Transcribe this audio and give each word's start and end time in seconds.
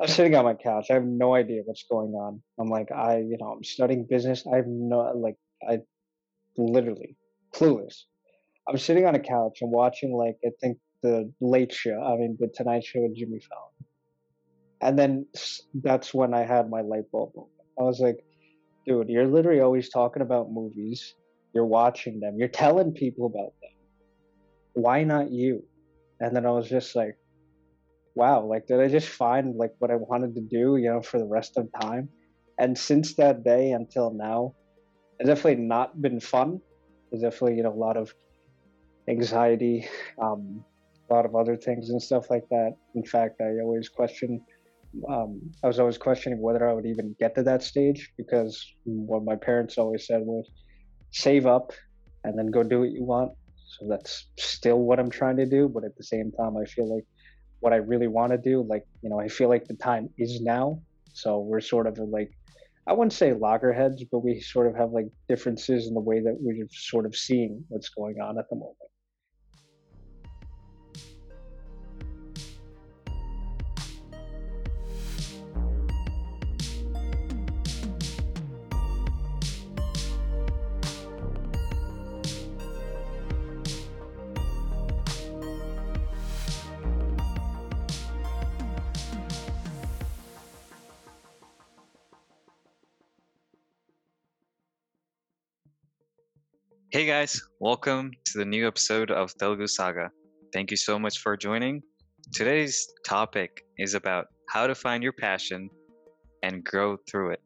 I'm 0.00 0.08
sitting 0.08 0.34
on 0.34 0.44
my 0.44 0.54
couch. 0.54 0.86
I 0.90 0.94
have 0.94 1.04
no 1.04 1.34
idea 1.34 1.62
what's 1.64 1.84
going 1.88 2.14
on. 2.14 2.42
I'm 2.58 2.68
like, 2.68 2.90
I, 2.90 3.18
you 3.18 3.36
know, 3.40 3.52
I'm 3.52 3.64
studying 3.64 4.04
business. 4.04 4.44
I 4.52 4.56
have 4.56 4.66
no, 4.66 5.12
like, 5.14 5.36
I 5.68 5.78
literally 6.56 7.16
clueless. 7.54 8.02
I'm 8.68 8.78
sitting 8.78 9.06
on 9.06 9.14
a 9.14 9.20
couch 9.20 9.58
and 9.60 9.70
watching, 9.70 10.12
like, 10.12 10.36
I 10.44 10.50
think 10.60 10.78
the 11.02 11.32
Late 11.40 11.72
Show. 11.72 12.02
I 12.02 12.16
mean, 12.16 12.36
the 12.40 12.48
Tonight 12.48 12.84
Show 12.84 13.02
with 13.02 13.14
Jimmy 13.14 13.38
Fallon. 13.38 13.70
And 14.80 14.98
then 14.98 15.26
that's 15.74 16.12
when 16.12 16.34
I 16.34 16.42
had 16.42 16.68
my 16.68 16.80
light 16.80 17.10
bulb 17.12 17.32
moment. 17.36 17.52
I 17.78 17.82
was 17.82 18.00
like, 18.00 18.24
dude, 18.86 19.08
you're 19.08 19.26
literally 19.26 19.60
always 19.60 19.88
talking 19.88 20.22
about 20.22 20.50
movies. 20.50 21.14
You're 21.54 21.66
watching 21.66 22.20
them. 22.20 22.36
You're 22.36 22.48
telling 22.48 22.92
people 22.92 23.26
about 23.26 23.52
them. 23.62 23.70
Why 24.72 25.04
not 25.04 25.30
you? 25.30 25.64
And 26.20 26.34
then 26.34 26.46
I 26.46 26.50
was 26.50 26.68
just 26.68 26.96
like, 26.96 27.16
wow, 28.14 28.44
like 28.44 28.66
did 28.66 28.80
I 28.80 28.88
just 28.88 29.08
find 29.08 29.56
like 29.56 29.72
what 29.78 29.90
I 29.90 29.96
wanted 29.96 30.34
to 30.34 30.40
do, 30.40 30.76
you 30.76 30.90
know, 30.90 31.02
for 31.02 31.18
the 31.18 31.26
rest 31.26 31.56
of 31.56 31.68
time? 31.80 32.08
And 32.58 32.76
since 32.78 33.14
that 33.16 33.44
day 33.44 33.72
until 33.72 34.12
now, 34.12 34.54
it's 35.18 35.28
definitely 35.28 35.64
not 35.64 36.00
been 36.00 36.20
fun. 36.20 36.60
There's 37.10 37.22
definitely, 37.22 37.56
you 37.56 37.64
know, 37.64 37.72
a 37.72 37.74
lot 37.74 37.96
of 37.96 38.12
anxiety, 39.08 39.88
um, 40.22 40.64
a 41.10 41.14
lot 41.14 41.26
of 41.26 41.34
other 41.34 41.56
things 41.56 41.90
and 41.90 42.00
stuff 42.00 42.30
like 42.30 42.44
that. 42.50 42.72
In 42.94 43.04
fact, 43.04 43.40
I 43.40 43.60
always 43.62 43.88
question 43.88 44.40
um, 45.08 45.40
I 45.62 45.66
was 45.66 45.78
always 45.78 45.98
questioning 45.98 46.40
whether 46.40 46.68
I 46.68 46.72
would 46.72 46.86
even 46.86 47.16
get 47.18 47.34
to 47.34 47.42
that 47.44 47.62
stage 47.62 48.12
because 48.16 48.64
what 48.84 49.24
my 49.24 49.36
parents 49.36 49.78
always 49.78 50.06
said 50.06 50.22
was 50.22 50.48
save 51.10 51.46
up 51.46 51.72
and 52.24 52.38
then 52.38 52.50
go 52.50 52.62
do 52.62 52.80
what 52.80 52.90
you 52.90 53.04
want. 53.04 53.32
So 53.66 53.86
that's 53.88 54.28
still 54.38 54.78
what 54.80 55.00
I'm 55.00 55.10
trying 55.10 55.36
to 55.38 55.46
do. 55.46 55.68
But 55.68 55.84
at 55.84 55.96
the 55.96 56.04
same 56.04 56.30
time, 56.32 56.56
I 56.56 56.64
feel 56.64 56.92
like 56.94 57.04
what 57.64 57.72
I 57.72 57.76
really 57.76 58.08
want 58.08 58.30
to 58.30 58.36
do. 58.36 58.62
Like, 58.62 58.86
you 59.00 59.08
know, 59.08 59.18
I 59.18 59.26
feel 59.26 59.48
like 59.48 59.66
the 59.66 59.74
time 59.74 60.10
is 60.18 60.42
now. 60.42 60.82
So 61.14 61.40
we're 61.40 61.62
sort 61.62 61.86
of 61.86 61.98
like, 61.98 62.30
I 62.86 62.92
wouldn't 62.92 63.14
say 63.14 63.32
loggerheads, 63.32 64.04
but 64.12 64.18
we 64.18 64.38
sort 64.38 64.66
of 64.66 64.76
have 64.76 64.90
like 64.90 65.06
differences 65.30 65.86
in 65.86 65.94
the 65.94 66.00
way 66.00 66.20
that 66.20 66.36
we're 66.38 66.66
sort 66.70 67.06
of 67.06 67.16
seeing 67.16 67.64
what's 67.68 67.88
going 67.88 68.20
on 68.20 68.38
at 68.38 68.50
the 68.50 68.56
moment. 68.56 68.76
Hey 96.94 97.06
guys, 97.06 97.42
welcome 97.58 98.12
to 98.26 98.38
the 98.38 98.44
new 98.44 98.68
episode 98.68 99.10
of 99.10 99.36
Telugu 99.36 99.66
Saga. 99.66 100.12
Thank 100.52 100.70
you 100.70 100.76
so 100.76 100.96
much 100.96 101.18
for 101.18 101.36
joining. 101.36 101.82
Today's 102.32 102.86
topic 103.04 103.50
is 103.78 103.94
about 103.94 104.26
how 104.48 104.68
to 104.68 104.76
find 104.76 105.02
your 105.02 105.12
passion 105.12 105.68
and 106.44 106.62
grow 106.62 106.96
through 107.08 107.30
it. 107.30 107.42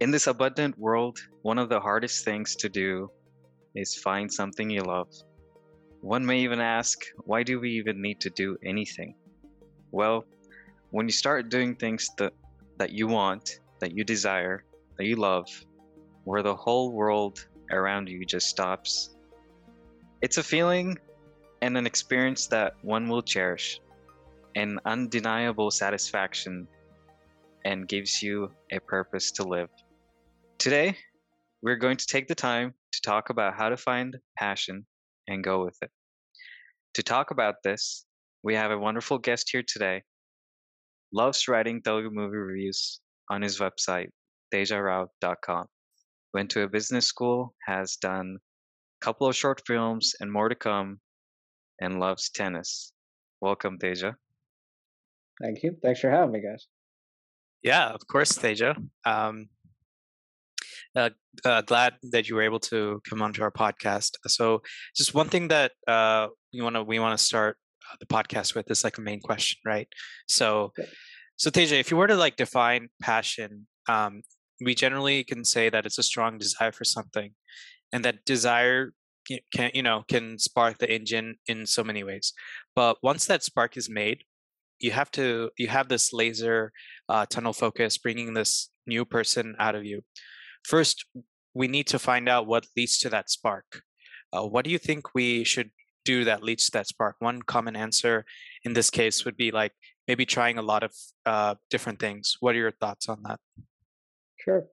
In 0.00 0.10
this 0.10 0.26
abundant 0.26 0.78
world, 0.78 1.16
one 1.40 1.56
of 1.56 1.70
the 1.70 1.80
hardest 1.80 2.22
things 2.22 2.54
to 2.56 2.68
do 2.68 3.08
is 3.74 3.94
find 3.94 4.30
something 4.30 4.68
you 4.68 4.82
love. 4.82 5.08
One 6.02 6.26
may 6.26 6.40
even 6.40 6.60
ask, 6.60 6.98
why 7.24 7.42
do 7.44 7.58
we 7.60 7.70
even 7.80 8.02
need 8.02 8.20
to 8.20 8.28
do 8.28 8.58
anything? 8.62 9.14
Well, 9.90 10.26
when 10.90 11.06
you 11.06 11.12
start 11.12 11.48
doing 11.48 11.74
things 11.74 12.10
that, 12.18 12.34
that 12.76 12.92
you 12.92 13.06
want, 13.06 13.60
that 13.80 13.96
you 13.96 14.04
desire, 14.04 14.64
that 14.98 15.06
you 15.06 15.16
love, 15.16 15.48
where 16.24 16.42
the 16.42 16.54
whole 16.54 16.92
world 16.92 17.38
around 17.70 18.08
you 18.08 18.24
just 18.24 18.48
stops. 18.48 19.16
It's 20.22 20.38
a 20.38 20.42
feeling 20.42 20.98
and 21.62 21.76
an 21.76 21.86
experience 21.86 22.46
that 22.48 22.74
one 22.82 23.08
will 23.08 23.22
cherish, 23.22 23.80
an 24.54 24.78
undeniable 24.84 25.70
satisfaction, 25.70 26.66
and 27.64 27.88
gives 27.88 28.22
you 28.22 28.50
a 28.72 28.78
purpose 28.80 29.30
to 29.32 29.42
live. 29.42 29.68
Today, 30.58 30.96
we're 31.62 31.76
going 31.76 31.96
to 31.96 32.06
take 32.06 32.28
the 32.28 32.34
time 32.34 32.72
to 32.92 33.00
talk 33.02 33.30
about 33.30 33.54
how 33.54 33.68
to 33.68 33.76
find 33.76 34.16
passion 34.38 34.86
and 35.28 35.42
go 35.42 35.64
with 35.64 35.76
it. 35.82 35.90
To 36.94 37.02
talk 37.02 37.30
about 37.30 37.56
this, 37.64 38.06
we 38.42 38.54
have 38.54 38.70
a 38.70 38.78
wonderful 38.78 39.18
guest 39.18 39.48
here 39.50 39.64
today. 39.66 40.02
Loves 41.12 41.48
writing 41.48 41.82
Telugu 41.82 42.10
movie 42.10 42.36
reviews 42.36 43.00
on 43.30 43.42
his 43.42 43.58
website, 43.58 44.08
tejarao.com 44.54 45.66
went 46.36 46.50
to 46.50 46.64
a 46.64 46.68
business 46.68 47.06
school, 47.06 47.54
has 47.66 47.96
done 47.96 48.36
a 48.36 49.02
couple 49.02 49.26
of 49.26 49.34
short 49.34 49.62
films 49.66 50.14
and 50.20 50.30
more 50.30 50.50
to 50.50 50.54
come, 50.54 51.00
and 51.80 51.98
loves 51.98 52.28
tennis. 52.28 52.92
Welcome, 53.40 53.78
Teja. 53.78 54.16
Thank 55.42 55.62
you. 55.62 55.70
Thanks 55.82 56.00
for 56.00 56.10
having 56.10 56.32
me, 56.32 56.42
guys. 56.42 56.66
Yeah, 57.62 57.86
of 57.88 58.02
course, 58.06 58.34
Teja. 58.36 58.76
Um, 59.06 59.48
uh, 60.94 61.08
uh, 61.42 61.62
glad 61.62 61.94
that 62.12 62.28
you 62.28 62.34
were 62.36 62.42
able 62.50 62.60
to 62.72 63.00
come 63.08 63.22
onto 63.22 63.40
our 63.42 63.50
podcast. 63.50 64.10
So, 64.26 64.60
just 64.94 65.14
one 65.14 65.30
thing 65.30 65.48
that 65.48 65.72
uh, 65.88 66.28
we 66.52 66.60
want 66.60 66.76
to 66.76 66.82
we 66.82 66.98
want 66.98 67.18
to 67.18 67.24
start 67.24 67.56
uh, 67.90 67.96
the 67.98 68.06
podcast 68.16 68.54
with 68.54 68.70
is 68.70 68.84
like 68.84 68.98
a 68.98 69.06
main 69.10 69.20
question, 69.20 69.56
right? 69.64 69.88
So, 70.28 70.72
okay. 70.78 70.88
so 71.36 71.48
Teja, 71.48 71.76
if 71.76 71.90
you 71.90 71.96
were 71.96 72.08
to 72.08 72.14
like 72.24 72.36
define 72.36 72.88
passion, 73.00 73.66
um, 73.88 74.20
we 74.60 74.74
generally 74.74 75.24
can 75.24 75.44
say 75.44 75.68
that 75.68 75.86
it's 75.86 75.98
a 75.98 76.02
strong 76.02 76.38
desire 76.38 76.72
for 76.72 76.84
something 76.84 77.32
and 77.92 78.04
that 78.04 78.24
desire 78.24 78.92
can 79.52 79.70
you 79.74 79.82
know 79.82 80.04
can 80.08 80.38
spark 80.38 80.78
the 80.78 80.92
engine 80.92 81.36
in 81.46 81.66
so 81.66 81.82
many 81.82 82.04
ways. 82.04 82.32
But 82.74 82.98
once 83.02 83.26
that 83.26 83.42
spark 83.42 83.76
is 83.76 83.88
made 83.88 84.22
you 84.78 84.90
have 84.90 85.10
to 85.12 85.50
you 85.56 85.68
have 85.68 85.88
this 85.88 86.12
laser 86.12 86.72
uh, 87.08 87.26
tunnel 87.26 87.52
focus 87.52 87.98
bringing 87.98 88.34
this 88.34 88.70
new 88.86 89.04
person 89.04 89.56
out 89.58 89.74
of 89.74 89.84
you. 89.84 90.02
First 90.64 91.06
we 91.54 91.68
need 91.68 91.86
to 91.88 91.98
find 91.98 92.28
out 92.28 92.46
what 92.46 92.66
leads 92.76 92.98
to 92.98 93.08
that 93.10 93.30
spark. 93.30 93.80
Uh, 94.32 94.42
what 94.42 94.64
do 94.64 94.70
you 94.70 94.78
think 94.78 95.14
we 95.14 95.44
should 95.44 95.70
do 96.04 96.24
that 96.24 96.42
leads 96.42 96.66
to 96.66 96.72
that 96.72 96.86
spark? 96.86 97.16
One 97.18 97.40
common 97.42 97.76
answer 97.76 98.24
in 98.64 98.74
this 98.74 98.90
case 98.90 99.24
would 99.24 99.36
be 99.36 99.50
like 99.50 99.72
maybe 100.06 100.26
trying 100.26 100.58
a 100.58 100.62
lot 100.62 100.82
of 100.82 100.92
uh, 101.24 101.54
different 101.70 101.98
things. 101.98 102.36
What 102.40 102.54
are 102.54 102.58
your 102.58 102.72
thoughts 102.72 103.08
on 103.08 103.22
that 103.22 103.40
Sure. 104.46 104.66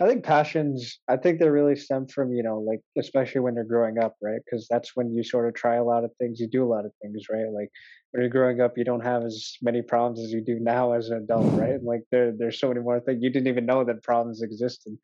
I 0.00 0.06
think 0.06 0.24
passions, 0.24 1.00
I 1.08 1.16
think 1.16 1.40
they 1.40 1.48
really 1.50 1.76
stem 1.76 2.06
from, 2.06 2.32
you 2.32 2.42
know, 2.44 2.60
like, 2.60 2.80
especially 2.98 3.40
when 3.40 3.54
you're 3.56 3.64
growing 3.64 3.98
up, 3.98 4.14
right? 4.22 4.40
Because 4.44 4.68
that's 4.70 4.96
when 4.96 5.12
you 5.14 5.24
sort 5.24 5.48
of 5.48 5.54
try 5.54 5.76
a 5.76 5.84
lot 5.84 6.04
of 6.04 6.12
things, 6.18 6.40
you 6.40 6.48
do 6.48 6.64
a 6.64 6.70
lot 6.72 6.86
of 6.86 6.92
things, 7.02 7.24
right? 7.30 7.50
Like, 7.52 7.70
when 8.12 8.22
you're 8.22 8.30
growing 8.30 8.60
up, 8.60 8.78
you 8.78 8.84
don't 8.84 9.04
have 9.04 9.24
as 9.24 9.56
many 9.62 9.82
problems 9.82 10.20
as 10.24 10.32
you 10.32 10.42
do 10.42 10.58
now 10.60 10.92
as 10.92 11.10
an 11.10 11.18
adult, 11.18 11.52
right? 11.58 11.82
Like, 11.82 12.02
there, 12.12 12.32
there's 12.36 12.60
so 12.60 12.68
many 12.68 12.80
more 12.80 13.00
things. 13.00 13.22
You 13.22 13.30
didn't 13.30 13.48
even 13.48 13.66
know 13.66 13.84
that 13.84 14.02
problems 14.04 14.42
existed. 14.42 14.96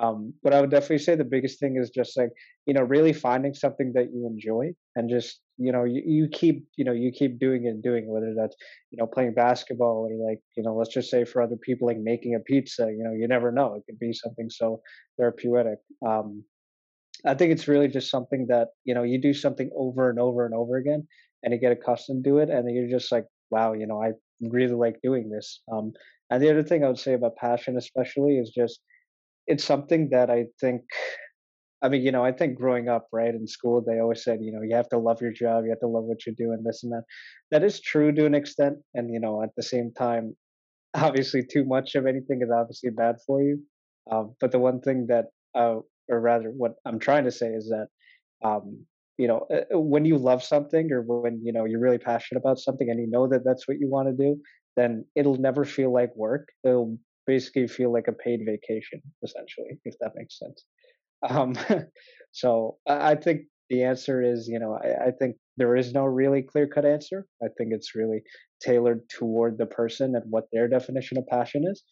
Um, 0.00 0.32
but 0.42 0.54
I 0.54 0.60
would 0.60 0.70
definitely 0.70 0.98
say 0.98 1.14
the 1.14 1.24
biggest 1.24 1.60
thing 1.60 1.76
is 1.76 1.90
just 1.90 2.16
like, 2.16 2.30
you 2.66 2.72
know, 2.72 2.82
really 2.82 3.12
finding 3.12 3.52
something 3.52 3.92
that 3.94 4.12
you 4.14 4.26
enjoy 4.26 4.72
and 4.96 5.10
just, 5.10 5.40
you 5.58 5.72
know, 5.72 5.84
you, 5.84 6.02
you 6.06 6.28
keep, 6.28 6.64
you 6.76 6.84
know, 6.84 6.92
you 6.92 7.12
keep 7.12 7.38
doing 7.38 7.66
it 7.66 7.68
and 7.68 7.82
doing 7.82 8.04
it, 8.04 8.10
whether 8.10 8.34
that's, 8.34 8.56
you 8.90 8.96
know, 8.96 9.06
playing 9.06 9.34
basketball 9.34 10.08
or 10.08 10.28
like, 10.28 10.40
you 10.56 10.62
know, 10.62 10.74
let's 10.74 10.94
just 10.94 11.10
say 11.10 11.24
for 11.24 11.42
other 11.42 11.56
people, 11.56 11.86
like 11.86 11.98
making 11.98 12.34
a 12.34 12.40
pizza, 12.40 12.86
you 12.86 13.04
know, 13.04 13.12
you 13.12 13.28
never 13.28 13.52
know. 13.52 13.74
It 13.74 13.82
could 13.84 13.98
be 13.98 14.14
something 14.14 14.48
so 14.48 14.80
therapeutic. 15.18 15.78
Um, 16.06 16.44
I 17.26 17.34
think 17.34 17.52
it's 17.52 17.68
really 17.68 17.88
just 17.88 18.10
something 18.10 18.46
that, 18.48 18.68
you 18.84 18.94
know, 18.94 19.02
you 19.02 19.20
do 19.20 19.34
something 19.34 19.70
over 19.76 20.08
and 20.08 20.18
over 20.18 20.46
and 20.46 20.54
over 20.54 20.78
again 20.78 21.06
and 21.42 21.52
you 21.52 21.60
get 21.60 21.72
accustomed 21.72 22.24
to 22.24 22.38
it. 22.38 22.48
And 22.48 22.66
then 22.66 22.74
you're 22.74 22.98
just 22.98 23.12
like, 23.12 23.26
wow, 23.50 23.74
you 23.74 23.86
know, 23.86 24.02
I 24.02 24.12
really 24.40 24.74
like 24.74 25.02
doing 25.02 25.28
this. 25.28 25.60
Um, 25.70 25.92
and 26.30 26.42
the 26.42 26.50
other 26.50 26.62
thing 26.62 26.84
I 26.84 26.88
would 26.88 26.98
say 26.98 27.12
about 27.12 27.36
passion, 27.36 27.76
especially, 27.76 28.38
is 28.38 28.50
just 28.50 28.80
it's 29.50 29.64
something 29.64 30.10
that 30.10 30.30
I 30.30 30.46
think 30.60 30.82
I 31.82 31.88
mean, 31.88 32.02
you 32.02 32.12
know, 32.12 32.24
I 32.24 32.32
think 32.32 32.58
growing 32.58 32.88
up, 32.88 33.08
right, 33.12 33.34
in 33.34 33.46
school, 33.46 33.82
they 33.86 34.00
always 34.00 34.22
said, 34.22 34.40
you 34.42 34.52
know, 34.52 34.60
you 34.62 34.76
have 34.76 34.88
to 34.90 34.98
love 34.98 35.20
your 35.22 35.32
job, 35.32 35.64
you 35.64 35.70
have 35.70 35.80
to 35.80 35.86
love 35.86 36.04
what 36.04 36.26
you 36.26 36.34
do, 36.34 36.52
and 36.52 36.64
this 36.64 36.82
and 36.84 36.92
that. 36.92 37.04
That 37.50 37.64
is 37.64 37.80
true 37.80 38.12
to 38.12 38.26
an 38.26 38.34
extent. 38.34 38.76
And, 38.94 39.12
you 39.12 39.18
know, 39.18 39.42
at 39.42 39.50
the 39.56 39.62
same 39.62 39.90
time, 39.96 40.36
obviously, 40.94 41.42
too 41.42 41.64
much 41.64 41.94
of 41.94 42.06
anything 42.06 42.40
is 42.42 42.50
obviously 42.50 42.90
bad 42.90 43.16
for 43.26 43.42
you. 43.42 43.62
Um, 44.10 44.34
but 44.40 44.52
the 44.52 44.58
one 44.58 44.80
thing 44.80 45.06
that, 45.08 45.26
uh, 45.54 45.76
or 46.08 46.20
rather, 46.20 46.50
what 46.50 46.72
I'm 46.84 46.98
trying 46.98 47.24
to 47.24 47.30
say 47.30 47.48
is 47.48 47.70
that, 47.70 47.86
um, 48.46 48.84
you 49.16 49.28
know, 49.28 49.46
uh, 49.52 49.78
when 49.78 50.04
you 50.04 50.18
love 50.18 50.42
something 50.42 50.90
or 50.92 51.02
when, 51.02 51.40
you 51.42 51.52
know, 51.52 51.64
you're 51.64 51.80
really 51.80 51.98
passionate 51.98 52.40
about 52.40 52.58
something 52.58 52.90
and 52.90 52.98
you 53.00 53.06
know 53.08 53.26
that 53.28 53.42
that's 53.44 53.68
what 53.68 53.78
you 53.78 53.88
want 53.88 54.08
to 54.08 54.14
do, 54.14 54.40
then 54.76 55.04
it'll 55.14 55.36
never 55.36 55.64
feel 55.64 55.92
like 55.92 56.14
work. 56.16 56.48
It'll 56.64 56.98
basically 57.34 57.68
feel 57.68 57.92
like 57.92 58.08
a 58.08 58.20
paid 58.24 58.40
vacation, 58.44 59.00
essentially, 59.22 59.72
if 59.84 59.94
that 60.00 60.12
makes 60.16 60.38
sense. 60.38 60.64
Um, 61.28 61.54
so 62.32 62.78
I 62.86 63.14
think 63.14 63.42
the 63.68 63.84
answer 63.84 64.16
is, 64.32 64.48
you 64.48 64.58
know, 64.58 64.72
I, 64.74 65.08
I 65.08 65.10
think 65.18 65.36
there 65.56 65.76
is 65.76 65.92
no 65.92 66.04
really 66.04 66.42
clear 66.42 66.66
cut 66.66 66.84
answer. 66.84 67.26
I 67.40 67.48
think 67.56 67.68
it's 67.72 67.94
really 67.94 68.22
tailored 68.60 69.08
toward 69.08 69.58
the 69.58 69.66
person 69.66 70.16
and 70.16 70.24
what 70.28 70.46
their 70.52 70.66
definition 70.66 71.18
of 71.18 71.26
passion 71.28 71.62
is. 71.72 71.82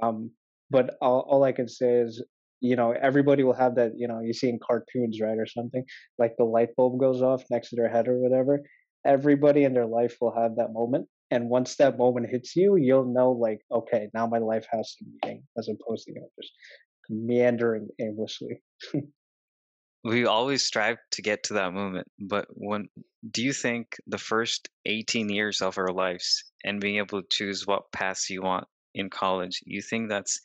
Um, 0.00 0.30
but 0.70 0.96
all, 1.00 1.20
all 1.28 1.42
I 1.44 1.52
can 1.52 1.68
say 1.68 1.92
is, 2.06 2.22
you 2.60 2.76
know, 2.76 2.92
everybody 2.92 3.42
will 3.42 3.60
have 3.64 3.74
that, 3.74 3.92
you 3.96 4.06
know, 4.08 4.20
you 4.20 4.32
see 4.32 4.48
in 4.48 4.60
cartoons, 4.64 5.20
right, 5.20 5.38
or 5.38 5.46
something, 5.46 5.84
like 6.18 6.34
the 6.38 6.44
light 6.56 6.70
bulb 6.76 7.00
goes 7.00 7.20
off 7.20 7.42
next 7.50 7.70
to 7.70 7.76
their 7.76 7.88
head 7.88 8.06
or 8.06 8.18
whatever. 8.18 8.60
Everybody 9.04 9.64
in 9.64 9.74
their 9.74 9.90
life 9.98 10.16
will 10.20 10.34
have 10.40 10.56
that 10.56 10.72
moment. 10.72 11.08
And 11.34 11.48
once 11.48 11.74
that 11.76 11.98
moment 11.98 12.30
hits 12.30 12.54
you, 12.54 12.76
you'll 12.76 13.12
know, 13.12 13.32
like, 13.32 13.60
okay, 13.72 14.08
now 14.14 14.24
my 14.28 14.38
life 14.38 14.66
has 14.70 14.94
some 14.96 15.08
meaning, 15.20 15.42
as 15.58 15.68
opposed 15.68 16.04
to, 16.04 16.12
you 16.12 16.20
know, 16.20 16.28
just 16.40 16.52
meandering 17.10 17.88
aimlessly. 18.00 18.62
we 20.04 20.26
always 20.26 20.64
strive 20.64 20.98
to 21.10 21.22
get 21.22 21.42
to 21.42 21.54
that 21.54 21.72
moment 21.72 22.06
but 22.20 22.46
when 22.50 22.86
do 23.30 23.42
you 23.42 23.54
think 23.54 23.96
the 24.06 24.18
first 24.18 24.68
18 24.84 25.30
years 25.30 25.62
of 25.62 25.78
our 25.78 25.88
lives 25.88 26.44
and 26.62 26.80
being 26.80 26.98
able 26.98 27.22
to 27.22 27.28
choose 27.30 27.66
what 27.66 27.90
path 27.90 28.28
you 28.28 28.42
want 28.42 28.66
in 28.94 29.08
college 29.08 29.60
you 29.64 29.80
think 29.80 30.10
that's 30.10 30.40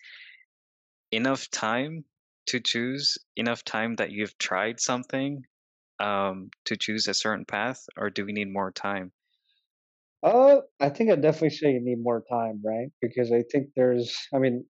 enough 1.12 1.52
time 1.52 2.06
to 2.48 2.62
choose 2.62 3.18
enough 3.36 3.66
time 3.66 3.96
that 3.98 4.12
you've 4.12 4.38
tried 4.38 4.80
something 4.80 5.44
um, 6.00 6.50
to 6.64 6.78
choose 6.78 7.10
a 7.10 7.14
certain 7.14 7.44
path 7.44 7.86
or 7.98 8.10
do 8.10 8.26
we 8.26 8.32
need 8.32 8.52
more 8.52 8.72
time 8.72 9.12
Uh, 10.22 10.58
I 10.80 10.90
think 10.90 11.12
I 11.12 11.16
definitely 11.16 11.52
say 11.52 11.72
you 11.74 11.80
need 11.82 12.04
more 12.04 12.24
time, 12.30 12.62
right? 12.64 12.90
Because 13.02 13.32
I 13.32 13.44
think 13.52 13.70
there's, 13.76 14.16
I 14.34 14.40
mean, 14.40 14.66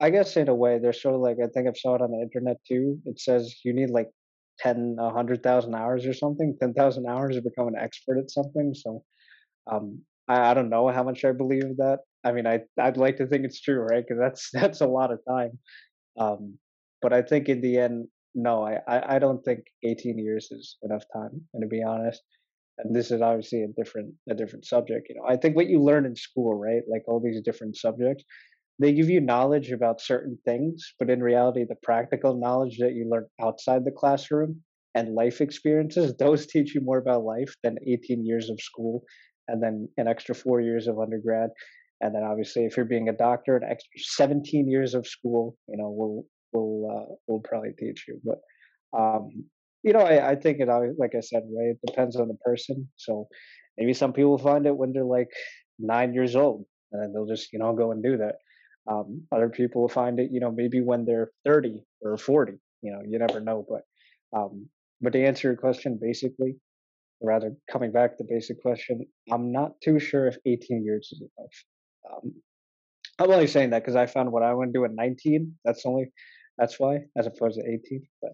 I 0.00 0.10
guess 0.10 0.36
in 0.36 0.48
a 0.48 0.54
way, 0.54 0.78
there's 0.78 1.00
sort 1.02 1.14
of 1.14 1.20
like, 1.20 1.38
I 1.42 1.48
think 1.48 1.68
I've 1.68 1.78
saw 1.78 1.94
it 1.94 2.02
on 2.02 2.10
the 2.10 2.20
internet 2.20 2.58
too. 2.68 3.00
It 3.06 3.20
says 3.20 3.54
you 3.64 3.72
need 3.74 3.90
like 3.90 4.10
10, 4.58 4.96
a 4.98 5.04
100,000 5.04 5.74
hours 5.74 6.06
or 6.06 6.14
something, 6.14 6.56
10,000 6.60 7.06
hours 7.08 7.36
to 7.36 7.42
become 7.42 7.68
an 7.68 7.76
expert 7.78 8.18
at 8.18 8.30
something. 8.30 8.74
So, 8.74 9.04
um, 9.70 10.02
I, 10.28 10.50
I 10.50 10.54
don't 10.54 10.70
know 10.70 10.88
how 10.88 11.04
much 11.04 11.24
I 11.24 11.32
believe 11.32 11.76
that. 11.78 12.00
I 12.24 12.32
mean, 12.32 12.46
I, 12.46 12.60
I'd 12.78 12.96
like 12.98 13.16
to 13.18 13.26
think 13.26 13.44
it's 13.44 13.60
true, 13.60 13.80
right? 13.80 14.04
Because 14.06 14.20
that's, 14.20 14.50
that's 14.54 14.80
a 14.82 14.86
lot 14.86 15.12
of 15.12 15.20
time. 15.28 15.58
Um, 16.18 16.58
but 17.02 17.12
I 17.12 17.22
think 17.22 17.48
in 17.48 17.60
the 17.60 17.78
end, 17.78 18.08
no, 18.34 18.64
I, 18.66 18.80
I, 18.88 19.16
I 19.16 19.18
don't 19.18 19.44
think 19.44 19.60
18 19.84 20.18
years 20.18 20.48
is 20.50 20.76
enough 20.82 21.04
time. 21.14 21.42
And 21.54 21.62
to 21.62 21.68
be 21.68 21.82
honest, 21.82 22.22
and 22.78 22.94
this 22.94 23.10
is 23.10 23.20
obviously 23.20 23.62
a 23.62 23.68
different 23.68 24.12
a 24.28 24.34
different 24.34 24.64
subject 24.64 25.08
you 25.08 25.14
know 25.14 25.26
i 25.28 25.36
think 25.36 25.56
what 25.56 25.68
you 25.68 25.82
learn 25.82 26.06
in 26.06 26.16
school 26.16 26.54
right 26.54 26.82
like 26.90 27.02
all 27.06 27.20
these 27.20 27.40
different 27.42 27.76
subjects 27.76 28.24
they 28.78 28.92
give 28.92 29.08
you 29.08 29.20
knowledge 29.20 29.70
about 29.70 30.00
certain 30.00 30.38
things 30.44 30.94
but 30.98 31.10
in 31.10 31.22
reality 31.22 31.64
the 31.64 31.76
practical 31.82 32.38
knowledge 32.38 32.78
that 32.78 32.94
you 32.94 33.08
learn 33.08 33.26
outside 33.40 33.84
the 33.84 33.90
classroom 33.90 34.60
and 34.94 35.14
life 35.14 35.40
experiences 35.40 36.14
those 36.18 36.46
teach 36.46 36.74
you 36.74 36.80
more 36.80 36.98
about 36.98 37.24
life 37.24 37.54
than 37.62 37.76
18 37.86 38.24
years 38.26 38.50
of 38.50 38.60
school 38.60 39.04
and 39.48 39.62
then 39.62 39.88
an 39.96 40.08
extra 40.08 40.34
four 40.34 40.60
years 40.60 40.86
of 40.86 40.98
undergrad. 40.98 41.50
And 42.00 42.14
then 42.14 42.22
obviously 42.22 42.64
if 42.64 42.76
you're 42.76 42.86
being 42.86 43.08
a 43.08 43.12
doctor 43.12 43.56
an 43.56 43.64
extra 43.68 44.00
17 44.00 44.68
years 44.68 44.94
of 44.94 45.06
school 45.06 45.56
you 45.68 45.76
know 45.76 45.90
will 45.90 46.26
will 46.52 46.90
uh, 46.90 47.14
will 47.28 47.40
probably 47.40 47.72
teach 47.78 48.04
you. 48.08 48.20
But 48.24 48.40
um 48.98 49.44
you 49.82 49.92
know, 49.92 50.00
I, 50.00 50.30
I 50.30 50.34
think 50.36 50.60
it, 50.60 50.68
like 50.98 51.14
I 51.16 51.20
said, 51.20 51.42
right, 51.56 51.70
it 51.70 51.78
depends 51.86 52.16
on 52.16 52.28
the 52.28 52.38
person. 52.44 52.88
So 52.96 53.28
maybe 53.76 53.94
some 53.94 54.12
people 54.12 54.38
find 54.38 54.66
it 54.66 54.76
when 54.76 54.92
they're 54.92 55.04
like 55.04 55.30
nine 55.78 56.14
years 56.14 56.36
old 56.36 56.64
and 56.92 57.14
they'll 57.14 57.26
just, 57.26 57.52
you 57.52 57.58
know, 57.58 57.72
go 57.74 57.90
and 57.92 58.02
do 58.02 58.18
that. 58.18 58.36
Um, 58.90 59.22
other 59.32 59.48
people 59.48 59.82
will 59.82 59.88
find 59.88 60.18
it, 60.18 60.30
you 60.32 60.40
know, 60.40 60.50
maybe 60.50 60.80
when 60.80 61.04
they're 61.04 61.30
30 61.44 61.84
or 62.00 62.16
40, 62.16 62.54
you 62.82 62.92
know, 62.92 63.00
you 63.06 63.18
never 63.18 63.40
know. 63.40 63.64
But, 63.68 63.82
um, 64.36 64.68
but 65.00 65.12
to 65.12 65.24
answer 65.24 65.48
your 65.48 65.56
question, 65.56 65.98
basically, 66.00 66.56
rather 67.20 67.54
coming 67.70 67.92
back 67.92 68.16
to 68.16 68.24
the 68.24 68.32
basic 68.32 68.60
question, 68.60 69.06
I'm 69.30 69.52
not 69.52 69.80
too 69.82 69.98
sure 69.98 70.26
if 70.26 70.36
18 70.44 70.84
years 70.84 71.08
is 71.12 71.20
enough. 71.20 71.64
Um, 72.10 72.34
I'm 73.18 73.30
only 73.30 73.46
saying 73.46 73.70
that 73.70 73.82
because 73.82 73.96
I 73.96 74.06
found 74.06 74.32
what 74.32 74.42
I 74.42 74.54
want 74.54 74.72
to 74.72 74.78
do 74.78 74.84
at 74.84 74.92
19. 74.94 75.56
That's 75.64 75.86
only, 75.86 76.10
that's 76.58 76.78
why, 76.80 77.00
as 77.16 77.26
opposed 77.26 77.60
to 77.60 77.66
18. 77.66 78.02
But, 78.20 78.32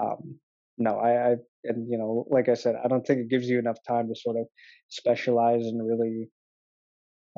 um, 0.00 0.38
no, 0.78 0.98
I, 0.98 1.32
I, 1.32 1.36
and 1.64 1.88
you 1.90 1.98
know, 1.98 2.26
like 2.30 2.48
I 2.48 2.54
said, 2.54 2.76
I 2.82 2.88
don't 2.88 3.06
think 3.06 3.20
it 3.20 3.28
gives 3.28 3.48
you 3.48 3.58
enough 3.58 3.78
time 3.86 4.08
to 4.08 4.14
sort 4.14 4.36
of 4.36 4.46
specialize 4.88 5.66
and 5.66 5.86
really, 5.86 6.30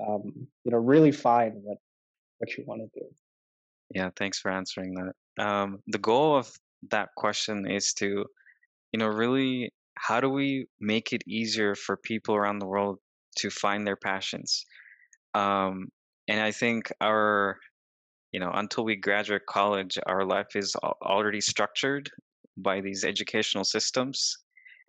um, 0.00 0.48
you 0.64 0.72
know, 0.72 0.78
really 0.78 1.12
find 1.12 1.54
what 1.62 1.78
what 2.38 2.56
you 2.56 2.64
want 2.66 2.82
to 2.82 3.00
do. 3.00 3.06
yeah 3.94 4.10
thanks 4.16 4.38
for 4.38 4.50
answering 4.50 4.94
that 4.94 5.44
um, 5.44 5.78
the 5.88 5.98
goal 5.98 6.36
of 6.36 6.50
that 6.90 7.08
question 7.16 7.70
is 7.70 7.92
to 7.94 8.24
you 8.92 8.98
know 8.98 9.06
really 9.06 9.72
how 9.96 10.20
do 10.20 10.28
we 10.28 10.66
make 10.80 11.12
it 11.12 11.22
easier 11.26 11.74
for 11.74 11.96
people 11.96 12.34
around 12.34 12.58
the 12.58 12.66
world 12.66 12.98
to 13.36 13.50
find 13.50 13.86
their 13.86 13.96
passions 13.96 14.64
um, 15.34 15.88
and 16.28 16.40
i 16.40 16.50
think 16.50 16.92
our 17.00 17.58
you 18.32 18.40
know 18.40 18.50
until 18.54 18.84
we 18.84 18.96
graduate 18.96 19.46
college 19.48 19.98
our 20.06 20.24
life 20.24 20.56
is 20.56 20.74
already 21.02 21.40
structured 21.40 22.10
by 22.56 22.80
these 22.80 23.04
educational 23.04 23.64
systems 23.64 24.38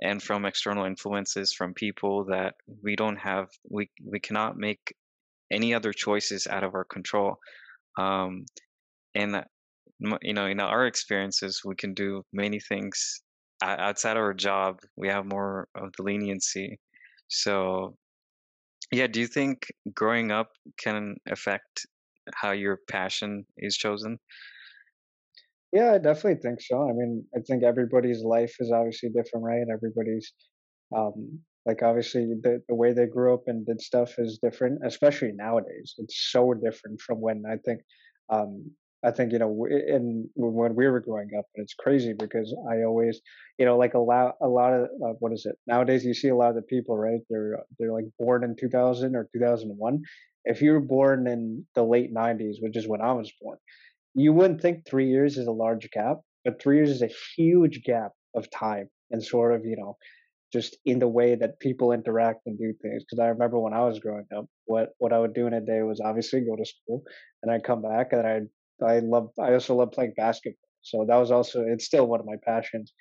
and 0.02 0.22
from 0.22 0.46
external 0.46 0.86
influences 0.86 1.54
from 1.54 1.74
people 1.74 2.26
that 2.26 2.56
we 2.84 2.96
don't 2.96 3.18
have 3.18 3.48
we 3.70 3.90
we 4.04 4.20
cannot 4.20 4.58
make 4.58 4.94
any 5.52 5.74
other 5.74 5.94
choices 5.94 6.48
out 6.48 6.64
of 6.64 6.74
our 6.74 6.84
control. 6.84 7.38
Um, 7.98 8.46
and 9.14 9.46
you 10.22 10.34
know 10.34 10.46
in 10.46 10.60
our 10.60 10.86
experiences 10.86 11.62
we 11.64 11.76
can 11.76 11.94
do 11.94 12.24
many 12.34 12.60
things 12.60 13.22
outside 13.62 14.18
our 14.18 14.34
job 14.34 14.80
we 14.98 15.08
have 15.08 15.26
more 15.26 15.68
of 15.76 15.92
the 15.98 16.04
leniency. 16.04 16.80
So 17.30 17.96
yeah 18.92 19.08
do 19.08 19.22
you 19.22 19.28
think 19.28 19.68
growing 19.94 20.32
up 20.32 20.50
can 20.78 21.16
affect 21.30 21.86
how 22.34 22.52
your 22.52 22.80
passion 22.90 23.46
is 23.58 23.78
chosen 23.78 24.20
Yeah, 25.76 25.94
I 25.94 26.00
definitely 26.00 26.42
think 26.42 26.62
so. 26.62 26.90
I 26.90 26.94
mean, 26.94 27.26
I 27.36 27.42
think 27.42 27.64
everybody's 27.64 28.24
life 28.24 28.56
is 28.62 28.72
obviously 28.72 29.10
different, 29.10 29.46
right? 29.46 29.68
Everybody's 29.72 30.34
um, 30.96 31.42
like 31.66 31.84
obviously 31.84 32.26
the 32.42 32.64
the 32.70 32.76
way 32.76 32.94
they 32.94 33.08
grew 33.08 33.34
up 33.36 33.44
and 33.48 33.66
did 33.66 33.82
stuff 33.82 34.20
is 34.20 34.40
different, 34.42 34.82
especially 34.86 35.34
nowadays. 35.34 35.96
It's 36.00 36.32
so 36.32 36.54
different 36.56 37.02
from 37.02 37.22
when 37.22 37.44
I 37.50 37.58
think 37.58 37.82
um, 38.30 38.72
I 39.04 39.12
think 39.12 39.34
you 39.34 39.40
know 39.40 39.66
in 39.68 40.30
when 40.36 40.76
we 40.76 40.88
were 40.88 41.02
growing 41.02 41.32
up, 41.40 41.46
and 41.56 41.64
it's 41.64 41.76
crazy 41.76 42.14
because 42.14 42.56
I 42.72 42.84
always 42.84 43.22
you 43.60 43.66
know 43.66 43.78
like 43.78 43.96
a 43.96 44.00
lot 44.00 44.36
a 44.42 44.50
lot 44.50 44.74
of 44.74 44.84
uh, 45.06 45.14
what 45.20 45.34
is 45.34 45.46
it 45.46 45.58
nowadays 45.68 46.06
you 46.06 46.16
see 46.16 46.30
a 46.30 46.36
lot 46.38 46.50
of 46.52 46.56
the 46.58 46.64
people 46.74 46.98
right 46.98 47.22
they're 47.30 47.60
they're 47.80 47.94
like 47.94 48.06
born 48.20 48.44
in 48.46 48.56
2000 48.58 49.16
or 49.16 49.28
2001 49.34 50.04
if 50.46 50.62
you 50.62 50.74
were 50.74 50.82
born 50.82 51.28
in 51.28 51.66
the 51.76 51.84
late 51.84 52.14
90s 52.14 52.58
which 52.62 52.78
is 52.78 52.88
when 52.88 53.02
i 53.02 53.14
was 53.14 53.32
born 53.42 53.58
you 54.16 54.34
wouldn't 54.34 54.62
think 54.62 54.86
three 54.86 55.10
years 55.10 55.38
is 55.38 55.48
a 55.48 55.52
large 55.52 55.90
gap, 55.92 56.22
but 56.44 56.62
three 56.62 56.78
years 56.78 56.90
is 56.90 57.02
a 57.02 57.12
huge 57.36 57.84
gap 57.84 58.12
of 58.36 58.50
time 58.50 58.90
and 59.12 59.24
sort 59.24 59.54
of, 59.54 59.66
you 59.66 59.76
know, 59.78 59.98
just 60.54 60.78
in 60.86 61.00
the 61.00 61.08
way 61.08 61.36
that 61.36 61.60
people 61.60 61.92
interact 61.92 62.42
and 62.46 62.58
do 62.58 62.74
things. 62.82 63.04
Because 63.04 63.20
I 63.20 63.28
remember 63.28 63.60
when 63.60 63.74
I 63.74 63.84
was 63.84 64.00
growing 64.00 64.26
up, 64.36 64.46
what 64.66 64.90
what 65.00 65.14
I 65.14 65.20
would 65.20 65.34
do 65.34 65.48
in 65.48 65.54
a 65.54 65.62
day 65.62 65.82
was 65.84 66.02
obviously 66.02 66.42
go 66.42 66.56
to 66.56 66.66
school, 66.66 67.04
and 67.44 67.52
I'd 67.52 67.64
come 67.64 67.82
back, 67.82 68.14
and 68.14 68.26
I 68.26 68.42
I 68.86 69.00
love 69.00 69.30
I 69.40 69.54
also 69.54 69.76
love 69.76 69.92
playing 69.92 70.14
basketball. 70.16 70.70
So 70.82 71.06
that 71.08 71.18
was 71.18 71.32
also 71.32 71.66
it's 71.66 71.86
still 71.86 72.08
one 72.08 72.20
of 72.20 72.26
my 72.26 72.38
passions. 72.44 72.94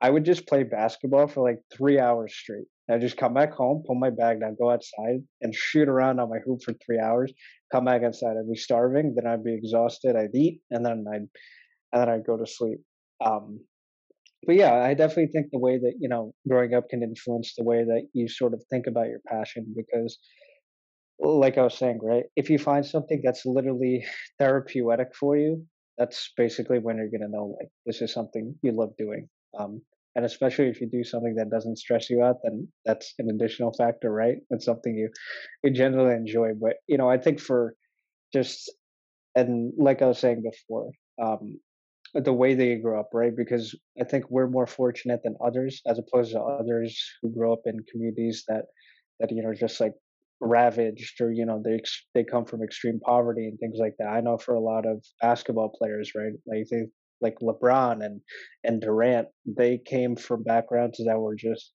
I 0.00 0.10
would 0.10 0.24
just 0.24 0.46
play 0.46 0.62
basketball 0.64 1.28
for 1.28 1.42
like 1.48 1.60
three 1.72 1.98
hours 1.98 2.34
straight. 2.34 2.66
I'd 2.90 3.00
just 3.00 3.16
come 3.16 3.34
back 3.34 3.52
home, 3.52 3.82
pull 3.86 3.96
my 3.96 4.10
bag 4.10 4.40
down, 4.40 4.56
go 4.58 4.70
outside, 4.70 5.22
and 5.42 5.54
shoot 5.54 5.88
around 5.88 6.20
on 6.20 6.30
my 6.30 6.38
hoop 6.44 6.62
for 6.62 6.72
three 6.84 6.98
hours. 6.98 7.32
Come 7.70 7.84
back 7.84 8.02
inside. 8.02 8.36
I'd 8.38 8.50
be 8.50 8.56
starving, 8.58 9.14
then 9.14 9.26
I'd 9.26 9.44
be 9.44 9.54
exhausted. 9.54 10.16
I'd 10.16 10.34
eat, 10.34 10.62
and 10.70 10.84
then 10.84 11.04
I'd 11.12 11.28
and 11.92 12.02
then 12.02 12.08
I'd 12.08 12.26
go 12.26 12.36
to 12.36 12.46
sleep. 12.46 12.80
Um, 13.24 13.60
but 14.46 14.56
yeah, 14.56 14.74
I 14.74 14.94
definitely 14.94 15.28
think 15.32 15.48
the 15.50 15.58
way 15.58 15.78
that 15.78 15.94
you 16.00 16.08
know 16.08 16.32
growing 16.48 16.74
up 16.74 16.88
can 16.88 17.02
influence 17.02 17.54
the 17.56 17.64
way 17.64 17.84
that 17.84 18.08
you 18.14 18.28
sort 18.28 18.54
of 18.54 18.62
think 18.70 18.86
about 18.86 19.08
your 19.08 19.20
passion 19.26 19.74
because 19.76 20.18
like 21.20 21.58
I 21.58 21.62
was 21.62 21.76
saying, 21.76 21.98
right? 22.02 22.24
If 22.36 22.48
you 22.48 22.58
find 22.58 22.86
something 22.86 23.20
that's 23.24 23.44
literally 23.44 24.04
therapeutic 24.38 25.08
for 25.18 25.36
you, 25.36 25.66
that's 25.98 26.30
basically 26.36 26.78
when 26.78 26.96
you're 26.96 27.10
gonna 27.10 27.30
know 27.30 27.56
like 27.58 27.68
this 27.84 28.00
is 28.00 28.12
something 28.12 28.54
you 28.62 28.72
love 28.72 28.96
doing. 28.96 29.28
Um, 29.58 29.82
and 30.18 30.26
especially 30.26 30.66
if 30.66 30.80
you 30.80 30.88
do 30.88 31.04
something 31.04 31.36
that 31.36 31.48
doesn't 31.48 31.78
stress 31.78 32.10
you 32.10 32.24
out, 32.24 32.38
then 32.42 32.66
that's 32.84 33.14
an 33.20 33.30
additional 33.30 33.72
factor, 33.72 34.10
right? 34.10 34.38
It's 34.50 34.64
something 34.64 34.96
you 34.96 35.10
you 35.62 35.70
generally 35.70 36.16
enjoy. 36.16 36.54
But 36.60 36.78
you 36.88 36.98
know, 36.98 37.08
I 37.08 37.18
think 37.18 37.38
for 37.38 37.76
just 38.32 38.68
and 39.36 39.72
like 39.78 40.02
I 40.02 40.06
was 40.06 40.18
saying 40.18 40.42
before, 40.42 40.90
um, 41.22 41.60
the 42.14 42.32
way 42.32 42.56
they 42.56 42.74
grew 42.74 42.98
up, 42.98 43.10
right? 43.14 43.30
Because 43.36 43.76
I 44.00 44.02
think 44.02 44.24
we're 44.28 44.48
more 44.48 44.66
fortunate 44.66 45.20
than 45.22 45.36
others, 45.40 45.82
as 45.86 46.00
opposed 46.00 46.32
to 46.32 46.40
others 46.40 47.00
who 47.22 47.32
grow 47.32 47.52
up 47.52 47.62
in 47.66 47.78
communities 47.88 48.42
that 48.48 48.64
that 49.20 49.30
you 49.30 49.44
know 49.44 49.54
just 49.54 49.80
like 49.80 49.94
ravaged 50.40 51.20
or 51.20 51.30
you 51.30 51.46
know 51.46 51.62
they 51.64 51.80
they 52.16 52.24
come 52.24 52.44
from 52.44 52.64
extreme 52.64 52.98
poverty 52.98 53.46
and 53.46 53.56
things 53.60 53.78
like 53.78 53.94
that. 54.00 54.08
I 54.08 54.20
know 54.20 54.36
for 54.36 54.54
a 54.56 54.66
lot 54.72 54.84
of 54.84 55.00
basketball 55.22 55.68
players, 55.78 56.10
right? 56.16 56.32
Like 56.44 56.66
they 56.72 56.88
like 57.20 57.38
LeBron 57.40 58.04
and 58.04 58.20
and 58.64 58.80
Durant, 58.80 59.28
they 59.46 59.78
came 59.78 60.16
from 60.16 60.42
backgrounds 60.42 60.98
that 61.04 61.18
were 61.18 61.36
just 61.36 61.72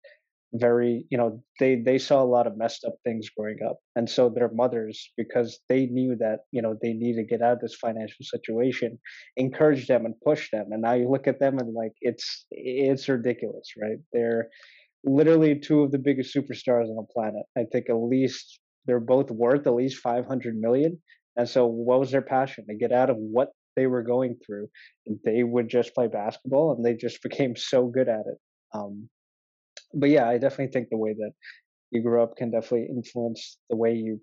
very 0.55 1.07
you 1.09 1.17
know 1.17 1.43
they 1.59 1.77
they 1.77 1.97
saw 1.97 2.23
a 2.23 2.25
lot 2.25 2.47
of 2.47 2.59
messed 2.59 2.85
up 2.85 2.95
things 3.05 3.29
growing 3.31 3.59
up. 3.67 3.79
And 3.97 4.09
so 4.09 4.29
their 4.29 4.51
mothers 4.53 5.11
because 5.17 5.61
they 5.69 5.87
knew 5.87 6.17
that 6.17 6.41
you 6.51 6.61
know 6.61 6.77
they 6.83 6.93
need 6.93 7.17
to 7.17 7.25
get 7.25 7.43
out 7.43 7.55
of 7.55 7.61
this 7.61 7.77
financial 7.77 8.25
situation 8.25 8.99
encouraged 9.37 9.89
them 9.89 10.05
and 10.05 10.15
pushed 10.25 10.53
them. 10.53 10.67
And 10.71 10.83
now 10.83 10.93
you 10.93 11.09
look 11.09 11.27
at 11.27 11.41
them 11.41 11.59
and 11.59 11.73
like 11.75 11.93
it's 12.01 12.47
it's 12.51 13.09
ridiculous 13.09 13.73
right? 13.81 13.99
They're 14.13 14.49
literally 15.05 15.59
two 15.59 15.83
of 15.83 15.91
the 15.91 15.99
biggest 15.99 16.35
superstars 16.35 16.89
on 16.89 16.97
the 16.97 17.07
planet. 17.13 17.45
I 17.57 17.65
think 17.73 17.89
at 17.89 17.97
least 17.97 18.61
they're 18.87 19.01
both 19.01 19.31
worth 19.31 19.67
at 19.67 19.75
least 19.75 19.99
500 19.99 20.57
million. 20.57 21.01
And 21.37 21.49
so 21.49 21.67
what 21.67 22.01
was 22.01 22.11
their 22.11 22.23
passion? 22.23 22.67
To 22.69 22.75
get 22.75 22.93
out 22.93 23.11
of 23.11 23.17
what 23.17 23.51
they 23.77 23.87
were 23.87 24.03
going 24.03 24.37
through 24.45 24.69
they 25.25 25.43
would 25.43 25.69
just 25.69 25.95
play 25.95 26.07
basketball 26.07 26.73
and 26.73 26.85
they 26.85 26.95
just 26.95 27.23
became 27.29 27.57
so 27.57 27.87
good 27.87 28.09
at 28.09 28.27
it 28.27 28.39
um, 28.75 29.09
but 29.95 30.11
yeah, 30.11 30.29
I 30.29 30.39
definitely 30.39 30.73
think 30.73 30.89
the 30.91 30.97
way 30.97 31.15
that 31.15 31.33
you 31.91 32.03
grew 32.03 32.23
up 32.23 32.37
can 32.37 32.51
definitely 32.51 32.89
influence 32.89 33.59
the 33.69 33.77
way 33.77 33.93
you 33.95 34.21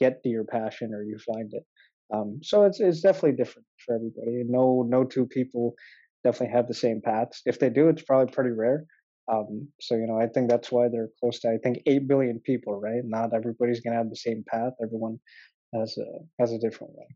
get 0.00 0.22
to 0.22 0.28
your 0.28 0.44
passion 0.44 0.94
or 0.94 1.02
you 1.02 1.18
find 1.18 1.50
it. 1.52 1.64
Um, 2.12 2.40
so 2.42 2.64
it's 2.64 2.80
it's 2.80 3.00
definitely 3.00 3.32
different 3.32 3.66
for 3.84 3.96
everybody. 3.96 4.44
No 4.46 4.86
no 4.88 5.04
two 5.04 5.26
people 5.26 5.74
definitely 6.24 6.54
have 6.54 6.68
the 6.68 6.74
same 6.74 7.00
paths. 7.04 7.42
If 7.44 7.58
they 7.58 7.70
do, 7.70 7.88
it's 7.88 8.02
probably 8.02 8.32
pretty 8.32 8.50
rare. 8.50 8.84
Um, 9.30 9.68
so 9.80 9.94
you 9.94 10.06
know, 10.06 10.18
I 10.18 10.26
think 10.26 10.48
that's 10.48 10.72
why 10.72 10.88
they're 10.88 11.10
close 11.20 11.40
to 11.40 11.50
I 11.50 11.58
think 11.58 11.82
eight 11.86 12.08
billion 12.08 12.40
people, 12.40 12.80
right? 12.80 13.02
Not 13.04 13.34
everybody's 13.34 13.80
gonna 13.80 13.96
have 13.96 14.10
the 14.10 14.16
same 14.16 14.44
path. 14.46 14.72
Everyone 14.82 15.18
has 15.74 15.98
a 15.98 16.06
has 16.40 16.52
a 16.52 16.58
different 16.58 16.94
way. 16.96 17.06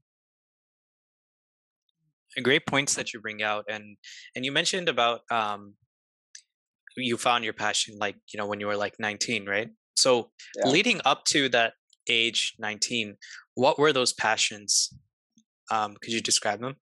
Great 2.41 2.67
points 2.67 2.95
that 2.95 3.13
you 3.13 3.21
bring 3.21 3.43
out, 3.43 3.65
and 3.69 3.97
and 4.35 4.45
you 4.45 4.53
mentioned 4.53 4.89
about 4.89 5.21
um, 5.31 5.75
you 6.97 7.17
found 7.17 7.45
your 7.45 7.53
passion 7.53 7.99
like 7.99 8.17
you 8.33 8.39
know 8.39 8.47
when 8.47 8.61
you 8.61 8.67
were 8.67 8.77
like 8.77 8.95
19 8.99 9.47
right? 9.47 9.71
So 9.95 10.31
yeah. 10.57 10.71
leading 10.71 11.01
up 11.05 11.25
to 11.27 11.49
that 11.51 11.75
age 12.09 12.55
19 12.59 13.17
what 13.55 13.79
were 13.79 13.93
those 13.93 14.13
passions? 14.13 14.93
Um 15.71 15.97
could 16.03 16.13
you 16.13 16.21
describe 16.21 16.61
them? 16.61 16.77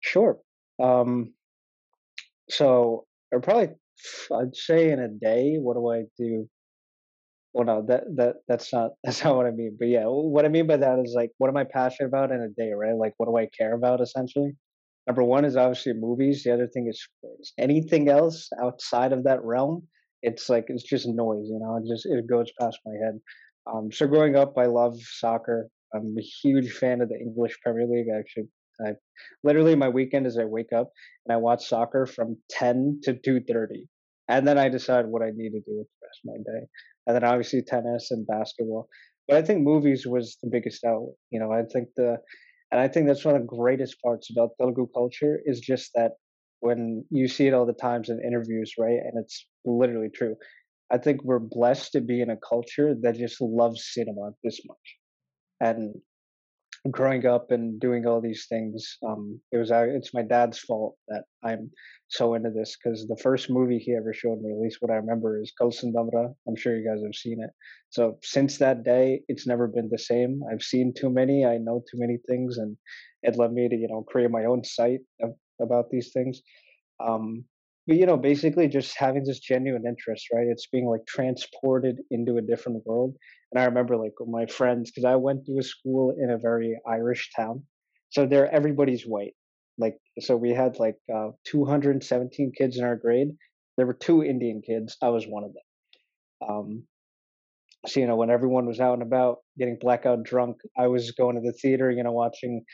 Sure. 0.00 0.38
Um 0.80 1.32
so 2.50 3.06
or 3.32 3.40
probably 3.40 3.74
i'd 4.32 4.54
say 4.54 4.90
in 4.90 5.00
a 5.00 5.08
day 5.08 5.56
what 5.56 5.74
do 5.74 5.90
i 5.90 6.04
do 6.18 6.48
well 7.54 7.64
no 7.64 7.84
that 7.86 8.04
that 8.16 8.34
that's 8.48 8.72
not 8.72 8.90
that's 9.04 9.24
not 9.24 9.36
what 9.36 9.46
i 9.46 9.50
mean 9.50 9.76
but 9.78 9.88
yeah 9.88 10.04
what 10.04 10.44
i 10.44 10.48
mean 10.48 10.66
by 10.66 10.76
that 10.76 10.98
is 10.98 11.14
like 11.16 11.30
what 11.38 11.48
am 11.48 11.56
i 11.56 11.64
passionate 11.64 12.08
about 12.08 12.30
in 12.30 12.40
a 12.40 12.48
day 12.48 12.72
right 12.72 12.94
like 12.94 13.14
what 13.16 13.26
do 13.26 13.36
i 13.36 13.48
care 13.56 13.74
about 13.74 14.00
essentially 14.00 14.52
number 15.06 15.22
one 15.22 15.44
is 15.44 15.56
obviously 15.56 15.92
movies. 15.92 16.44
The 16.44 16.52
other 16.52 16.66
thing 16.66 16.88
is 16.88 17.02
sports. 17.02 17.52
Anything 17.58 18.08
else 18.08 18.48
outside 18.62 19.12
of 19.12 19.24
that 19.24 19.42
realm, 19.44 19.86
it's 20.22 20.48
like 20.48 20.66
it's 20.68 20.82
just 20.82 21.06
noise. 21.06 21.46
You 21.48 21.58
know, 21.60 21.76
it 21.76 21.88
just 21.88 22.06
it 22.06 22.26
goes 22.28 22.50
past 22.60 22.78
my 22.86 22.94
head. 23.04 23.20
Um, 23.66 23.90
so 23.92 24.06
growing 24.06 24.36
up, 24.36 24.56
I 24.58 24.66
love 24.66 24.96
soccer. 25.00 25.68
I'm 25.94 26.14
a 26.18 26.22
huge 26.22 26.72
fan 26.72 27.00
of 27.00 27.08
the 27.08 27.18
English 27.18 27.58
Premier 27.62 27.86
League. 27.86 28.06
Actually, 28.14 28.48
I 28.84 28.92
literally 29.42 29.74
my 29.74 29.88
weekend 29.88 30.26
is 30.26 30.38
I 30.38 30.44
wake 30.44 30.72
up 30.72 30.90
and 31.26 31.34
I 31.34 31.36
watch 31.36 31.68
soccer 31.68 32.06
from 32.06 32.36
10 32.50 33.00
to 33.04 33.14
2:30, 33.14 33.86
and 34.28 34.46
then 34.46 34.58
I 34.58 34.68
decide 34.68 35.06
what 35.06 35.22
I 35.22 35.30
need 35.34 35.50
to 35.50 35.60
do 35.60 35.78
with 35.78 35.88
the 36.00 36.06
rest 36.06 36.20
of 36.24 36.30
my 36.32 36.38
day. 36.38 36.66
And 37.06 37.14
then 37.14 37.24
obviously 37.24 37.62
tennis 37.62 38.10
and 38.10 38.26
basketball. 38.26 38.88
But 39.28 39.38
I 39.38 39.42
think 39.42 39.62
movies 39.62 40.06
was 40.06 40.36
the 40.42 40.50
biggest 40.50 40.84
outlet. 40.84 41.14
You 41.30 41.40
know, 41.40 41.52
I 41.52 41.62
think 41.72 41.88
the 41.96 42.18
and 42.72 42.80
I 42.80 42.88
think 42.88 43.06
that's 43.06 43.24
one 43.24 43.36
of 43.36 43.42
the 43.42 43.56
greatest 43.56 44.00
parts 44.02 44.30
about 44.30 44.50
Telugu 44.60 44.88
culture 44.94 45.40
is 45.44 45.60
just 45.60 45.90
that 45.94 46.12
when 46.60 47.04
you 47.10 47.28
see 47.28 47.46
it 47.46 47.54
all 47.54 47.66
the 47.66 47.72
times 47.72 48.08
in 48.08 48.20
interviews, 48.26 48.72
right? 48.78 48.98
And 48.98 49.12
it's 49.22 49.46
literally 49.64 50.08
true. 50.08 50.34
I 50.90 50.98
think 50.98 51.22
we're 51.22 51.38
blessed 51.38 51.92
to 51.92 52.00
be 52.00 52.20
in 52.20 52.30
a 52.30 52.36
culture 52.36 52.94
that 53.02 53.16
just 53.16 53.40
loves 53.40 53.90
cinema 53.92 54.32
this 54.42 54.60
much. 54.66 54.96
And 55.60 55.94
growing 56.90 57.24
up 57.26 57.50
and 57.50 57.80
doing 57.80 58.06
all 58.06 58.20
these 58.20 58.46
things, 58.48 58.98
um, 59.06 59.40
it 59.52 59.56
was 59.56 59.70
it's 59.70 60.12
my 60.12 60.22
dad's 60.22 60.58
fault 60.58 60.96
that 61.08 61.24
I'm 61.42 61.70
so 62.08 62.34
into 62.34 62.50
this 62.50 62.76
because 62.76 63.06
the 63.06 63.16
first 63.16 63.50
movie 63.50 63.78
he 63.78 63.94
ever 63.94 64.12
showed 64.12 64.40
me, 64.42 64.52
at 64.52 64.58
least 64.58 64.78
what 64.80 64.90
I 64.90 64.96
remember, 64.96 65.40
is 65.40 65.52
Kalisundam 65.58 66.10
Raa. 66.12 66.28
I'm 66.46 66.56
sure 66.56 66.76
you 66.76 66.86
guys 66.86 67.02
have 67.02 67.14
seen 67.14 67.42
it. 67.42 67.50
So 67.90 68.18
since 68.22 68.58
that 68.58 68.84
day, 68.84 69.22
it's 69.28 69.46
never 69.46 69.66
been 69.66 69.88
the 69.90 69.98
same. 69.98 70.42
I've 70.50 70.62
seen 70.62 70.92
too 70.92 71.10
many, 71.10 71.46
I 71.46 71.58
know 71.58 71.82
too 71.90 71.98
many 71.98 72.18
things, 72.28 72.58
and 72.58 72.76
it 73.22 73.36
led 73.36 73.52
me 73.52 73.68
to 73.68 73.76
you 73.76 73.88
know 73.88 74.02
create 74.02 74.30
my 74.30 74.44
own 74.44 74.62
site 74.64 75.00
of, 75.22 75.34
about 75.60 75.90
these 75.90 76.12
things. 76.12 76.42
Um, 77.00 77.44
but 77.86 77.96
you 77.96 78.06
know, 78.06 78.16
basically 78.16 78.68
just 78.68 78.96
having 78.98 79.24
this 79.24 79.40
genuine 79.40 79.84
interest, 79.86 80.28
right? 80.32 80.46
It's 80.46 80.66
being 80.66 80.86
like 80.86 81.06
transported 81.06 82.00
into 82.10 82.38
a 82.38 82.42
different 82.42 82.86
world 82.86 83.16
and 83.54 83.62
I 83.62 83.66
remember 83.66 83.96
like 83.96 84.14
my 84.26 84.46
friends, 84.46 84.90
because 84.90 85.04
I 85.04 85.14
went 85.14 85.46
to 85.46 85.58
a 85.60 85.62
school 85.62 86.12
in 86.20 86.30
a 86.30 86.38
very 86.38 86.76
Irish 86.88 87.30
town. 87.36 87.62
So 88.10 88.26
there, 88.26 88.52
everybody's 88.52 89.06
white. 89.06 89.34
Like, 89.78 89.96
so 90.18 90.36
we 90.36 90.50
had 90.50 90.80
like 90.80 90.96
uh, 91.14 91.30
217 91.44 92.52
kids 92.58 92.78
in 92.78 92.84
our 92.84 92.96
grade. 92.96 93.28
There 93.76 93.86
were 93.86 93.94
two 93.94 94.24
Indian 94.24 94.60
kids. 94.60 94.96
I 95.00 95.10
was 95.10 95.26
one 95.28 95.44
of 95.44 95.52
them. 95.52 96.48
Um, 96.48 96.82
so, 97.86 98.00
you 98.00 98.06
know, 98.06 98.16
when 98.16 98.30
everyone 98.30 98.66
was 98.66 98.80
out 98.80 98.94
and 98.94 99.02
about 99.02 99.38
getting 99.58 99.78
blackout 99.80 100.22
drunk, 100.22 100.56
I 100.78 100.86
was 100.86 101.10
going 101.12 101.36
to 101.36 101.42
the 101.42 101.52
theater, 101.52 101.90
you 101.90 102.02
know, 102.02 102.12
watching. 102.12 102.64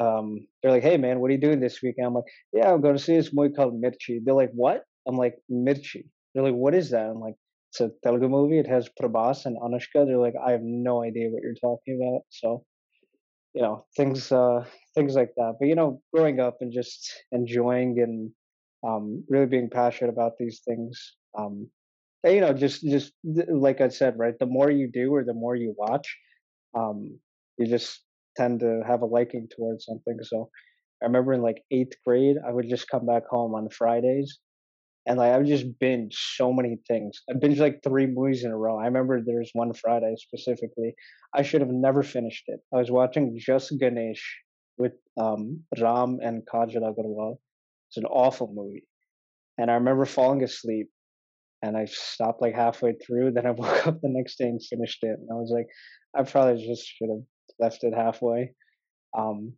Um, 0.00 0.46
they're 0.62 0.72
like, 0.72 0.82
hey, 0.82 0.96
man, 0.96 1.20
what 1.20 1.30
are 1.30 1.34
you 1.34 1.40
doing 1.40 1.60
this 1.60 1.80
weekend? 1.82 2.06
I'm 2.06 2.14
like, 2.14 2.24
yeah, 2.52 2.72
I'm 2.72 2.80
going 2.80 2.96
to 2.96 3.02
see 3.02 3.16
this 3.16 3.32
movie 3.32 3.54
called 3.54 3.80
Mirchi. 3.80 4.20
They're 4.22 4.34
like, 4.34 4.50
what? 4.52 4.84
I'm 5.06 5.16
like, 5.16 5.36
Mirchi. 5.50 6.04
They're 6.34 6.42
like, 6.42 6.54
what 6.54 6.74
is 6.74 6.90
that? 6.90 7.06
I'm 7.06 7.20
like, 7.20 7.34
it's 7.70 7.80
a 7.80 7.90
Telugu 8.02 8.28
movie. 8.28 8.58
It 8.58 8.66
has 8.66 8.90
Prabhas 9.00 9.46
and 9.46 9.56
Anushka. 9.58 10.06
They're 10.06 10.18
like, 10.18 10.34
I 10.44 10.52
have 10.52 10.62
no 10.62 11.02
idea 11.02 11.30
what 11.30 11.42
you're 11.42 11.54
talking 11.54 11.98
about. 12.02 12.22
So, 12.28 12.64
you 13.54 13.62
know, 13.62 13.86
things 13.96 14.30
uh, 14.30 14.64
things 14.94 15.14
like 15.14 15.32
that. 15.36 15.56
But 15.58 15.68
you 15.68 15.74
know, 15.74 16.02
growing 16.14 16.40
up 16.40 16.58
and 16.60 16.72
just 16.72 17.10
enjoying 17.32 17.98
and 18.00 18.30
um, 18.86 19.24
really 19.28 19.46
being 19.46 19.70
passionate 19.70 20.10
about 20.10 20.32
these 20.38 20.60
things. 20.66 21.16
Um, 21.38 21.70
you 22.24 22.40
know, 22.40 22.52
just 22.52 22.82
just 22.82 23.12
like 23.24 23.80
I 23.80 23.88
said, 23.88 24.18
right. 24.18 24.38
The 24.38 24.46
more 24.46 24.70
you 24.70 24.90
do, 24.92 25.14
or 25.14 25.24
the 25.24 25.34
more 25.34 25.56
you 25.56 25.74
watch, 25.76 26.16
um, 26.74 27.18
you 27.58 27.66
just 27.66 28.02
tend 28.36 28.60
to 28.60 28.82
have 28.86 29.02
a 29.02 29.06
liking 29.06 29.48
towards 29.54 29.84
something. 29.86 30.18
So, 30.22 30.50
I 31.02 31.06
remember 31.06 31.32
in 31.34 31.42
like 31.42 31.64
eighth 31.70 31.94
grade, 32.06 32.36
I 32.46 32.52
would 32.52 32.68
just 32.68 32.88
come 32.88 33.06
back 33.06 33.24
home 33.28 33.54
on 33.54 33.68
Fridays 33.70 34.38
and 35.06 35.18
like 35.18 35.32
I've 35.32 35.46
just 35.46 35.78
binged 35.80 36.14
so 36.14 36.52
many 36.52 36.78
things. 36.86 37.20
I 37.28 37.34
binged 37.34 37.58
like 37.58 37.80
three 37.82 38.06
movies 38.06 38.44
in 38.44 38.52
a 38.52 38.56
row. 38.56 38.78
I 38.78 38.84
remember 38.86 39.20
there's 39.20 39.50
one 39.52 39.72
Friday 39.74 40.14
specifically. 40.16 40.94
I 41.34 41.42
should 41.42 41.60
have 41.60 41.70
never 41.70 42.02
finished 42.02 42.44
it. 42.46 42.60
I 42.72 42.78
was 42.78 42.90
watching 42.90 43.36
Just 43.38 43.72
Ganesh 43.78 44.22
with 44.78 44.92
um, 45.18 45.64
Ram 45.80 46.18
and 46.22 46.42
Kajal 46.46 46.82
Agarwal. 46.82 47.38
It's 47.88 47.96
an 47.96 48.06
awful 48.06 48.50
movie, 48.54 48.86
and 49.58 49.70
I 49.70 49.74
remember 49.76 50.06
falling 50.06 50.44
asleep, 50.44 50.90
and 51.62 51.76
I 51.76 51.84
stopped 51.86 52.42
like 52.42 52.54
halfway 52.54 52.94
through. 52.94 53.32
Then 53.32 53.46
I 53.46 53.50
woke 53.56 53.86
up 53.86 54.00
the 54.00 54.08
next 54.08 54.36
day 54.36 54.46
and 54.46 54.62
finished 54.62 55.02
it, 55.02 55.18
and 55.18 55.28
I 55.30 55.34
was 55.34 55.52
like, 55.54 55.66
I 56.14 56.28
probably 56.28 56.66
just 56.66 56.86
should 56.86 57.08
have 57.08 57.24
left 57.58 57.84
it 57.84 57.94
halfway. 57.94 58.52
Um, 59.16 59.54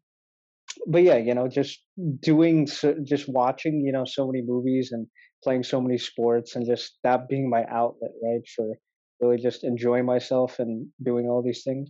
but 0.87 1.03
yeah, 1.03 1.17
you 1.17 1.35
know, 1.35 1.49
just 1.49 1.81
doing, 2.21 2.67
so, 2.67 2.95
just 3.03 3.29
watching, 3.29 3.85
you 3.87 3.93
know, 3.93 4.05
so 4.05 4.27
many 4.27 4.43
movies 4.43 4.91
and 4.93 5.07
playing 5.43 5.63
so 5.63 5.81
many 5.81 5.99
sports 5.99 6.57
and 6.57 6.67
just 6.67 6.99
that 7.05 7.29
being 7.29 7.49
my 7.49 7.65
outlet, 7.71 8.11
right, 8.23 8.41
for 8.55 8.75
really 9.21 9.39
just 9.39 9.65
enjoying 9.65 10.05
myself 10.05 10.59
and 10.59 10.89
doing 11.03 11.27
all 11.27 11.43
these 11.43 11.63
things. 11.63 11.89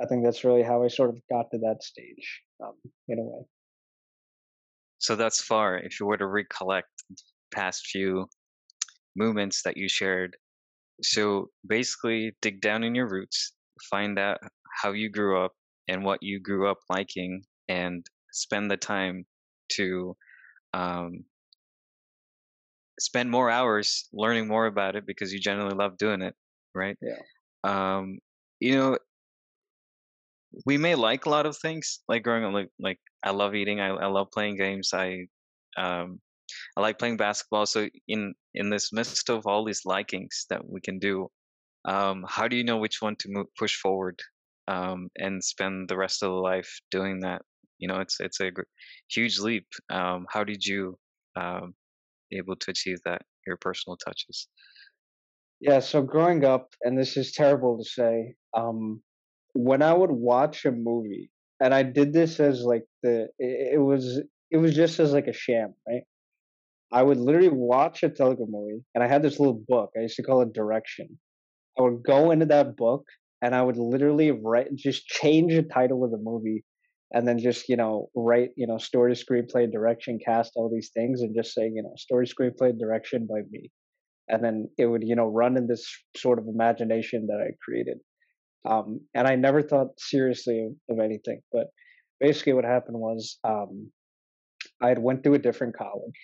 I 0.00 0.06
think 0.06 0.24
that's 0.24 0.44
really 0.44 0.62
how 0.62 0.84
I 0.84 0.88
sort 0.88 1.10
of 1.10 1.18
got 1.30 1.50
to 1.50 1.58
that 1.58 1.82
stage, 1.82 2.42
um, 2.62 2.74
in 3.08 3.18
a 3.18 3.22
way. 3.22 3.42
So 4.98 5.16
that's 5.16 5.42
far. 5.42 5.78
If 5.78 5.98
you 5.98 6.06
were 6.06 6.16
to 6.16 6.26
recollect 6.26 6.88
past 7.52 7.86
few 7.86 8.28
movements 9.16 9.62
that 9.62 9.76
you 9.76 9.88
shared, 9.88 10.36
so 11.02 11.48
basically 11.66 12.32
dig 12.42 12.60
down 12.60 12.84
in 12.84 12.94
your 12.94 13.08
roots, 13.08 13.54
find 13.90 14.18
out 14.18 14.38
how 14.82 14.92
you 14.92 15.08
grew 15.08 15.42
up 15.42 15.52
and 15.88 16.04
what 16.04 16.22
you 16.22 16.40
grew 16.40 16.70
up 16.70 16.78
liking, 16.88 17.42
and 17.68 18.06
spend 18.32 18.70
the 18.70 18.76
time 18.76 19.24
to 19.70 20.16
um, 20.74 21.24
spend 23.00 23.30
more 23.30 23.50
hours 23.50 24.08
learning 24.12 24.46
more 24.46 24.66
about 24.66 24.96
it 24.96 25.06
because 25.06 25.32
you 25.32 25.40
generally 25.40 25.74
love 25.74 25.96
doing 25.98 26.22
it, 26.22 26.34
right? 26.74 26.96
Yeah. 27.00 27.18
Um, 27.64 28.18
you 28.60 28.76
know, 28.76 28.98
we 30.66 30.76
may 30.76 30.94
like 30.94 31.26
a 31.26 31.30
lot 31.30 31.46
of 31.46 31.56
things 31.56 32.00
like 32.08 32.22
growing 32.22 32.44
up. 32.44 32.52
Like, 32.52 32.68
like 32.78 33.00
I 33.24 33.30
love 33.30 33.54
eating. 33.54 33.80
I, 33.80 33.88
I 33.88 34.06
love 34.06 34.28
playing 34.32 34.56
games. 34.56 34.90
I 34.92 35.26
um, 35.76 36.20
I 36.76 36.80
like 36.80 36.98
playing 36.98 37.16
basketball. 37.16 37.66
So 37.66 37.88
in 38.08 38.34
in 38.54 38.70
this 38.70 38.92
midst 38.92 39.30
of 39.30 39.46
all 39.46 39.64
these 39.64 39.84
likings 39.84 40.46
that 40.50 40.62
we 40.68 40.80
can 40.80 40.98
do, 40.98 41.28
um, 41.84 42.24
how 42.28 42.48
do 42.48 42.56
you 42.56 42.64
know 42.64 42.78
which 42.78 43.00
one 43.00 43.16
to 43.16 43.28
move, 43.28 43.46
push 43.58 43.76
forward 43.76 44.20
um, 44.68 45.08
and 45.18 45.42
spend 45.42 45.88
the 45.88 45.96
rest 45.96 46.22
of 46.22 46.30
the 46.30 46.36
life 46.36 46.80
doing 46.90 47.20
that? 47.20 47.42
you 47.82 47.88
know 47.88 47.98
it's 47.98 48.20
it's 48.20 48.40
a 48.40 48.52
huge 49.10 49.38
leap. 49.40 49.66
Um, 49.90 50.24
how 50.30 50.44
did 50.44 50.64
you 50.64 50.96
um, 51.36 51.74
able 52.30 52.56
to 52.56 52.70
achieve 52.70 52.98
that? 53.04 53.22
Your 53.46 53.56
personal 53.56 53.96
touches. 53.96 54.48
Yeah, 55.60 55.80
so 55.80 56.00
growing 56.00 56.44
up, 56.44 56.74
and 56.82 56.96
this 56.96 57.16
is 57.16 57.32
terrible 57.32 57.76
to 57.78 57.84
say, 57.84 58.34
um, 58.56 59.02
when 59.54 59.82
I 59.82 59.92
would 59.92 60.12
watch 60.12 60.64
a 60.64 60.70
movie, 60.70 61.30
and 61.60 61.74
I 61.74 61.82
did 61.82 62.12
this 62.12 62.38
as 62.38 62.62
like 62.62 62.84
the 63.02 63.28
it, 63.40 63.74
it 63.74 63.82
was 63.82 64.22
it 64.52 64.58
was 64.58 64.74
just 64.74 65.00
as 65.00 65.12
like 65.12 65.26
a 65.26 65.32
sham, 65.32 65.74
right? 65.88 66.02
I 66.92 67.02
would 67.02 67.18
literally 67.18 67.48
watch 67.48 68.02
a 68.02 68.10
Telugu 68.10 68.46
movie, 68.48 68.82
and 68.94 69.02
I 69.02 69.06
had 69.06 69.22
this 69.22 69.38
little 69.40 69.62
book. 69.66 69.90
I 69.96 70.02
used 70.02 70.16
to 70.16 70.22
call 70.22 70.42
it 70.42 70.52
Direction. 70.52 71.18
I 71.78 71.82
would 71.82 72.02
go 72.02 72.30
into 72.30 72.46
that 72.46 72.76
book, 72.76 73.04
and 73.40 73.54
I 73.54 73.62
would 73.62 73.78
literally 73.78 74.30
write, 74.30 74.74
just 74.76 75.06
change 75.06 75.54
the 75.54 75.62
title 75.62 76.04
of 76.04 76.10
the 76.10 76.18
movie, 76.18 76.64
and 77.12 77.26
then 77.26 77.38
just 77.38 77.68
you 77.68 77.76
know 77.76 78.08
write 78.14 78.50
you 78.56 78.66
know 78.66 78.78
story, 78.78 79.14
screenplay, 79.14 79.70
direction, 79.70 80.18
cast, 80.24 80.52
all 80.56 80.70
these 80.70 80.90
things, 80.94 81.22
and 81.22 81.34
just 81.34 81.54
say 81.54 81.64
you 81.64 81.82
know 81.82 81.94
story, 81.96 82.26
screenplay, 82.26 82.78
direction 82.78 83.26
by 83.26 83.40
me 83.50 83.70
and 84.28 84.42
then 84.42 84.68
it 84.78 84.86
would 84.86 85.02
you 85.02 85.14
know 85.14 85.26
run 85.26 85.56
in 85.56 85.66
this 85.66 85.86
sort 86.16 86.38
of 86.38 86.46
imagination 86.46 87.26
that 87.26 87.40
i 87.40 87.50
created 87.64 87.98
um, 88.64 89.00
and 89.14 89.26
i 89.26 89.34
never 89.34 89.62
thought 89.62 89.88
seriously 89.98 90.68
of, 90.88 90.98
anything 90.98 91.40
but 91.52 91.66
basically 92.20 92.52
what 92.52 92.64
happened 92.64 92.96
was 92.98 93.38
um, 93.44 93.90
i 94.80 94.88
had 94.88 94.98
went 94.98 95.22
to 95.24 95.34
a 95.34 95.38
different 95.38 95.76
college 95.76 96.20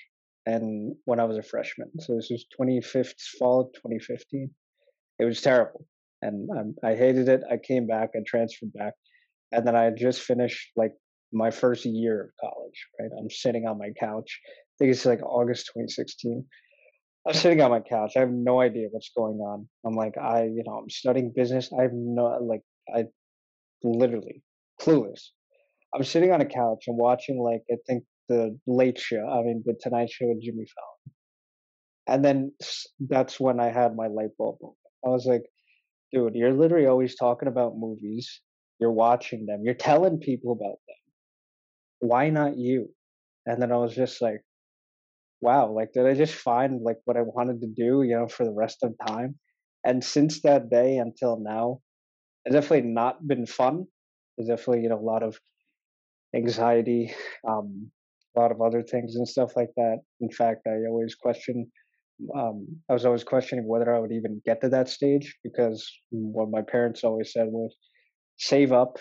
and 0.48 0.94
when 1.04 1.20
i 1.20 1.24
was 1.24 1.38
a 1.38 1.42
freshman 1.42 1.90
so 2.00 2.14
this 2.14 2.30
was 2.30 2.46
25th 2.58 3.20
fall 3.38 3.60
of 3.60 3.72
2015 3.74 4.50
it 5.18 5.24
was 5.24 5.40
terrible 5.40 5.86
and 6.22 6.48
um, 6.56 6.74
i 6.82 6.94
hated 6.94 7.28
it 7.28 7.42
i 7.50 7.56
came 7.56 7.86
back 7.86 8.10
i 8.16 8.20
transferred 8.26 8.72
back 8.72 8.94
and 9.52 9.66
then 9.66 9.76
i 9.76 9.84
had 9.84 9.96
just 9.96 10.22
finished 10.22 10.70
like 10.76 10.92
my 11.32 11.50
first 11.50 11.84
year 11.84 12.16
of 12.24 12.30
college 12.40 12.86
right 12.98 13.10
i'm 13.18 13.30
sitting 13.30 13.66
on 13.66 13.78
my 13.78 13.90
couch 14.00 14.40
i 14.46 14.74
think 14.78 14.90
it's 14.90 15.06
like 15.06 15.22
august 15.22 15.66
2016 15.66 16.44
I'm 17.26 17.34
sitting 17.34 17.60
on 17.60 17.70
my 17.70 17.80
couch. 17.80 18.12
I 18.16 18.20
have 18.20 18.30
no 18.30 18.60
idea 18.60 18.88
what's 18.90 19.10
going 19.14 19.38
on. 19.40 19.68
I'm 19.84 19.94
like, 19.94 20.16
I, 20.16 20.44
you 20.44 20.62
know, 20.64 20.78
I'm 20.78 20.88
studying 20.88 21.30
business. 21.36 21.70
I 21.78 21.82
have 21.82 21.92
no, 21.92 22.38
like, 22.40 22.62
I 22.94 23.04
literally 23.82 24.42
clueless. 24.80 25.20
I'm 25.94 26.04
sitting 26.04 26.32
on 26.32 26.40
a 26.40 26.46
couch 26.46 26.84
and 26.86 26.96
watching, 26.96 27.38
like, 27.38 27.62
I 27.70 27.76
think 27.86 28.04
the 28.28 28.58
Late 28.66 28.98
Show. 28.98 29.26
I 29.28 29.42
mean, 29.42 29.62
the 29.64 29.74
Tonight 29.80 30.10
Show 30.10 30.26
with 30.26 30.42
Jimmy 30.42 30.66
Fallon. 30.74 31.14
And 32.06 32.24
then 32.24 32.52
that's 33.00 33.38
when 33.38 33.60
I 33.60 33.68
had 33.68 33.94
my 33.94 34.06
light 34.06 34.30
bulb. 34.38 34.58
I 35.04 35.10
was 35.10 35.26
like, 35.26 35.42
dude, 36.12 36.34
you're 36.34 36.54
literally 36.54 36.86
always 36.86 37.16
talking 37.16 37.48
about 37.48 37.76
movies. 37.76 38.40
You're 38.80 38.92
watching 38.92 39.46
them. 39.46 39.62
You're 39.64 39.74
telling 39.74 40.18
people 40.18 40.52
about 40.52 40.78
them. 40.86 42.08
Why 42.08 42.30
not 42.30 42.56
you? 42.56 42.88
And 43.46 43.60
then 43.60 43.72
I 43.72 43.76
was 43.76 43.94
just 43.94 44.22
like, 44.22 44.42
wow, 45.40 45.70
like 45.70 45.92
did 45.92 46.06
I 46.06 46.14
just 46.14 46.34
find 46.34 46.82
like 46.82 46.98
what 47.04 47.16
I 47.16 47.22
wanted 47.22 47.60
to 47.60 47.66
do, 47.66 48.02
you 48.02 48.16
know, 48.16 48.28
for 48.28 48.44
the 48.44 48.52
rest 48.52 48.82
of 48.82 48.94
time? 49.06 49.38
And 49.84 50.02
since 50.02 50.42
that 50.42 50.70
day 50.70 50.98
until 50.98 51.38
now, 51.38 51.80
it's 52.44 52.54
definitely 52.54 52.90
not 52.90 53.26
been 53.26 53.46
fun. 53.46 53.86
There's 54.36 54.48
definitely, 54.48 54.82
you 54.82 54.88
know, 54.88 54.98
a 54.98 55.00
lot 55.00 55.22
of 55.22 55.38
anxiety, 56.34 57.14
um, 57.46 57.90
lot 58.38 58.52
of 58.52 58.60
other 58.60 58.82
things 58.82 59.16
and 59.16 59.26
stuff 59.26 59.52
like 59.56 59.70
that. 59.76 59.98
In 60.20 60.30
fact, 60.30 60.66
I 60.66 60.76
always 60.88 61.14
question 61.14 61.70
um, 62.34 62.66
I 62.88 62.92
was 62.92 63.04
always 63.04 63.24
questioning 63.24 63.66
whether 63.66 63.94
I 63.94 63.98
would 63.98 64.12
even 64.12 64.42
get 64.44 64.60
to 64.62 64.68
that 64.70 64.88
stage 64.88 65.36
because 65.44 65.88
what 66.10 66.50
my 66.50 66.62
parents 66.62 67.04
always 67.04 67.32
said 67.32 67.46
was 67.48 67.74
save 68.38 68.72
up 68.72 68.98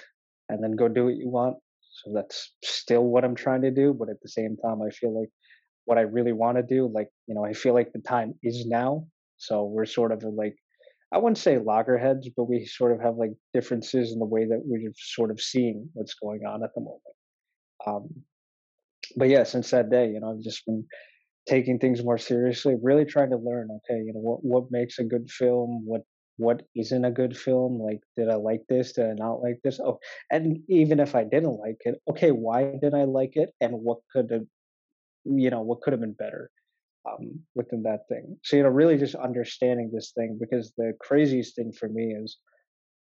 and 0.50 0.64
then 0.64 0.76
go 0.76 0.88
do 0.88 1.06
what 1.06 1.16
you 1.16 1.30
want. 1.30 1.58
So 2.04 2.12
that's 2.14 2.54
still 2.64 3.04
what 3.04 3.26
I'm 3.26 3.36
trying 3.36 3.62
to 3.64 3.72
do. 3.72 3.94
But 3.94 4.10
at 4.10 4.22
the 4.22 4.30
same 4.30 4.56
time, 4.64 4.82
I 4.82 4.92
feel 4.92 5.20
like 5.20 5.30
what 5.86 5.98
I 5.98 6.02
really 6.02 6.34
want 6.34 6.58
to 6.58 6.64
do. 6.64 6.92
Like, 6.94 7.10
you 7.28 7.34
know, 7.34 7.44
I 7.44 7.54
feel 7.54 7.74
like 7.74 7.92
the 7.92 8.02
time 8.02 8.34
is 8.44 8.66
now. 8.68 9.08
So 9.38 9.66
we're 9.66 9.86
sort 9.86 10.12
of 10.12 10.24
like, 10.24 10.56
I 11.12 11.18
wouldn't 11.18 11.38
say 11.38 11.58
loggerheads, 11.58 12.30
but 12.36 12.46
we 12.46 12.66
sort 12.66 12.92
of 12.92 13.02
have 13.02 13.16
like 13.16 13.32
differences 13.54 14.12
in 14.12 14.20
the 14.20 14.26
way 14.26 14.46
that 14.46 14.62
we're 14.64 14.92
sort 14.96 15.32
of 15.32 15.42
seeing 15.42 15.90
what's 15.94 16.14
going 16.16 16.42
on 16.46 16.64
at 16.64 16.70
the 16.76 16.82
moment. 16.82 17.02
Um, 17.86 18.24
but 19.18 19.30
yeah, 19.30 19.44
since 19.44 19.72
that 19.72 19.90
day, 19.90 20.10
you 20.12 20.20
know, 20.20 20.32
I've 20.32 20.44
just 20.44 20.66
been 20.66 20.86
taking 21.48 21.80
things 21.80 22.04
more 22.04 22.18
seriously, 22.18 22.76
really 22.82 23.06
trying 23.06 23.32
to 23.32 23.38
learn. 23.38 23.70
Okay, 23.72 24.00
you 24.00 24.14
know, 24.14 24.20
what 24.20 24.44
what 24.44 24.72
makes 24.72 25.00
a 25.00 25.04
good 25.04 25.30
film? 25.30 25.84
What 25.86 26.04
what 26.38 26.62
isn't 26.76 27.04
a 27.04 27.12
good 27.12 27.36
film? 27.36 27.80
Like, 27.80 28.00
did 28.16 28.30
I 28.30 28.36
like 28.36 28.62
this? 28.70 28.94
Did 28.94 29.08
I 29.08 29.14
not 29.14 29.42
like 29.42 29.60
this? 29.64 29.80
Oh, 29.80 30.00
and 30.32 30.60
even 30.70 31.00
if 31.00 31.16
I 31.16 31.24
didn't 31.24 31.58
like 31.58 31.82
it, 31.82 31.96
okay, 32.10 32.32
why 32.32 32.76
did 32.80 32.94
I 32.94 33.06
like 33.06 33.36
it? 33.36 33.50
And 33.60 33.74
what 33.74 34.00
could 34.14 34.32
have 34.32 34.46
you 35.26 35.50
know 35.50 35.62
what 35.62 35.82
could 35.82 35.94
have 35.94 36.00
been 36.00 36.14
better 36.14 36.50
um, 37.10 37.40
within 37.56 37.84
that 37.84 38.08
thing. 38.10 38.38
So 38.44 38.56
you 38.56 38.64
know, 38.64 38.70
really 38.70 38.98
just 38.98 39.16
understanding 39.16 39.92
this 39.94 40.12
thing 40.12 40.38
because 40.40 40.74
the 40.78 40.94
craziest 41.00 41.56
thing 41.56 41.72
for 41.72 41.90
me 41.90 42.14
is 42.14 42.38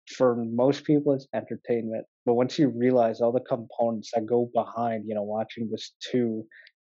for 0.08 0.36
most 0.36 0.84
people 0.84 1.12
it's 1.12 1.26
entertainment, 1.34 2.06
but 2.24 2.34
once 2.34 2.58
you 2.58 2.68
realize 2.68 3.20
all 3.20 3.32
the 3.32 3.40
components 3.40 4.10
that 4.14 4.26
go 4.26 4.50
behind, 4.54 5.04
you 5.06 5.14
know, 5.14 5.22
watching 5.22 5.68
this 5.70 5.94
two, 6.00 6.44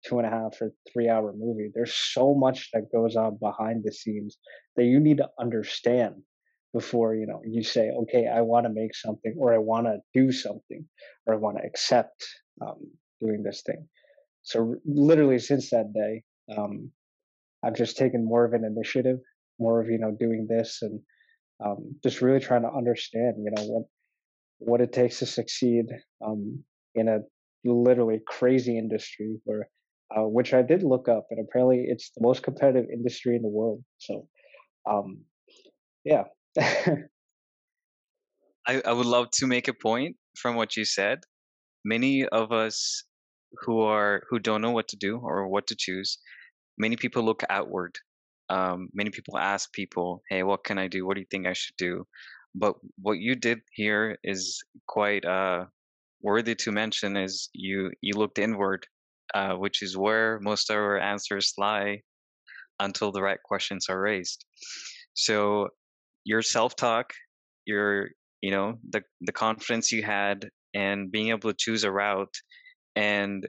two 0.07 0.19
and 0.19 0.27
a 0.27 0.31
half 0.31 0.61
or 0.61 0.73
three 0.93 1.09
hour 1.09 1.33
movie, 1.37 1.71
there's 1.75 1.95
so 1.95 2.35
much 2.35 2.71
that 2.73 2.93
goes 2.93 3.17
on 3.17 3.39
behind 3.41 3.83
the 3.85 3.93
scenes 3.93 4.37
that 4.77 4.85
you 4.85 5.01
need 5.01 5.19
to 5.19 5.29
understand 5.39 6.15
before 6.75 7.15
you 7.15 7.27
know 7.27 7.41
you 7.47 7.63
say 7.63 7.91
okay 7.91 8.27
i 8.27 8.43
want 8.43 8.67
to 8.67 8.71
make 8.71 8.95
something 8.95 9.35
or 9.39 9.55
i 9.55 9.57
want 9.57 9.87
to 9.87 9.97
do 10.13 10.31
something 10.31 10.85
or 11.25 11.33
i 11.33 11.37
want 11.37 11.57
to 11.57 11.65
accept 11.65 12.23
um, 12.61 12.77
doing 13.21 13.43
this 13.43 13.63
thing. 13.65 13.89
So 14.43 14.77
literally 14.85 15.39
since 15.39 15.71
that 15.71 15.93
day, 15.93 16.23
um, 16.57 16.91
I've 17.65 17.75
just 17.75 17.97
taken 17.97 18.25
more 18.25 18.45
of 18.45 18.53
an 18.53 18.65
initiative, 18.65 19.19
more 19.59 19.81
of 19.81 19.91
you 19.91 19.99
know 19.99 20.17
doing 20.19 20.47
this, 20.49 20.79
and 20.83 21.01
um, 21.65 21.97
just 22.03 22.21
really 22.21 22.41
trying 22.41 22.63
to 22.63 22.73
understand 22.73 23.37
you 23.39 23.51
know 23.51 23.63
what 23.65 23.85
what 24.59 24.81
it 24.81 24.93
takes 24.93 25.19
to 25.19 25.27
succeed 25.27 25.87
um, 26.25 26.63
in 26.95 27.09
a 27.09 27.21
literally 27.65 28.21
crazy 28.27 28.79
industry 28.79 29.39
where 29.45 29.69
uh, 30.17 30.23
which 30.23 30.55
I 30.55 30.63
did 30.63 30.83
look 30.85 31.09
up, 31.09 31.27
and 31.31 31.41
apparently 31.41 31.85
it's 31.89 32.11
the 32.11 32.23
most 32.23 32.43
competitive 32.43 32.89
industry 32.93 33.35
in 33.35 33.43
the 33.43 33.49
world. 33.49 33.83
So, 33.99 34.29
um, 34.89 35.23
yeah. 36.05 36.25
I, 38.69 38.83
I 38.85 38.93
would 38.93 39.07
love 39.07 39.31
to 39.33 39.47
make 39.47 39.69
a 39.69 39.75
point 39.75 40.17
from 40.37 40.55
what 40.55 40.77
you 40.77 40.85
said. 40.85 41.25
Many 41.85 42.25
of 42.27 42.53
us 42.53 43.03
who 43.65 43.81
are 43.81 44.23
who 44.29 44.39
don't 44.39 44.63
know 44.63 44.71
what 44.71 44.89
to 44.89 44.97
do 44.97 45.19
or 45.19 45.49
what 45.49 45.67
to 45.69 45.77
choose 45.77 46.19
many 46.79 46.97
people 46.97 47.23
look 47.23 47.43
outward 47.49 47.99
um, 48.49 48.89
many 48.93 49.11
people 49.11 49.39
ask 49.39 49.73
people 49.73 50.23
hey 50.29 50.43
what 50.43 50.65
can 50.65 50.79
i 50.79 50.89
do? 50.89 51.07
What 51.07 51.15
do 51.15 51.21
you 51.21 51.27
think 51.31 51.47
i 51.47 51.53
should 51.53 51.77
do? 51.77 52.07
But 52.55 52.77
what 53.01 53.19
you 53.19 53.35
did 53.35 53.61
here 53.73 54.17
is 54.25 54.63
quite 54.87 55.25
uh, 55.25 55.67
worthy 56.23 56.55
to 56.55 56.73
mention 56.73 57.17
is 57.17 57.49
you 57.53 57.91
you 58.01 58.15
looked 58.15 58.39
inward 58.39 58.87
uh, 59.35 59.55
which 59.55 59.83
is 59.83 59.97
where 59.97 60.39
most 60.41 60.71
of 60.71 60.77
our 60.77 60.99
answers 60.99 61.53
lie 61.59 62.01
until 62.81 63.11
the 63.11 63.23
right 63.23 63.43
questions 63.43 63.87
are 63.89 64.01
raised. 64.01 64.45
So 65.15 65.69
your 66.25 66.43
self-talk 66.43 67.13
your 67.67 68.11
you 68.41 68.51
know 68.51 68.79
the 68.91 69.03
the 69.23 69.33
confidence 69.33 69.93
you 69.93 70.03
had 70.03 70.49
and 70.75 71.11
being 71.11 71.29
able 71.29 71.51
to 71.51 71.57
choose 71.59 71.85
a 71.85 71.91
route 71.91 72.35
and 72.95 73.47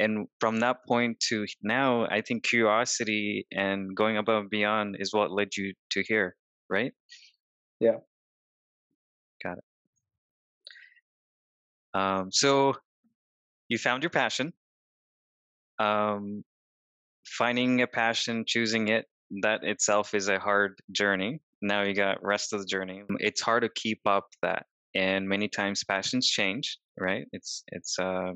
and 0.00 0.26
from 0.40 0.60
that 0.60 0.84
point 0.86 1.18
to 1.20 1.46
now 1.62 2.06
i 2.10 2.20
think 2.20 2.42
curiosity 2.44 3.46
and 3.52 3.96
going 3.96 4.16
above 4.16 4.42
and 4.42 4.50
beyond 4.50 4.96
is 4.98 5.12
what 5.12 5.30
led 5.30 5.48
you 5.56 5.72
to 5.90 6.02
here 6.06 6.36
right? 6.68 6.92
Yeah. 7.80 7.96
Got 9.42 9.58
it. 9.58 9.64
Um, 11.94 12.30
so 12.30 12.74
you 13.68 13.78
found 13.78 14.02
your 14.02 14.10
passion. 14.10 14.52
Um, 15.78 16.42
finding 17.26 17.82
a 17.82 17.86
passion 17.86 18.44
choosing 18.46 18.88
it 18.88 19.06
that 19.42 19.62
itself 19.62 20.14
is 20.14 20.28
a 20.28 20.38
hard 20.38 20.80
journey. 20.92 21.40
Now 21.62 21.82
you 21.82 21.94
got 21.94 22.22
rest 22.24 22.52
of 22.52 22.60
the 22.60 22.66
journey. 22.66 23.02
It's 23.18 23.40
hard 23.40 23.62
to 23.62 23.68
keep 23.74 24.00
up 24.06 24.26
that 24.42 24.66
and 24.94 25.28
many 25.28 25.48
times 25.48 25.84
passions 25.84 26.26
change 26.26 26.78
right? 27.00 27.26
It's 27.32 27.62
it's 27.68 27.98
uh, 27.98 28.32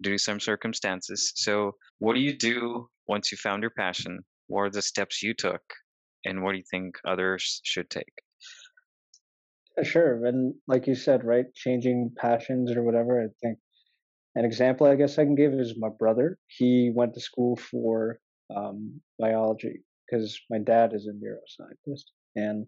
due 0.00 0.12
to 0.12 0.18
some 0.18 0.40
circumstances. 0.40 1.32
So 1.36 1.76
what 1.98 2.14
do 2.14 2.20
you 2.20 2.36
do 2.36 2.88
once 3.08 3.32
you 3.32 3.38
found 3.38 3.62
your 3.62 3.70
passion? 3.70 4.20
What 4.46 4.62
are 4.62 4.70
the 4.70 4.82
steps 4.82 5.22
you 5.22 5.34
took? 5.34 5.62
And 6.24 6.42
what 6.42 6.52
do 6.52 6.58
you 6.58 6.64
think 6.70 6.96
others 7.06 7.60
should 7.64 7.88
take? 7.90 8.12
Sure 9.82 10.26
and 10.26 10.54
like 10.66 10.86
you 10.86 10.94
said 10.94 11.24
right 11.24 11.46
changing 11.54 12.10
passions 12.18 12.76
or 12.76 12.82
whatever 12.82 13.22
i 13.22 13.28
think 13.40 13.58
an 14.34 14.44
example 14.44 14.86
i 14.86 14.94
guess 14.94 15.18
i 15.18 15.24
can 15.24 15.34
give 15.34 15.54
is 15.54 15.74
my 15.78 15.88
brother. 15.88 16.36
He 16.48 16.92
went 16.94 17.14
to 17.14 17.20
school 17.20 17.56
for 17.56 18.18
um, 18.54 19.00
biology 19.18 19.82
because 20.04 20.38
my 20.50 20.58
dad 20.58 20.92
is 20.92 21.06
a 21.06 21.12
neuroscientist 21.12 22.04
and 22.36 22.66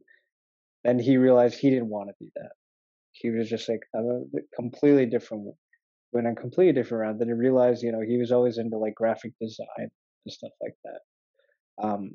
and 0.85 1.01
he 1.01 1.17
realized 1.17 1.59
he 1.59 1.71
didn't 1.71 1.89
want 1.89 2.09
to 2.09 2.25
do 2.25 2.31
that 2.37 2.53
he 3.23 3.31
was 3.31 3.49
just 3.49 3.69
like 3.69 3.81
a 3.95 4.01
completely 4.55 5.07
different 5.07 5.55
went 6.13 6.27
a 6.27 6.35
completely 6.35 6.73
different 6.73 7.03
route. 7.03 7.19
Then 7.19 7.29
he 7.29 7.35
realized, 7.35 7.83
you 7.83 7.91
know, 7.91 8.03
he 8.07 8.19
was 8.19 8.33
always 8.33 8.59
into 8.59 8.77
like 8.77 8.95
graphic 8.95 9.33
design 9.41 9.67
and 9.79 10.33
stuff 10.33 10.53
like 10.61 10.75
that. 10.85 11.87
Um, 11.87 12.11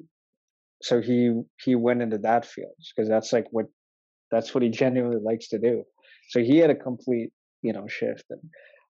so 0.82 1.02
he 1.02 1.42
he 1.64 1.74
went 1.76 2.04
into 2.04 2.20
that 2.20 2.46
field 2.46 2.74
because 2.96 3.10
that's 3.10 3.34
like 3.34 3.48
what 3.52 3.66
that's 4.32 4.54
what 4.54 4.64
he 4.64 4.70
genuinely 4.84 5.22
likes 5.24 5.48
to 5.50 5.60
do. 5.60 5.84
So 6.30 6.42
he 6.42 6.58
had 6.58 6.70
a 6.70 6.76
complete, 6.76 7.32
you 7.62 7.74
know, 7.74 7.88
shift. 7.88 8.26
And 8.30 8.42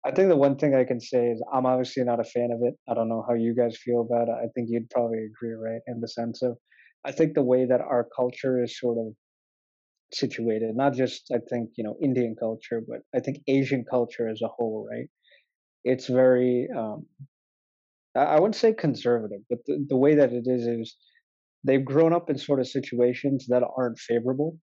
I 0.04 0.10
think 0.10 0.28
the 0.28 0.36
one 0.36 0.56
thing 0.56 0.74
I 0.74 0.84
can 0.84 1.00
say 1.00 1.28
is 1.28 1.42
I'm 1.52 1.66
obviously 1.66 2.02
not 2.04 2.20
a 2.20 2.24
fan 2.24 2.50
of 2.50 2.60
it. 2.62 2.74
I 2.88 2.94
don't 2.94 3.08
know 3.08 3.24
how 3.28 3.34
you 3.34 3.54
guys 3.54 3.76
feel 3.76 4.00
about 4.00 4.28
it. 4.28 4.34
I 4.42 4.48
think 4.54 4.68
you'd 4.70 4.90
probably 4.90 5.18
agree, 5.18 5.54
right? 5.54 5.80
In 5.86 6.00
the 6.00 6.08
sense 6.08 6.42
of, 6.42 6.56
I 7.04 7.12
think 7.12 7.34
the 7.34 7.42
way 7.42 7.66
that 7.66 7.80
our 7.80 8.08
culture 8.16 8.62
is 8.62 8.78
sort 8.78 8.98
of 8.98 9.12
situated, 10.12 10.74
not 10.76 10.94
just 10.94 11.30
I 11.32 11.38
think 11.50 11.70
you 11.76 11.84
know 11.84 11.96
Indian 12.02 12.36
culture, 12.38 12.82
but 12.86 13.00
I 13.14 13.20
think 13.20 13.38
Asian 13.46 13.84
culture 13.88 14.28
as 14.28 14.40
a 14.42 14.48
whole, 14.48 14.86
right? 14.90 15.08
It's 15.84 16.06
very 16.06 16.68
um, 16.76 17.06
I 18.14 18.40
wouldn't 18.40 18.56
say 18.56 18.72
conservative, 18.72 19.40
but 19.50 19.58
the, 19.66 19.84
the 19.88 19.96
way 19.96 20.14
that 20.14 20.32
it 20.32 20.44
is 20.46 20.66
is 20.66 20.96
they've 21.64 21.84
grown 21.84 22.12
up 22.12 22.30
in 22.30 22.38
sort 22.38 22.60
of 22.60 22.68
situations 22.68 23.46
that 23.48 23.62
aren't 23.76 23.98
favorable. 23.98 24.58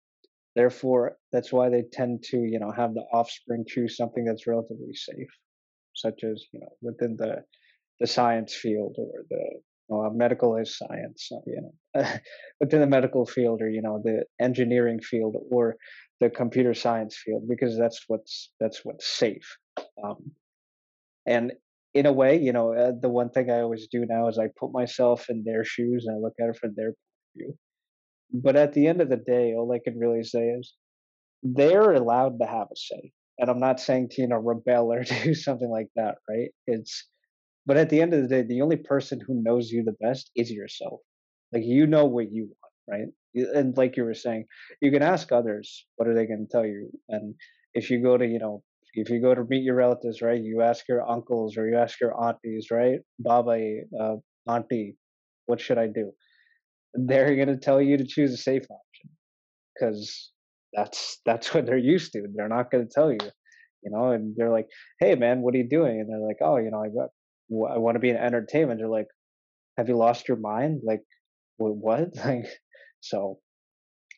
Therefore, 0.55 1.17
that's 1.33 1.53
why 1.53 1.69
they 1.69 1.85
tend 1.93 2.23
to 2.25 2.39
you 2.39 2.59
know 2.59 2.73
have 2.73 2.95
the 2.95 3.05
offspring 3.13 3.65
choose 3.67 3.97
something 3.97 4.25
that's 4.25 4.47
relatively 4.47 4.95
safe, 4.95 5.31
such 5.95 6.25
as 6.25 6.45
you 6.53 6.61
know 6.61 6.71
within 6.83 7.17
the 7.19 7.45
the 8.01 8.07
science 8.07 8.55
field 8.55 8.97
or 8.99 9.25
the 9.29 9.61
uh, 9.91 10.11
medical 10.11 10.57
is 10.57 10.77
science, 10.77 11.29
you 11.47 11.61
know, 11.63 12.05
within 12.61 12.81
the 12.81 12.87
medical 12.87 13.27
field 13.27 13.61
or 13.63 13.69
you 13.69 13.83
know 13.83 14.01
the 14.03 14.25
engineering 14.41 15.01
field 15.01 15.37
or 15.51 15.77
the 16.21 16.31
computer 16.31 16.75
science 16.75 17.17
field 17.25 17.49
because 17.49 17.77
that's 17.77 18.05
what's 18.07 18.53
that's 18.61 18.85
what's 18.85 19.07
safe. 19.07 19.57
Um, 20.03 20.33
and 21.27 21.53
in 21.95 22.07
a 22.07 22.13
way, 22.13 22.39
you 22.39 22.53
know, 22.53 22.73
uh, 22.73 22.93
the 23.01 23.09
one 23.09 23.31
thing 23.31 23.51
I 23.51 23.61
always 23.61 23.89
do 23.91 24.07
now 24.09 24.29
is 24.29 24.39
I 24.39 24.49
put 24.59 24.73
myself 24.73 25.29
in 25.29 25.43
their 25.45 25.65
shoes 25.65 26.07
and 26.07 26.17
I 26.17 26.21
look 26.21 26.35
at 26.41 26.49
it 26.49 26.57
from 26.57 26.75
their 26.77 26.95
view. 27.37 27.55
But 28.33 28.57
at 28.57 28.73
the 28.73 28.87
end 28.87 29.01
of 29.01 29.09
the 29.09 29.17
day, 29.17 29.55
all 29.55 29.73
I 29.73 29.81
can 29.83 29.99
really 29.99 30.23
say 30.23 30.51
is 30.51 30.75
they're 31.43 31.93
allowed 31.93 32.39
to 32.39 32.47
have 32.47 32.69
a 32.73 32.77
say. 32.77 33.13
And 33.39 33.51
I'm 33.51 33.59
not 33.59 33.81
saying 33.81 34.11
to 34.11 34.23
you 34.23 34.29
know 34.29 34.37
rebel 34.37 34.93
or 34.93 35.03
do 35.25 35.35
something 35.35 35.71
like 35.71 35.89
that, 35.97 36.17
right? 36.29 36.51
It's 36.67 37.09
but 37.71 37.79
at 37.79 37.89
the 37.91 38.03
end 38.03 38.13
of 38.15 38.23
the 38.23 38.29
day, 38.29 38.43
the 38.43 38.63
only 38.63 38.77
person 38.79 39.21
who 39.25 39.43
knows 39.45 39.71
you 39.71 39.85
the 39.85 39.97
best 40.01 40.33
is 40.35 40.51
yourself. 40.51 41.01
Like 41.53 41.63
you 41.65 41.87
know 41.87 42.07
what 42.07 42.33
you 42.33 42.51
want, 42.91 43.15
right? 43.37 43.47
And 43.55 43.77
like 43.77 43.97
you 43.97 44.05
were 44.05 44.15
saying, 44.15 44.47
you 44.83 44.91
can 44.91 45.05
ask 45.05 45.31
others, 45.31 45.87
what 45.97 46.09
are 46.09 46.15
they 46.17 46.27
going 46.27 46.47
to 46.47 46.53
tell 46.53 46.67
you? 46.67 46.91
And 47.09 47.37
if 47.75 47.91
you 47.91 48.03
go 48.03 48.19
to, 48.19 48.27
you 48.27 48.41
know, 48.41 48.65
if 48.95 49.11
you 49.11 49.21
go 49.23 49.37
to 49.37 49.45
meet 49.45 49.63
your 49.63 49.77
relatives, 49.77 50.21
right, 50.21 50.43
you 50.43 50.63
ask 50.63 50.89
your 50.89 51.09
uncles 51.09 51.57
or 51.57 51.69
you 51.69 51.79
ask 51.79 52.01
your 52.01 52.21
aunties, 52.21 52.73
right, 52.73 52.99
Baba, 53.21 53.83
uh, 54.01 54.17
auntie, 54.49 54.97
what 55.47 55.61
should 55.61 55.79
I 55.79 55.87
do? 55.87 56.13
They're 56.95 57.37
going 57.37 57.49
to 57.49 57.59
tell 57.59 57.81
you 57.81 57.99
to 57.99 58.05
choose 58.05 58.33
a 58.35 58.39
safe 58.39 58.65
option 58.65 59.11
because 59.75 60.33
that's 60.75 61.21
that's 61.27 61.55
what 61.55 61.67
they're 61.67 61.79
used 61.79 62.13
to. 62.15 62.27
They're 62.35 62.49
not 62.49 62.73
going 62.73 62.87
to 62.89 62.93
tell 62.93 63.13
you, 63.13 63.19
you 63.85 63.93
know. 63.93 64.13
And 64.13 64.35
they're 64.37 64.51
like, 64.51 64.69
"Hey, 65.01 65.15
man, 65.17 65.43
what 65.43 65.55
are 65.55 65.59
you 65.59 65.69
doing?" 65.69 66.01
And 66.01 66.11
they're 66.11 66.27
like, 66.27 66.39
"Oh, 66.43 66.59
you 66.59 66.71
know, 66.71 66.83
I 66.83 66.89
got 66.89 67.11
I 67.51 67.79
want 67.79 67.97
to 67.97 68.01
be 68.01 68.11
in 68.11 68.17
entertainment. 68.17 68.81
They're 68.81 68.89
like, 68.89 69.09
have 69.77 69.89
you 69.89 69.97
lost 69.97 70.29
your 70.29 70.37
mind? 70.37 70.83
Like, 70.85 71.03
what? 71.57 72.15
Like, 72.25 72.47
so, 73.01 73.39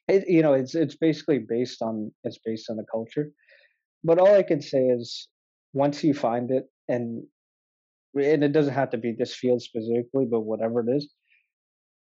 it, 0.09 0.25
you 0.29 0.43
know, 0.43 0.55
it's 0.55 0.75
it's 0.75 0.97
basically 0.97 1.39
based 1.39 1.83
on 1.83 2.13
it's 2.25 2.39
based 2.45 2.69
on 2.69 2.77
the 2.77 2.85
culture. 2.91 3.31
But 4.05 4.19
all 4.19 4.35
I 4.35 4.43
can 4.43 4.61
say 4.61 4.81
is, 4.87 5.29
once 5.73 6.03
you 6.03 6.15
find 6.15 6.51
it, 6.51 6.65
and 6.89 7.25
and 8.15 8.45
it 8.45 8.53
doesn't 8.53 8.75
have 8.75 8.91
to 8.91 8.99
be 8.99 9.15
this 9.17 9.35
field 9.35 9.63
specifically, 9.63 10.27
but 10.31 10.41
whatever 10.41 10.81
it 10.81 10.93
is, 10.97 11.09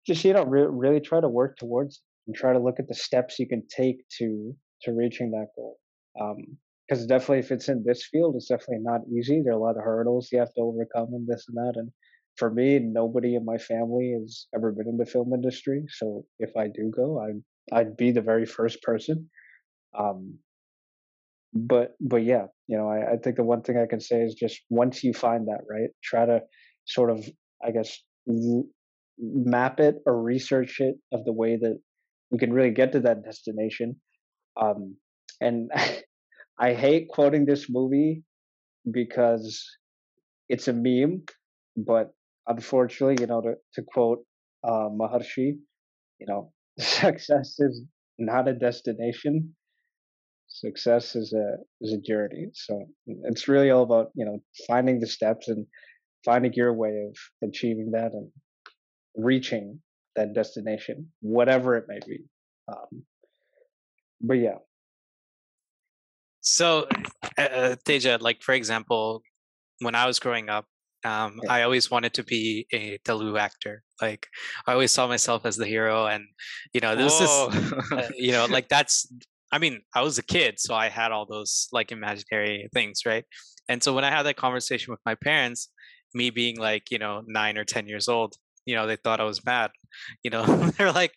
just 0.07 0.25
you 0.25 0.33
know, 0.33 0.45
re- 0.45 0.66
really 0.68 1.01
try 1.01 1.21
to 1.21 1.29
work 1.29 1.57
towards 1.57 2.03
and 2.27 2.37
try 2.37 2.53
to 2.53 2.59
look 2.59 2.79
at 2.79 2.88
the 2.88 2.95
steps 2.95 3.38
you 3.38 3.49
can 3.49 3.62
take 3.68 4.05
to 4.18 4.55
to 4.83 4.92
reaching 4.92 5.31
that 5.31 5.47
goal. 5.57 5.79
Um, 6.21 6.59
because 6.88 7.07
definitely 7.07 7.38
if 7.38 7.51
it's 7.51 7.68
in 7.68 7.83
this 7.85 8.07
field, 8.07 8.37
it's 8.37 8.49
definitely 8.49 8.83
not 8.83 9.01
easy. 9.16 9.40
There 9.42 9.53
are 9.53 9.57
a 9.57 9.62
lot 9.62 9.77
of 9.77 9.85
hurdles 9.85 10.29
you 10.33 10.38
have 10.38 10.53
to 10.55 10.61
overcome 10.61 11.14
and 11.14 11.27
this 11.27 11.45
and 11.49 11.57
that. 11.57 11.75
And 11.77 11.90
for 12.37 12.51
me, 12.51 12.79
nobody 12.79 13.35
in 13.35 13.45
my 13.45 13.59
family 13.59 14.16
has 14.21 14.47
ever 14.55 14.73
been 14.73 14.88
in 14.88 14.97
the 14.97 15.07
film 15.07 15.33
industry. 15.33 15.85
So 15.88 16.25
if 16.38 16.57
I 16.57 16.68
do 16.68 16.90
go, 16.95 17.21
I'd 17.21 17.42
I'd 17.73 17.97
be 17.97 18.11
the 18.11 18.21
very 18.21 18.47
first 18.47 18.83
person. 18.83 19.31
Um, 19.97 20.38
but 21.55 21.92
but 22.01 22.25
yeah, 22.25 22.47
you 22.66 22.77
know, 22.77 22.88
I, 22.88 23.12
I 23.12 23.16
think 23.16 23.37
the 23.37 23.45
one 23.45 23.62
thing 23.62 23.79
I 23.79 23.87
can 23.87 24.01
say 24.01 24.23
is 24.23 24.35
just 24.35 24.61
once 24.71 25.05
you 25.05 25.12
find 25.12 25.49
that 25.49 25.61
right, 25.68 25.90
try 26.03 26.27
to 26.27 26.40
sort 26.87 27.11
of 27.11 27.25
I 27.64 27.71
guess 27.71 27.99
map 29.18 29.79
it 29.79 29.97
or 30.07 30.21
research 30.21 30.81
it 30.81 30.97
of 31.12 31.25
the 31.25 31.33
way 31.33 31.57
that 31.57 31.79
you 32.31 32.38
can 32.38 32.53
really 32.53 32.71
get 32.71 32.92
to 32.92 33.01
that 33.01 33.25
destination. 33.25 33.97
Um, 34.61 34.97
and 35.40 35.71
I 36.59 36.75
hate 36.75 37.09
quoting 37.09 37.45
this 37.45 37.67
movie 37.69 38.23
because 38.91 39.65
it's 40.49 40.69
a 40.69 40.73
meme, 40.73 41.23
but 41.77 42.12
unfortunately, 42.47 43.17
you 43.21 43.27
know, 43.27 43.41
to, 43.43 43.55
to 43.75 43.83
quote 43.83 44.25
uh, 44.65 44.88
Maharshi, 44.91 45.59
you 46.19 46.27
know, 46.27 46.53
success 46.79 47.57
is 47.59 47.83
not 48.19 48.49
a 48.49 48.55
destination. 48.55 49.55
Success 50.49 51.17
is 51.17 51.33
a 51.33 51.57
is 51.81 51.93
a 51.95 51.99
journey. 52.01 52.49
So 52.53 52.87
it's 53.07 53.49
really 53.49 53.71
all 53.71 53.83
about 53.83 54.09
you 54.15 54.25
know 54.27 54.38
finding 54.69 55.01
the 55.01 55.07
steps 55.07 55.49
and 55.49 55.67
finding 56.25 56.53
your 56.55 56.75
way 56.75 57.07
of 57.09 57.49
achieving 57.49 57.93
that 57.93 58.12
and 58.12 58.31
reaching 59.17 59.81
that 60.17 60.35
destination, 60.35 61.11
whatever 61.21 61.77
it 61.77 61.87
may 61.88 62.01
be. 62.07 62.25
Um, 62.69 63.05
but 64.21 64.35
yeah, 64.35 64.59
so, 66.43 66.87
uh, 67.39 67.43
uh, 67.43 67.77
Teja, 67.85 68.19
like 68.21 68.43
for 68.43 68.53
example, 68.53 69.23
when 69.79 69.95
I 69.95 70.07
was 70.07 70.19
growing 70.19 70.51
up, 70.51 70.67
um, 71.05 71.41
yeah. 71.43 71.53
I 71.53 71.63
always 71.63 71.91
wanted 71.91 72.15
to 72.15 72.25
be 72.25 72.67
a 72.73 72.99
Telugu 73.05 73.37
actor. 73.37 73.83
Like 74.01 74.27
I 74.67 74.73
always 74.73 74.93
saw 74.93 75.07
myself 75.07 75.47
as 75.47 75.57
the 75.57 75.67
hero, 75.67 76.07
and 76.07 76.25
you 76.75 76.81
know, 76.81 76.95
this 76.95 77.21
is, 77.21 77.31
uh, 77.93 78.09
you 78.17 78.33
know, 78.33 78.47
like 78.47 78.69
that's. 78.69 79.11
I 79.55 79.59
mean, 79.59 79.83
I 79.95 80.01
was 80.01 80.19
a 80.19 80.23
kid, 80.23 80.59
so 80.59 80.75
I 80.75 80.89
had 80.89 81.13
all 81.13 81.27
those 81.27 81.69
like 81.73 81.93
imaginary 81.93 82.69
things, 82.73 83.03
right? 83.05 83.25
And 83.69 83.83
so 83.83 83.93
when 83.93 84.05
I 84.05 84.11
had 84.11 84.23
that 84.25 84.37
conversation 84.37 84.93
with 84.93 85.01
my 85.05 85.15
parents, 85.15 85.69
me 86.15 86.31
being 86.31 86.59
like, 86.59 86.91
you 86.91 86.99
know, 86.99 87.23
nine 87.27 87.59
or 87.59 87.65
ten 87.65 87.87
years 87.87 88.09
old, 88.09 88.35
you 88.65 88.75
know, 88.75 88.87
they 88.87 88.97
thought 88.97 89.21
I 89.21 89.25
was 89.25 89.45
mad. 89.45 89.71
You 90.23 90.31
know, 90.31 90.45
they're 90.79 90.93
like, 90.93 91.13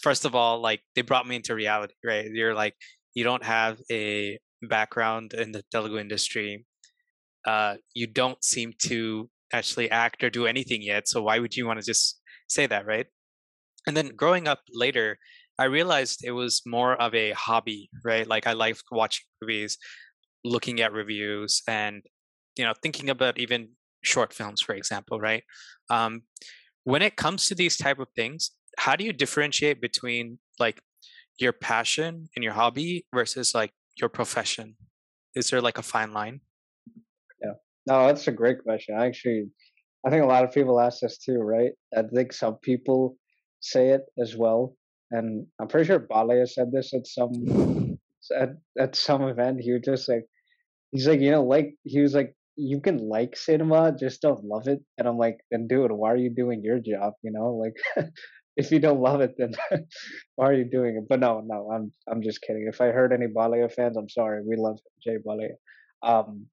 first 0.00 0.24
of 0.24 0.34
all, 0.34 0.60
like 0.60 0.80
they 0.94 1.02
brought 1.02 1.26
me 1.26 1.36
into 1.36 1.54
reality, 1.54 1.94
right? 2.04 2.26
You're 2.30 2.54
like, 2.54 2.74
you 3.18 3.24
don't 3.24 3.44
have 3.44 3.74
a 3.90 4.38
background 4.62 5.34
in 5.42 5.48
the 5.54 5.62
Telugu 5.72 5.98
industry, 5.98 6.64
uh, 7.52 7.74
you 8.00 8.06
don't 8.20 8.40
seem 8.44 8.72
to 8.90 9.28
actually 9.52 9.90
act 9.90 10.22
or 10.22 10.30
do 10.30 10.46
anything 10.46 10.82
yet. 10.82 11.08
So 11.08 11.22
why 11.26 11.36
would 11.40 11.56
you 11.56 11.66
want 11.66 11.80
to 11.80 11.86
just 11.92 12.20
say 12.48 12.66
that, 12.72 12.86
right? 12.86 13.06
And 13.86 13.96
then 13.96 14.08
growing 14.22 14.46
up 14.46 14.60
later, 14.84 15.18
I 15.58 15.64
realized 15.64 16.16
it 16.22 16.36
was 16.42 16.62
more 16.76 16.94
of 17.04 17.12
a 17.14 17.32
hobby, 17.32 17.90
right? 18.04 18.26
Like 18.34 18.46
I 18.46 18.52
liked 18.52 18.84
watching 18.92 19.26
movies, 19.42 19.78
looking 20.44 20.80
at 20.80 20.92
reviews, 20.92 21.62
and 21.66 22.02
you 22.56 22.64
know, 22.64 22.74
thinking 22.82 23.10
about 23.10 23.38
even 23.38 23.60
short 24.04 24.32
films, 24.32 24.60
for 24.60 24.74
example, 24.74 25.18
right? 25.18 25.42
Um, 25.90 26.22
when 26.84 27.02
it 27.02 27.16
comes 27.16 27.46
to 27.46 27.54
these 27.56 27.76
type 27.76 27.98
of 27.98 28.08
things, 28.14 28.52
how 28.78 28.94
do 28.94 29.04
you 29.04 29.12
differentiate 29.12 29.80
between 29.80 30.38
like 30.60 30.78
your 31.38 31.52
passion 31.52 32.28
and 32.34 32.42
your 32.42 32.52
hobby 32.52 33.06
versus 33.14 33.54
like 33.54 33.72
your 33.96 34.08
profession? 34.08 34.76
Is 35.34 35.50
there 35.50 35.60
like 35.60 35.78
a 35.78 35.82
fine 35.82 36.12
line? 36.12 36.40
Yeah. 37.42 37.54
No, 37.86 38.06
that's 38.06 38.28
a 38.28 38.32
great 38.32 38.62
question. 38.62 38.96
I 38.98 39.06
Actually, 39.06 39.48
I 40.06 40.10
think 40.10 40.22
a 40.22 40.26
lot 40.26 40.44
of 40.44 40.52
people 40.52 40.80
ask 40.80 41.00
this 41.00 41.18
too, 41.18 41.38
right? 41.38 41.72
I 41.96 42.02
think 42.02 42.32
some 42.32 42.56
people 42.56 43.16
say 43.60 43.88
it 43.90 44.02
as 44.18 44.36
well. 44.36 44.76
And 45.10 45.46
I'm 45.60 45.68
pretty 45.68 45.86
sure 45.86 46.00
Balaya 46.00 46.48
said 46.48 46.70
this 46.70 46.92
at 46.94 47.06
some 47.06 47.98
at, 48.36 48.50
at 48.78 48.94
some 48.94 49.22
event. 49.22 49.60
He 49.60 49.72
was 49.72 49.82
just 49.84 50.08
like 50.08 50.24
he's 50.92 51.06
like, 51.06 51.20
you 51.20 51.30
know, 51.30 51.44
like 51.44 51.74
he 51.84 52.00
was 52.00 52.14
like, 52.14 52.34
you 52.56 52.80
can 52.80 52.98
like 52.98 53.36
cinema, 53.36 53.94
just 53.98 54.20
don't 54.20 54.44
love 54.44 54.68
it. 54.68 54.80
And 54.98 55.06
I'm 55.08 55.16
like, 55.16 55.38
then 55.50 55.66
dude, 55.66 55.92
why 55.92 56.12
are 56.12 56.16
you 56.16 56.30
doing 56.30 56.62
your 56.62 56.78
job? 56.78 57.14
You 57.22 57.32
know, 57.32 57.54
like 57.54 57.76
if 58.58 58.72
you 58.72 58.80
don't 58.80 59.00
love 59.00 59.20
it, 59.20 59.36
then 59.38 59.54
why 60.36 60.50
are 60.50 60.52
you 60.52 60.64
doing 60.64 60.96
it? 60.96 61.04
But 61.08 61.20
no, 61.20 61.42
no, 61.46 61.70
I'm 61.72 61.92
I'm 62.10 62.22
just 62.22 62.42
kidding. 62.42 62.66
If 62.68 62.80
I 62.80 62.88
heard 62.88 63.12
any 63.12 63.26
Balaya 63.26 63.72
fans, 63.72 63.96
I'm 63.96 64.08
sorry. 64.08 64.42
We 64.44 64.56
love 64.56 64.78
Jay 65.02 65.16
Balaya. 65.24 65.54
Um, 66.02 66.46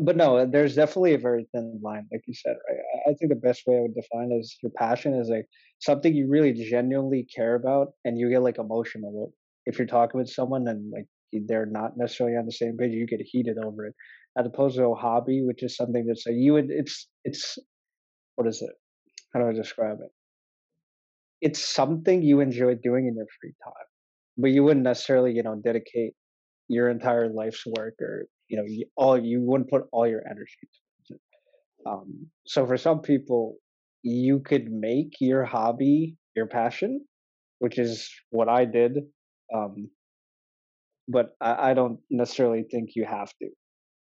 but 0.00 0.16
no, 0.16 0.46
there's 0.46 0.74
definitely 0.74 1.14
a 1.14 1.18
very 1.18 1.46
thin 1.52 1.80
line, 1.82 2.06
like 2.12 2.22
you 2.26 2.34
said, 2.34 2.56
right? 2.68 2.78
I 3.06 3.14
think 3.14 3.30
the 3.30 3.36
best 3.48 3.62
way 3.66 3.76
I 3.76 3.80
would 3.80 3.94
define 3.94 4.30
is 4.32 4.56
your 4.62 4.72
passion 4.76 5.14
is 5.14 5.28
like 5.28 5.46
something 5.80 6.14
you 6.14 6.28
really 6.28 6.52
genuinely 6.52 7.26
care 7.34 7.54
about, 7.54 7.88
and 8.04 8.18
you 8.18 8.28
get 8.28 8.42
like 8.42 8.58
emotional 8.58 9.32
if 9.66 9.78
you're 9.78 9.86
talking 9.86 10.18
with 10.18 10.28
someone 10.28 10.66
and 10.66 10.90
like 10.90 11.06
they're 11.46 11.66
not 11.66 11.96
necessarily 11.96 12.36
on 12.36 12.46
the 12.46 12.52
same 12.52 12.76
page, 12.76 12.92
you 12.92 13.06
get 13.06 13.20
heated 13.22 13.58
over 13.58 13.86
it. 13.86 13.94
As 14.36 14.46
opposed 14.46 14.76
to 14.76 14.86
a 14.86 14.94
hobby, 14.94 15.42
which 15.42 15.62
is 15.62 15.76
something 15.76 16.06
that's 16.06 16.26
like 16.26 16.36
you 16.36 16.54
would 16.54 16.70
it's 16.70 17.08
it's 17.24 17.58
what 18.36 18.48
is 18.48 18.62
it? 18.62 18.70
How 19.32 19.40
do 19.40 19.48
I 19.48 19.52
describe 19.52 19.98
it? 20.00 20.10
It's 21.42 21.62
something 21.62 22.22
you 22.22 22.40
enjoy 22.40 22.76
doing 22.76 23.06
in 23.08 23.16
your 23.16 23.26
free 23.40 23.54
time, 23.62 23.88
but 24.38 24.52
you 24.52 24.64
wouldn't 24.64 24.84
necessarily, 24.84 25.32
you 25.32 25.42
know, 25.42 25.56
dedicate 25.56 26.14
your 26.68 26.88
entire 26.88 27.28
life's 27.28 27.64
work 27.66 27.94
or 28.00 28.26
you 28.48 28.56
know 28.56 28.64
you, 28.66 28.86
all 28.96 29.18
you 29.18 29.42
wouldn't 29.42 29.70
put 29.70 29.82
all 29.92 30.08
your 30.08 30.22
energy 30.30 30.56
towards 30.62 31.10
it. 31.10 31.20
Um, 31.86 32.28
so 32.46 32.66
for 32.66 32.78
some 32.78 33.00
people, 33.02 33.56
you 34.02 34.40
could 34.40 34.72
make 34.72 35.16
your 35.20 35.44
hobby 35.44 36.16
your 36.36 36.46
passion, 36.46 37.04
which 37.58 37.78
is 37.78 38.10
what 38.30 38.48
I 38.48 38.64
did. 38.64 38.98
Um, 39.54 39.90
but 41.08 41.36
I, 41.40 41.70
I 41.70 41.74
don't 41.74 41.98
necessarily 42.10 42.64
think 42.70 42.90
you 42.94 43.04
have 43.04 43.32
to, 43.40 43.48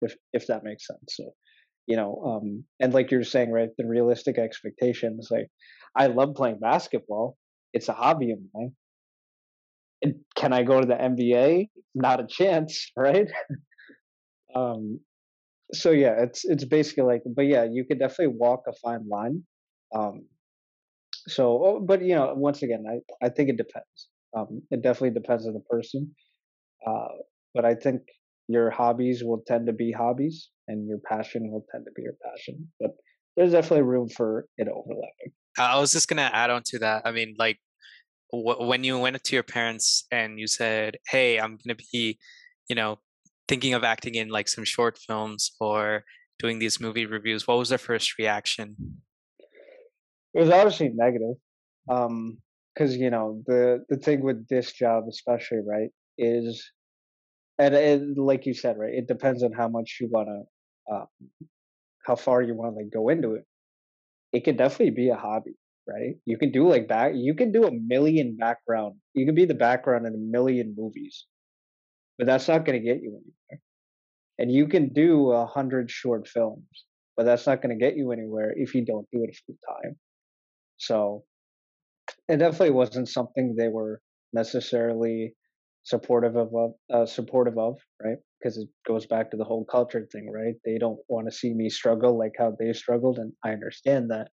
if 0.03 0.17
if 0.33 0.47
that 0.47 0.65
makes 0.65 0.87
sense. 0.87 1.01
So, 1.09 1.35
you 1.87 1.97
know, 1.97 2.23
um, 2.25 2.65
and 2.81 2.95
like 2.95 3.11
you're 3.11 3.25
saying, 3.25 3.51
right, 3.51 3.71
the 3.77 3.87
realistic 3.87 4.39
expectations. 4.39 5.29
Like, 5.31 5.49
I 5.97 6.07
love 6.07 6.35
playing 6.35 6.59
basketball. 6.61 7.37
It's 7.73 7.89
a 7.89 7.93
hobby 7.93 8.33
of 8.33 8.39
mine. 8.55 8.73
And 10.03 10.17
can 10.37 10.53
I 10.53 10.63
go 10.63 10.81
to 10.81 10.87
the 10.87 10.95
NBA? 10.95 11.69
Not 11.95 12.21
a 12.21 12.27
chance, 12.27 12.91
right? 12.97 13.31
um, 14.55 15.01
so 15.73 15.91
yeah, 15.91 16.15
it's 16.23 16.45
it's 16.45 16.65
basically 16.65 17.05
like, 17.05 17.23
but 17.27 17.47
yeah, 17.47 17.65
you 17.65 17.85
could 17.85 17.99
definitely 17.99 18.37
walk 18.39 18.63
a 18.69 18.73
fine 18.75 19.09
line. 19.09 19.43
Um, 19.95 20.27
so, 21.27 21.65
oh, 21.65 21.81
but 21.81 22.03
you 22.03 22.15
know, 22.15 22.35
once 22.37 22.63
again, 22.63 22.85
I 22.89 23.27
I 23.27 23.29
think 23.31 23.49
it 23.51 23.57
depends. 23.57 24.09
Um, 24.37 24.63
it 24.71 24.83
definitely 24.83 25.19
depends 25.21 25.47
on 25.47 25.55
the 25.55 25.61
person. 25.61 26.15
Uh, 26.87 27.09
but 27.55 27.65
I 27.65 27.75
think 27.75 28.03
your 28.49 28.71
hobbies 28.71 29.25
will 29.25 29.43
tend 29.47 29.67
to 29.67 29.73
be 29.73 29.93
hobbies, 29.93 30.51
and 30.69 30.89
your 30.89 30.99
passion 30.99 31.51
will 31.51 31.65
tend 31.71 31.85
to 31.85 31.93
be 31.95 32.03
your 32.03 32.17
passion. 32.25 32.69
But 32.81 32.91
there's 33.37 33.53
definitely 33.53 33.83
room 33.83 34.09
for 34.09 34.47
it 34.57 34.69
overlapping. 34.69 35.33
I 35.59 35.79
was 35.79 35.93
just 35.93 36.09
gonna 36.09 36.31
add 36.33 36.51
on 36.51 36.63
to 36.67 36.79
that. 36.81 37.03
I 37.05 37.13
mean, 37.13 37.35
like 37.39 37.59
w- 38.33 38.67
when 38.67 38.85
you 38.85 38.99
went 38.99 39.23
to 39.23 39.37
your 39.37 39.43
parents 39.43 40.07
and 40.11 40.39
you 40.39 40.47
said, 40.47 40.99
"Hey, 41.09 41.39
I'm 41.39 41.59
gonna 41.65 41.77
be," 41.93 42.19
you 42.69 42.75
know, 42.75 42.99
thinking 43.49 43.75
of 43.75 43.85
acting 43.85 44.15
in 44.15 44.29
like 44.29 44.49
some 44.49 44.65
short 44.65 44.99
films 44.99 45.53
or 45.61 46.05
doing 46.39 46.59
these 46.59 46.81
movie 46.81 47.07
reviews. 47.07 47.47
What 47.47 47.59
was 47.59 47.69
their 47.69 47.79
first 47.79 48.19
reaction? 48.19 48.77
It 50.35 50.41
was 50.41 50.51
obviously 50.51 50.91
negative, 50.93 51.37
um, 51.89 52.39
because 52.75 52.97
you 52.97 53.11
know 53.11 53.43
the 53.47 53.85
the 53.89 53.97
thing 53.97 54.23
with 54.23 54.49
this 54.49 54.73
job, 54.73 55.05
especially, 55.09 55.61
right, 55.65 55.91
is, 56.19 56.73
and 57.59 57.75
it, 57.75 58.03
like 58.19 58.47
you 58.47 58.55
said, 58.55 58.77
right, 58.79 58.95
it 58.95 59.07
depends 59.07 59.45
on 59.45 59.53
how 59.53 59.69
much 59.69 59.99
you 60.01 60.09
want 60.11 60.29
to, 60.29 60.43
uh, 60.93 61.05
how 62.07 62.17
far 62.17 62.43
you 62.43 62.55
want 62.55 62.75
to 62.75 62.77
like 62.77 62.93
go 62.93 63.09
into 63.09 63.35
it. 63.35 63.45
It 64.33 64.45
could 64.45 64.57
definitely 64.57 64.91
be 64.91 65.09
a 65.11 65.17
hobby, 65.17 65.55
right? 65.89 66.17
You 66.27 66.39
can 66.39 66.51
do 66.51 66.69
like 66.69 66.89
back, 66.89 67.13
you 67.15 67.35
can 67.35 67.53
do 67.53 67.65
a 67.67 67.71
million 67.71 68.37
background, 68.37 68.97
you 69.15 69.27
can 69.27 69.35
be 69.35 69.45
the 69.45 69.55
background 69.55 70.07
in 70.07 70.15
a 70.15 70.19
million 70.19 70.75
movies, 70.77 71.27
but 72.19 72.27
that's 72.27 72.49
not 72.49 72.65
going 72.65 72.79
to 72.79 72.85
get 72.85 73.03
you 73.03 73.11
anywhere. 73.11 73.63
And 74.39 74.51
you 74.51 74.67
can 74.67 74.93
do 74.93 75.31
a 75.31 75.47
hundred 75.47 75.91
short 75.91 76.27
films, 76.27 76.67
but 77.17 77.25
that's 77.25 77.47
not 77.47 77.63
going 77.63 77.79
to 77.79 77.83
get 77.83 77.97
you 77.97 78.11
anywhere 78.11 78.53
if 78.57 78.75
you 78.75 78.85
don't 78.85 79.07
do 79.13 79.23
it 79.23 79.37
full 79.47 79.57
time. 79.69 79.97
So 80.77 81.25
it 82.29 82.39
definitely 82.39 82.71
wasn't 82.71 83.09
something 83.09 83.55
they 83.57 83.69
were 83.69 84.01
necessarily 84.33 85.35
supportive 85.85 86.37
of, 86.37 86.53
uh, 86.93 87.07
supportive 87.07 87.59
of, 87.59 87.79
right? 88.03 88.19
Because 88.39 88.59
it 88.59 88.69
goes 88.87 89.07
back 89.07 89.31
to 89.31 89.37
the 89.37 89.45
whole 89.45 89.65
culture 89.65 90.07
thing, 90.11 90.31
right? 90.31 90.55
They 90.65 90.79
don't 90.79 90.99
want 91.09 91.27
to 91.27 91.37
see 91.37 91.55
me 91.55 91.71
struggle 91.71 92.19
like 92.19 92.33
how 92.39 92.55
they 92.59 92.73
struggled, 92.73 93.19
and 93.19 93.33
I 93.45 93.51
understand 93.51 94.11
that. 94.11 94.29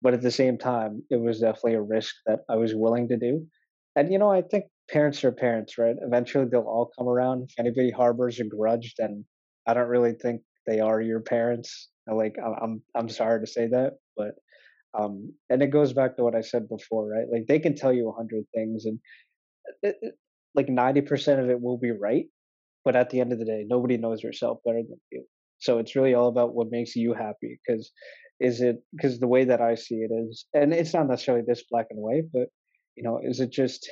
But 0.00 0.14
at 0.14 0.22
the 0.22 0.30
same 0.30 0.58
time, 0.58 1.02
it 1.10 1.20
was 1.20 1.40
definitely 1.40 1.74
a 1.74 1.82
risk 1.82 2.14
that 2.26 2.40
I 2.48 2.56
was 2.56 2.74
willing 2.74 3.08
to 3.08 3.16
do. 3.16 3.46
And 3.94 4.12
you 4.12 4.18
know, 4.18 4.30
I 4.30 4.42
think 4.42 4.64
parents 4.90 5.22
are 5.24 5.32
parents, 5.32 5.78
right? 5.78 5.96
Eventually, 6.00 6.46
they'll 6.50 6.62
all 6.62 6.90
come 6.98 7.08
around. 7.08 7.44
If 7.44 7.58
anybody 7.58 7.90
harbors 7.90 8.40
a 8.40 8.44
grudge, 8.44 8.94
then 8.98 9.24
I 9.66 9.74
don't 9.74 9.88
really 9.88 10.14
think 10.14 10.42
they 10.66 10.80
are 10.80 11.00
your 11.00 11.20
parents. 11.20 11.88
Like, 12.10 12.36
I'm 12.62 12.82
I'm 12.96 13.08
sorry 13.08 13.40
to 13.40 13.46
say 13.46 13.68
that, 13.68 13.94
but 14.16 14.34
um, 14.98 15.32
and 15.50 15.62
it 15.62 15.68
goes 15.68 15.92
back 15.92 16.16
to 16.16 16.24
what 16.24 16.34
I 16.34 16.40
said 16.42 16.68
before, 16.68 17.08
right? 17.08 17.26
Like 17.30 17.46
they 17.46 17.58
can 17.58 17.74
tell 17.74 17.92
you 17.92 18.08
a 18.08 18.12
hundred 18.12 18.44
things, 18.54 18.84
and 18.86 18.98
it, 19.82 19.96
like 20.54 20.68
ninety 20.68 21.00
percent 21.00 21.40
of 21.40 21.50
it 21.50 21.60
will 21.60 21.78
be 21.78 21.90
right, 21.90 22.26
but 22.84 22.96
at 22.96 23.10
the 23.10 23.20
end 23.20 23.32
of 23.32 23.38
the 23.38 23.44
day, 23.44 23.64
nobody 23.66 23.96
knows 23.96 24.22
yourself 24.22 24.58
better 24.64 24.82
than 24.82 25.00
you. 25.10 25.24
So 25.58 25.78
it's 25.78 25.96
really 25.96 26.14
all 26.14 26.28
about 26.28 26.54
what 26.54 26.70
makes 26.70 26.96
you 26.96 27.14
happy. 27.14 27.60
Because 27.66 27.90
is 28.40 28.60
it 28.60 28.82
because 28.94 29.18
the 29.18 29.28
way 29.28 29.44
that 29.44 29.60
I 29.60 29.74
see 29.74 29.96
it 29.96 30.10
is, 30.12 30.46
and 30.54 30.72
it's 30.72 30.94
not 30.94 31.08
necessarily 31.08 31.44
this 31.46 31.64
black 31.70 31.86
and 31.90 32.00
white, 32.00 32.24
but 32.32 32.48
you 32.96 33.02
know, 33.02 33.20
is 33.22 33.40
it 33.40 33.50
just 33.50 33.90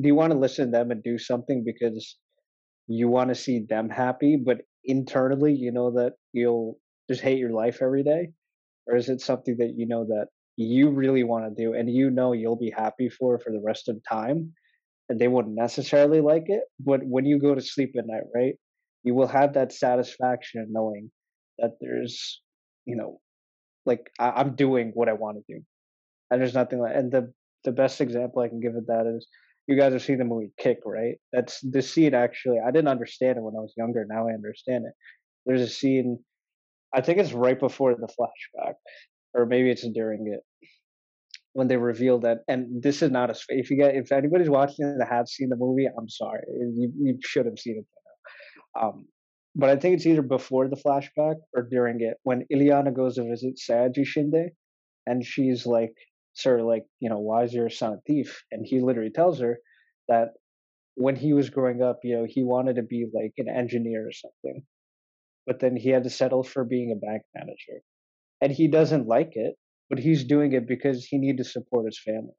do 0.00 0.08
you 0.08 0.14
want 0.14 0.32
to 0.32 0.38
listen 0.38 0.66
to 0.66 0.70
them 0.70 0.90
and 0.90 1.02
do 1.02 1.18
something 1.18 1.64
because 1.64 2.16
you 2.86 3.08
want 3.08 3.30
to 3.30 3.34
see 3.34 3.60
them 3.60 3.88
happy, 3.88 4.36
but 4.36 4.58
internally 4.84 5.54
you 5.54 5.72
know 5.72 5.92
that 5.92 6.14
you'll 6.32 6.78
just 7.08 7.22
hate 7.22 7.38
your 7.38 7.52
life 7.52 7.78
every 7.80 8.02
day? 8.02 8.28
or 8.86 8.96
is 8.96 9.08
it 9.08 9.20
something 9.20 9.56
that 9.58 9.74
you 9.76 9.86
know 9.86 10.04
that 10.04 10.26
you 10.56 10.90
really 10.90 11.24
want 11.24 11.44
to 11.44 11.62
do 11.62 11.74
and 11.74 11.90
you 11.90 12.10
know 12.10 12.32
you'll 12.32 12.56
be 12.56 12.70
happy 12.70 13.08
for 13.08 13.38
for 13.38 13.50
the 13.50 13.62
rest 13.64 13.88
of 13.88 13.96
time 14.08 14.52
and 15.08 15.20
they 15.20 15.28
wouldn't 15.28 15.54
necessarily 15.54 16.20
like 16.20 16.44
it 16.48 16.62
but 16.80 17.00
when 17.04 17.24
you 17.24 17.38
go 17.38 17.54
to 17.54 17.60
sleep 17.60 17.94
at 17.98 18.06
night 18.06 18.24
right 18.34 18.54
you 19.02 19.14
will 19.14 19.26
have 19.26 19.54
that 19.54 19.72
satisfaction 19.72 20.66
knowing 20.70 21.10
that 21.58 21.72
there's 21.80 22.40
you 22.86 22.96
know 22.96 23.20
like 23.86 24.10
I, 24.18 24.40
am 24.40 24.56
doing 24.56 24.92
what 24.94 25.08
i 25.08 25.12
want 25.12 25.36
to 25.36 25.54
do. 25.54 25.62
And 26.30 26.40
there's 26.40 26.54
nothing 26.54 26.80
like 26.80 26.96
and 26.96 27.12
the 27.12 27.32
the 27.64 27.72
best 27.72 28.00
example 28.00 28.42
i 28.42 28.48
can 28.48 28.60
give 28.60 28.74
of 28.74 28.86
that 28.86 29.06
is 29.06 29.26
you 29.66 29.76
guys 29.76 29.92
have 29.92 30.02
seen 30.02 30.18
the 30.18 30.24
movie 30.24 30.52
kick 30.58 30.78
right? 30.84 31.16
That's 31.32 31.60
the 31.60 31.82
scene 31.82 32.14
actually 32.14 32.58
i 32.60 32.70
didn't 32.70 32.88
understand 32.88 33.38
it 33.38 33.42
when 33.42 33.54
i 33.56 33.60
was 33.60 33.74
younger 33.76 34.04
now 34.08 34.28
i 34.28 34.32
understand 34.32 34.86
it. 34.86 34.92
There's 35.46 35.60
a 35.60 35.68
scene 35.68 36.18
I 36.94 37.00
think 37.00 37.18
it's 37.18 37.32
right 37.32 37.58
before 37.58 37.96
the 37.96 38.06
flashback, 38.06 38.74
or 39.34 39.46
maybe 39.46 39.68
it's 39.68 39.86
during 39.88 40.32
it 40.32 40.40
when 41.54 41.68
they 41.68 41.76
reveal 41.76 42.18
that. 42.20 42.38
And 42.48 42.82
this 42.82 43.02
is 43.02 43.10
not 43.10 43.30
a 43.30 43.36
if 43.48 43.70
you 43.70 43.76
get 43.76 43.96
if 43.96 44.12
anybody's 44.12 44.50
watching 44.50 44.84
and 44.84 45.02
have 45.08 45.28
seen 45.28 45.48
the 45.48 45.56
movie, 45.56 45.86
I'm 45.86 46.08
sorry, 46.08 46.42
you, 46.74 46.92
you 47.00 47.18
should 47.22 47.46
have 47.46 47.58
seen 47.58 47.78
it. 47.78 47.86
Um, 48.80 49.06
but 49.56 49.70
I 49.70 49.76
think 49.76 49.96
it's 49.96 50.06
either 50.06 50.22
before 50.22 50.68
the 50.68 50.76
flashback 50.76 51.36
or 51.54 51.62
during 51.62 52.00
it 52.00 52.16
when 52.24 52.44
Ileana 52.52 52.94
goes 52.94 53.16
to 53.16 53.24
visit 53.28 53.58
Sayaji 53.58 54.04
Shinde, 54.04 54.50
and 55.06 55.24
she's 55.24 55.64
like, 55.64 55.94
"Sir, 56.34 56.62
like, 56.62 56.84
you 57.00 57.08
know, 57.08 57.20
why 57.20 57.44
is 57.44 57.54
your 57.54 57.70
son 57.70 57.94
a 57.94 58.00
thief?" 58.06 58.44
And 58.50 58.66
he 58.66 58.80
literally 58.80 59.10
tells 59.10 59.40
her 59.40 59.58
that 60.08 60.30
when 60.96 61.16
he 61.16 61.32
was 61.32 61.50
growing 61.50 61.82
up, 61.82 62.00
you 62.04 62.16
know, 62.16 62.26
he 62.28 62.44
wanted 62.44 62.76
to 62.76 62.82
be 62.82 63.06
like 63.12 63.32
an 63.38 63.48
engineer 63.48 64.06
or 64.06 64.12
something 64.12 64.64
but 65.46 65.60
then 65.60 65.76
he 65.76 65.90
had 65.90 66.04
to 66.04 66.10
settle 66.10 66.42
for 66.42 66.64
being 66.64 66.92
a 66.92 67.06
bank 67.06 67.22
manager. 67.34 67.82
And 68.40 68.52
he 68.52 68.68
doesn't 68.68 69.06
like 69.06 69.32
it, 69.34 69.54
but 69.90 69.98
he's 69.98 70.24
doing 70.24 70.52
it 70.52 70.66
because 70.66 71.04
he 71.04 71.18
needs 71.18 71.38
to 71.38 71.44
support 71.44 71.86
his 71.86 71.98
family. 71.98 72.34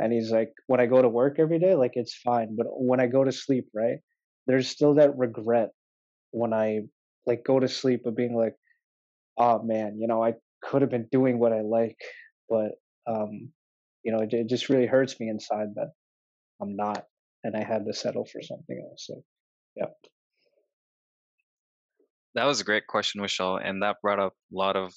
And 0.00 0.12
he's 0.12 0.30
like, 0.30 0.52
when 0.66 0.80
I 0.80 0.86
go 0.86 1.00
to 1.00 1.08
work 1.08 1.36
every 1.38 1.58
day, 1.58 1.74
like 1.74 1.92
it's 1.94 2.14
fine. 2.14 2.56
But 2.56 2.66
when 2.70 3.00
I 3.00 3.06
go 3.06 3.24
to 3.24 3.32
sleep, 3.32 3.68
right, 3.74 3.98
there's 4.46 4.68
still 4.68 4.94
that 4.94 5.16
regret 5.16 5.70
when 6.32 6.52
I 6.52 6.82
like 7.26 7.44
go 7.44 7.60
to 7.60 7.68
sleep 7.68 8.06
of 8.06 8.16
being 8.16 8.34
like, 8.34 8.54
oh 9.38 9.62
man, 9.62 9.98
you 10.00 10.08
know, 10.08 10.22
I 10.22 10.34
could 10.62 10.82
have 10.82 10.90
been 10.90 11.08
doing 11.12 11.38
what 11.38 11.52
I 11.52 11.60
like, 11.60 11.98
but 12.48 12.72
um, 13.06 13.50
you 14.02 14.12
know, 14.12 14.18
it, 14.18 14.32
it 14.32 14.48
just 14.48 14.68
really 14.68 14.86
hurts 14.86 15.18
me 15.20 15.28
inside 15.28 15.68
that 15.76 15.92
I'm 16.60 16.76
not, 16.76 17.04
and 17.44 17.56
I 17.56 17.62
had 17.62 17.86
to 17.86 17.92
settle 17.92 18.24
for 18.24 18.42
something 18.42 18.88
else. 18.90 19.06
So, 19.06 19.22
yeah. 19.76 19.86
That 22.34 22.44
was 22.44 22.60
a 22.60 22.64
great 22.64 22.86
question, 22.86 23.20
Vishal, 23.20 23.60
and 23.62 23.82
that 23.82 24.00
brought 24.02 24.18
up 24.18 24.32
a 24.52 24.56
lot 24.56 24.76
of 24.76 24.92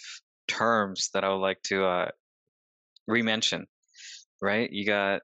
terms 0.57 1.09
that 1.13 1.23
I 1.23 1.29
would 1.29 1.45
like 1.49 1.61
to 1.63 1.85
uh, 1.85 2.09
re-mention. 3.07 3.65
Right? 4.41 4.69
You 4.71 4.85
got 4.85 5.21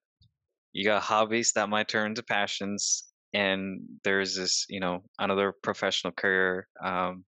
you 0.73 0.85
got 0.85 1.01
hobbies 1.03 1.51
that 1.53 1.69
might 1.69 1.87
turn 1.87 2.11
into 2.11 2.23
passions, 2.23 3.03
and 3.33 3.81
there's 4.03 4.35
this, 4.35 4.65
you 4.69 4.79
know, 4.79 5.03
another 5.19 5.53
professional 5.63 6.13
career 6.13 6.67
um, 6.83 7.23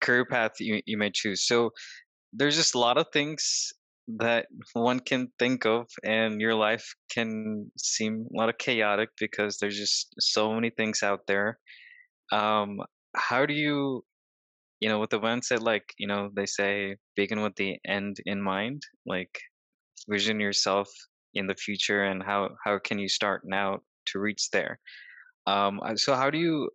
career 0.00 0.24
path 0.24 0.52
you 0.60 0.82
you 0.86 0.98
may 0.98 1.10
choose. 1.10 1.46
So 1.46 1.70
there's 2.32 2.56
just 2.56 2.74
a 2.74 2.78
lot 2.78 2.98
of 2.98 3.06
things 3.12 3.72
that 4.18 4.46
one 4.74 5.00
can 5.00 5.28
think 5.38 5.64
of, 5.66 5.86
and 6.04 6.40
your 6.40 6.54
life 6.54 6.86
can 7.10 7.70
seem 7.78 8.26
a 8.32 8.36
lot 8.36 8.48
of 8.48 8.58
chaotic 8.58 9.10
because 9.18 9.58
there's 9.58 9.78
just 9.78 10.14
so 10.18 10.52
many 10.52 10.70
things 10.70 11.02
out 11.02 11.20
there. 11.26 11.58
Um, 12.32 12.78
how 13.14 13.46
do 13.46 13.54
you 13.54 14.04
you 14.80 14.88
know 14.88 14.98
with 14.98 15.10
the 15.10 15.20
mindset 15.20 15.60
like 15.60 15.94
you 15.98 16.06
know 16.06 16.30
they 16.34 16.46
say 16.46 16.96
begin 17.14 17.40
with 17.40 17.54
the 17.56 17.78
end 17.86 18.16
in 18.26 18.40
mind 18.40 18.82
like 19.06 19.38
vision 20.08 20.38
yourself 20.38 20.88
in 21.34 21.46
the 21.46 21.54
future 21.54 22.04
and 22.04 22.22
how 22.22 22.50
how 22.64 22.78
can 22.78 22.98
you 22.98 23.08
start 23.08 23.42
now 23.44 23.80
to 24.06 24.18
reach 24.18 24.50
there? 24.50 24.78
Um, 25.46 25.80
so 25.96 26.14
how 26.14 26.30
do 26.30 26.38
you, 26.38 26.70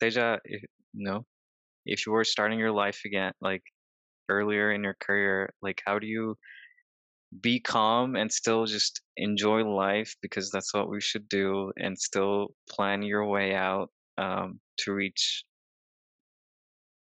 Teja, 0.00 0.38
if, 0.44 0.62
no, 0.94 1.24
if 1.86 2.06
you 2.06 2.12
were 2.12 2.24
starting 2.24 2.58
your 2.58 2.72
life 2.72 3.00
again, 3.04 3.32
like 3.40 3.62
earlier 4.28 4.72
in 4.72 4.84
your 4.84 4.96
career, 5.00 5.52
like 5.62 5.82
how 5.84 5.98
do 5.98 6.06
you 6.06 6.36
be 7.40 7.60
calm 7.60 8.16
and 8.16 8.30
still 8.30 8.66
just 8.66 9.02
enjoy 9.16 9.62
life 9.64 10.14
because 10.20 10.50
that's 10.50 10.74
what 10.74 10.88
we 10.88 11.00
should 11.00 11.28
do 11.28 11.72
and 11.78 11.96
still 11.96 12.48
plan 12.68 13.02
your 13.02 13.24
way 13.24 13.54
out 13.54 13.88
um, 14.18 14.60
to 14.78 14.92
reach 14.92 15.44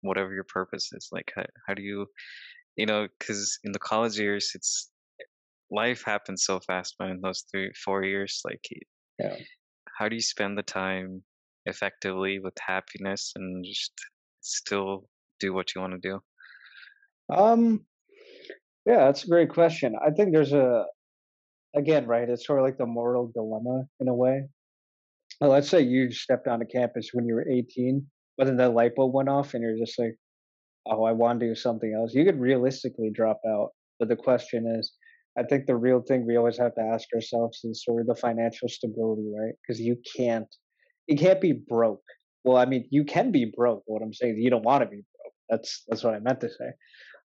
whatever 0.06 0.32
your 0.32 0.44
purpose 0.44 0.90
is 0.92 1.08
like 1.12 1.32
how, 1.34 1.44
how 1.66 1.74
do 1.74 1.82
you 1.82 2.06
you 2.76 2.86
know 2.86 3.08
because 3.18 3.58
in 3.64 3.72
the 3.72 3.78
college 3.78 4.18
years 4.18 4.52
it's 4.54 4.90
life 5.70 6.02
happens 6.04 6.44
so 6.44 6.60
fast 6.60 6.94
man 7.00 7.10
in 7.10 7.20
those 7.20 7.44
three 7.50 7.70
four 7.84 8.04
years 8.04 8.40
like 8.44 8.64
Yeah. 9.18 9.36
how 9.98 10.08
do 10.08 10.14
you 10.14 10.22
spend 10.22 10.56
the 10.56 10.62
time 10.62 11.22
effectively 11.64 12.38
with 12.38 12.54
happiness 12.60 13.32
and 13.34 13.64
just 13.64 13.92
still 14.40 15.08
do 15.40 15.52
what 15.52 15.74
you 15.74 15.80
want 15.80 15.94
to 15.94 16.08
do 16.08 16.20
Um, 17.28 17.84
yeah, 18.86 19.06
that's 19.06 19.24
a 19.24 19.28
great 19.28 19.50
question. 19.50 19.96
I 20.00 20.10
think 20.12 20.32
there's 20.32 20.52
a 20.52 20.86
again, 21.74 22.06
right? 22.06 22.28
It's 22.28 22.46
sort 22.46 22.60
of 22.60 22.64
like 22.64 22.78
the 22.78 22.86
moral 22.86 23.30
dilemma 23.34 23.84
in 24.00 24.08
a 24.08 24.14
way. 24.14 24.46
Well, 25.40 25.50
let's 25.50 25.68
say 25.68 25.82
you 25.82 26.10
stepped 26.12 26.46
onto 26.46 26.66
campus 26.66 27.10
when 27.12 27.26
you 27.26 27.34
were 27.34 27.48
18, 27.50 28.06
but 28.36 28.46
then 28.46 28.56
the 28.56 28.68
light 28.68 28.94
bulb 28.94 29.14
went 29.14 29.28
off, 29.28 29.54
and 29.54 29.62
you're 29.62 29.78
just 29.78 29.98
like, 29.98 30.16
"Oh, 30.86 31.04
I 31.04 31.12
want 31.12 31.40
to 31.40 31.48
do 31.48 31.54
something 31.54 31.92
else." 31.92 32.14
You 32.14 32.24
could 32.24 32.40
realistically 32.40 33.10
drop 33.10 33.40
out, 33.48 33.70
but 33.98 34.08
the 34.08 34.16
question 34.16 34.66
is, 34.66 34.92
I 35.38 35.42
think 35.42 35.66
the 35.66 35.76
real 35.76 36.00
thing 36.00 36.26
we 36.26 36.36
always 36.36 36.58
have 36.58 36.74
to 36.74 36.82
ask 36.82 37.08
ourselves 37.14 37.60
is 37.64 37.84
sort 37.84 38.00
of 38.00 38.06
the 38.06 38.14
financial 38.14 38.68
stability, 38.68 39.30
right? 39.38 39.54
Because 39.62 39.80
you 39.80 39.96
can't, 40.16 40.48
you 41.06 41.16
can't 41.16 41.40
be 41.40 41.52
broke. 41.52 42.04
Well, 42.44 42.56
I 42.56 42.64
mean, 42.64 42.86
you 42.90 43.04
can 43.04 43.32
be 43.32 43.52
broke. 43.56 43.82
What 43.86 44.02
I'm 44.02 44.14
saying 44.14 44.34
is, 44.34 44.44
you 44.44 44.50
don't 44.50 44.64
want 44.64 44.82
to 44.82 44.88
be 44.88 44.96
broke. 44.96 45.34
That's 45.50 45.82
that's 45.88 46.04
what 46.04 46.14
I 46.14 46.20
meant 46.20 46.40
to 46.40 46.48
say. 46.48 46.70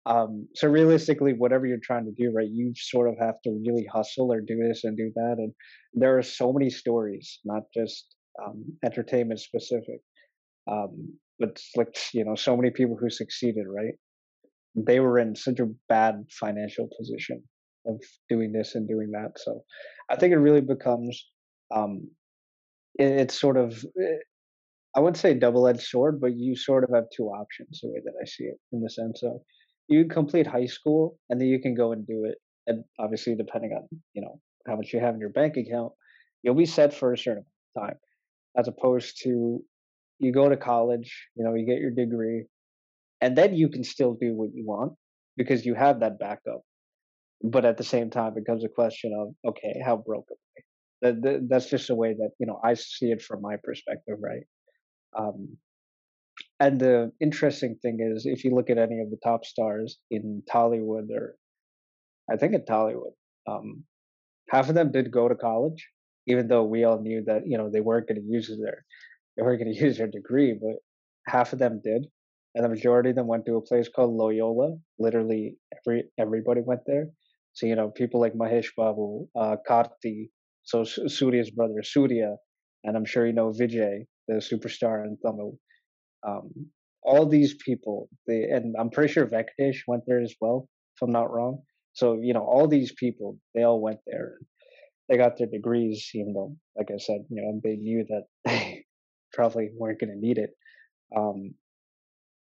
Um, 0.05 0.47
so 0.55 0.67
realistically, 0.67 1.33
whatever 1.33 1.67
you're 1.67 1.77
trying 1.83 2.05
to 2.05 2.11
do, 2.11 2.31
right, 2.31 2.47
you 2.49 2.73
sort 2.75 3.09
of 3.09 3.17
have 3.19 3.35
to 3.43 3.51
really 3.65 3.85
hustle 3.85 4.31
or 4.31 4.41
do 4.41 4.57
this 4.57 4.83
and 4.83 4.97
do 4.97 5.11
that. 5.15 5.35
And 5.37 5.53
there 5.93 6.17
are 6.17 6.23
so 6.23 6.53
many 6.53 6.69
stories, 6.69 7.39
not 7.45 7.63
just 7.75 8.15
um, 8.43 8.63
entertainment 8.83 9.39
specific, 9.39 9.99
um, 10.69 11.17
but 11.39 11.59
like 11.75 11.95
you 12.13 12.25
know, 12.25 12.35
so 12.35 12.55
many 12.55 12.71
people 12.71 12.97
who 12.99 13.09
succeeded, 13.09 13.65
right? 13.67 13.93
They 14.75 14.99
were 14.99 15.19
in 15.19 15.35
such 15.35 15.59
a 15.59 15.67
bad 15.87 16.25
financial 16.31 16.87
position 16.97 17.43
of 17.85 18.01
doing 18.29 18.51
this 18.51 18.75
and 18.75 18.87
doing 18.87 19.11
that. 19.11 19.31
So 19.37 19.61
I 20.09 20.15
think 20.15 20.33
it 20.33 20.37
really 20.37 20.61
becomes 20.61 21.25
um, 21.73 22.09
it, 22.97 23.05
it's 23.05 23.39
sort 23.39 23.57
of 23.57 23.73
eh, 24.01 24.17
I 24.95 24.99
wouldn't 24.99 25.17
say 25.17 25.33
double-edged 25.33 25.81
sword, 25.81 26.19
but 26.19 26.31
you 26.35 26.55
sort 26.55 26.83
of 26.83 26.89
have 26.93 27.05
two 27.15 27.25
options 27.27 27.79
the 27.81 27.89
way 27.89 28.01
that 28.03 28.13
I 28.21 28.25
see 28.25 28.45
it, 28.45 28.57
in 28.71 28.81
the 28.81 28.89
sense 28.89 29.21
of 29.23 29.41
you 29.87 30.05
complete 30.05 30.47
high 30.47 30.65
school 30.65 31.17
and 31.29 31.39
then 31.39 31.47
you 31.47 31.59
can 31.59 31.75
go 31.75 31.91
and 31.91 32.05
do 32.05 32.25
it. 32.25 32.37
And 32.67 32.83
obviously, 32.99 33.35
depending 33.35 33.71
on 33.71 33.87
you 34.13 34.21
know 34.21 34.39
how 34.67 34.75
much 34.75 34.93
you 34.93 34.99
have 34.99 35.15
in 35.15 35.19
your 35.19 35.31
bank 35.31 35.57
account, 35.57 35.93
you'll 36.43 36.55
be 36.55 36.65
set 36.65 36.93
for 36.93 37.13
a 37.13 37.17
certain 37.17 37.45
time, 37.77 37.95
as 38.57 38.67
opposed 38.67 39.21
to 39.23 39.63
you 40.19 40.31
go 40.31 40.49
to 40.49 40.57
college, 40.57 41.27
you 41.35 41.43
know, 41.43 41.55
you 41.55 41.65
get 41.65 41.79
your 41.79 41.91
degree, 41.91 42.45
and 43.21 43.37
then 43.37 43.53
you 43.55 43.69
can 43.69 43.83
still 43.83 44.13
do 44.13 44.33
what 44.33 44.49
you 44.53 44.65
want 44.65 44.93
because 45.37 45.65
you 45.65 45.73
have 45.73 46.01
that 46.01 46.19
backup. 46.19 46.61
But 47.41 47.65
at 47.65 47.77
the 47.77 47.83
same 47.83 48.09
time, 48.09 48.33
it 48.33 48.43
becomes 48.43 48.63
a 48.65 48.69
question 48.69 49.13
of 49.17 49.51
okay, 49.51 49.75
how 49.83 49.95
broke 49.97 50.27
am 50.29 50.37
I? 50.57 50.61
That, 51.01 51.21
that, 51.21 51.47
that's 51.49 51.69
just 51.69 51.87
the 51.87 51.95
way 51.95 52.13
that 52.13 52.31
you 52.39 52.45
know 52.45 52.59
I 52.63 52.73
see 52.73 53.11
it 53.11 53.21
from 53.21 53.41
my 53.41 53.55
perspective, 53.63 54.17
right? 54.19 54.43
Um, 55.17 55.57
and 56.59 56.79
the 56.79 57.11
interesting 57.21 57.77
thing 57.81 57.99
is, 57.99 58.25
if 58.25 58.43
you 58.43 58.53
look 58.53 58.69
at 58.69 58.77
any 58.77 58.99
of 58.99 59.09
the 59.09 59.17
top 59.23 59.45
stars 59.45 59.99
in 60.11 60.43
Tollywood, 60.53 61.09
or 61.11 61.35
I 62.31 62.35
think 62.35 62.53
in 62.53 62.61
Tollywood, 62.61 63.13
um, 63.47 63.83
half 64.49 64.67
of 64.67 64.75
them 64.75 64.91
did 64.91 65.11
go 65.11 65.29
to 65.29 65.35
college, 65.35 65.87
even 66.27 66.47
though 66.47 66.63
we 66.63 66.83
all 66.83 66.99
knew 66.99 67.23
that 67.25 67.47
you 67.47 67.57
know 67.57 67.69
they 67.69 67.81
weren't 67.81 68.07
going 68.07 68.21
to 68.21 68.27
use 68.27 68.51
their 68.61 68.85
they 69.35 69.43
weren't 69.43 69.61
going 69.61 69.73
to 69.73 69.79
use 69.79 69.97
their 69.97 70.07
degree, 70.07 70.57
but 70.59 70.77
half 71.27 71.53
of 71.53 71.59
them 71.59 71.81
did, 71.83 72.07
and 72.55 72.65
the 72.65 72.69
majority 72.69 73.11
of 73.11 73.15
them 73.15 73.27
went 73.27 73.45
to 73.45 73.55
a 73.55 73.61
place 73.61 73.89
called 73.93 74.15
Loyola. 74.15 74.75
Literally, 74.97 75.57
every 75.77 76.05
everybody 76.17 76.61
went 76.61 76.81
there. 76.85 77.07
So 77.53 77.65
you 77.65 77.75
know, 77.75 77.89
people 77.89 78.19
like 78.19 78.33
Mahesh 78.33 78.67
Babu, 78.77 79.27
uh, 79.35 79.57
Karthi, 79.69 80.29
so 80.63 80.83
Surya's 80.83 81.51
brother 81.51 81.83
Surya, 81.83 82.37
and 82.83 82.95
I'm 82.95 83.05
sure 83.05 83.25
you 83.25 83.33
know 83.33 83.51
Vijay, 83.51 84.05
the 84.27 84.35
superstar 84.35 85.03
in 85.05 85.17
Tamil 85.25 85.57
um, 86.27 86.51
all 87.03 87.25
these 87.27 87.55
people, 87.55 88.09
they 88.27 88.43
and 88.43 88.75
I'm 88.77 88.89
pretty 88.89 89.13
sure 89.13 89.25
Venkatesh 89.25 89.79
went 89.87 90.03
there 90.05 90.21
as 90.21 90.35
well, 90.41 90.67
if 90.95 91.01
I'm 91.01 91.11
not 91.11 91.31
wrong. 91.31 91.61
So 91.93 92.19
you 92.21 92.33
know, 92.33 92.43
all 92.43 92.67
these 92.67 92.93
people, 92.93 93.37
they 93.55 93.63
all 93.63 93.81
went 93.81 93.99
there. 94.05 94.37
They 95.07 95.17
got 95.17 95.37
their 95.37 95.47
degrees, 95.47 96.09
even 96.13 96.33
though, 96.33 96.55
like 96.77 96.89
I 96.91 96.97
said, 96.97 97.25
you 97.29 97.41
know, 97.41 97.59
they 97.63 97.77
knew 97.77 98.05
that 98.09 98.23
they 98.45 98.78
probably 99.39 99.69
weren't 99.73 100.01
going 100.01 100.11
to 100.11 100.27
need 100.27 100.37
it. 100.37 100.49
Um, 101.15 101.53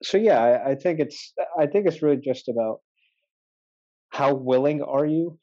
so 0.02 0.18
yeah, 0.18 0.40
I, 0.42 0.72
I 0.72 0.76
think 0.76 1.02
it's 1.02 1.34
I 1.60 1.66
think 1.68 1.88
it's 1.88 2.02
really 2.02 2.22
just 2.32 2.48
about 2.48 2.78
how 4.12 4.34
willing 4.34 4.82
are 4.82 5.06
you 5.06 5.38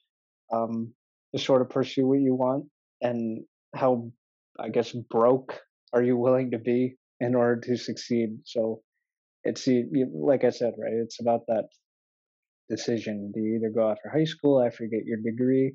um, 0.50 0.94
to 1.34 1.38
sort 1.48 1.60
of 1.60 1.68
pursue 1.68 2.06
what 2.06 2.20
you 2.20 2.34
want, 2.34 2.64
and 3.02 3.44
how 3.74 4.10
I 4.58 4.70
guess 4.70 4.92
broke 5.10 5.60
are 5.92 6.02
you 6.02 6.16
willing 6.16 6.52
to 6.52 6.58
be 6.58 6.96
in 7.20 7.34
order 7.34 7.60
to 7.66 7.76
succeed. 7.76 8.30
So 8.44 8.80
it's 9.44 9.68
like 10.14 10.44
I 10.44 10.50
said, 10.50 10.72
right? 10.82 11.02
It's 11.04 11.20
about 11.20 11.42
that 11.48 11.66
decision. 12.70 13.30
Do 13.34 13.40
you 13.40 13.56
either 13.56 13.72
go 13.74 13.90
after 13.90 14.08
high 14.08 14.30
school 14.34 14.62
after 14.62 14.84
you 14.84 14.90
get 14.90 15.04
your 15.04 15.20
degree, 15.30 15.74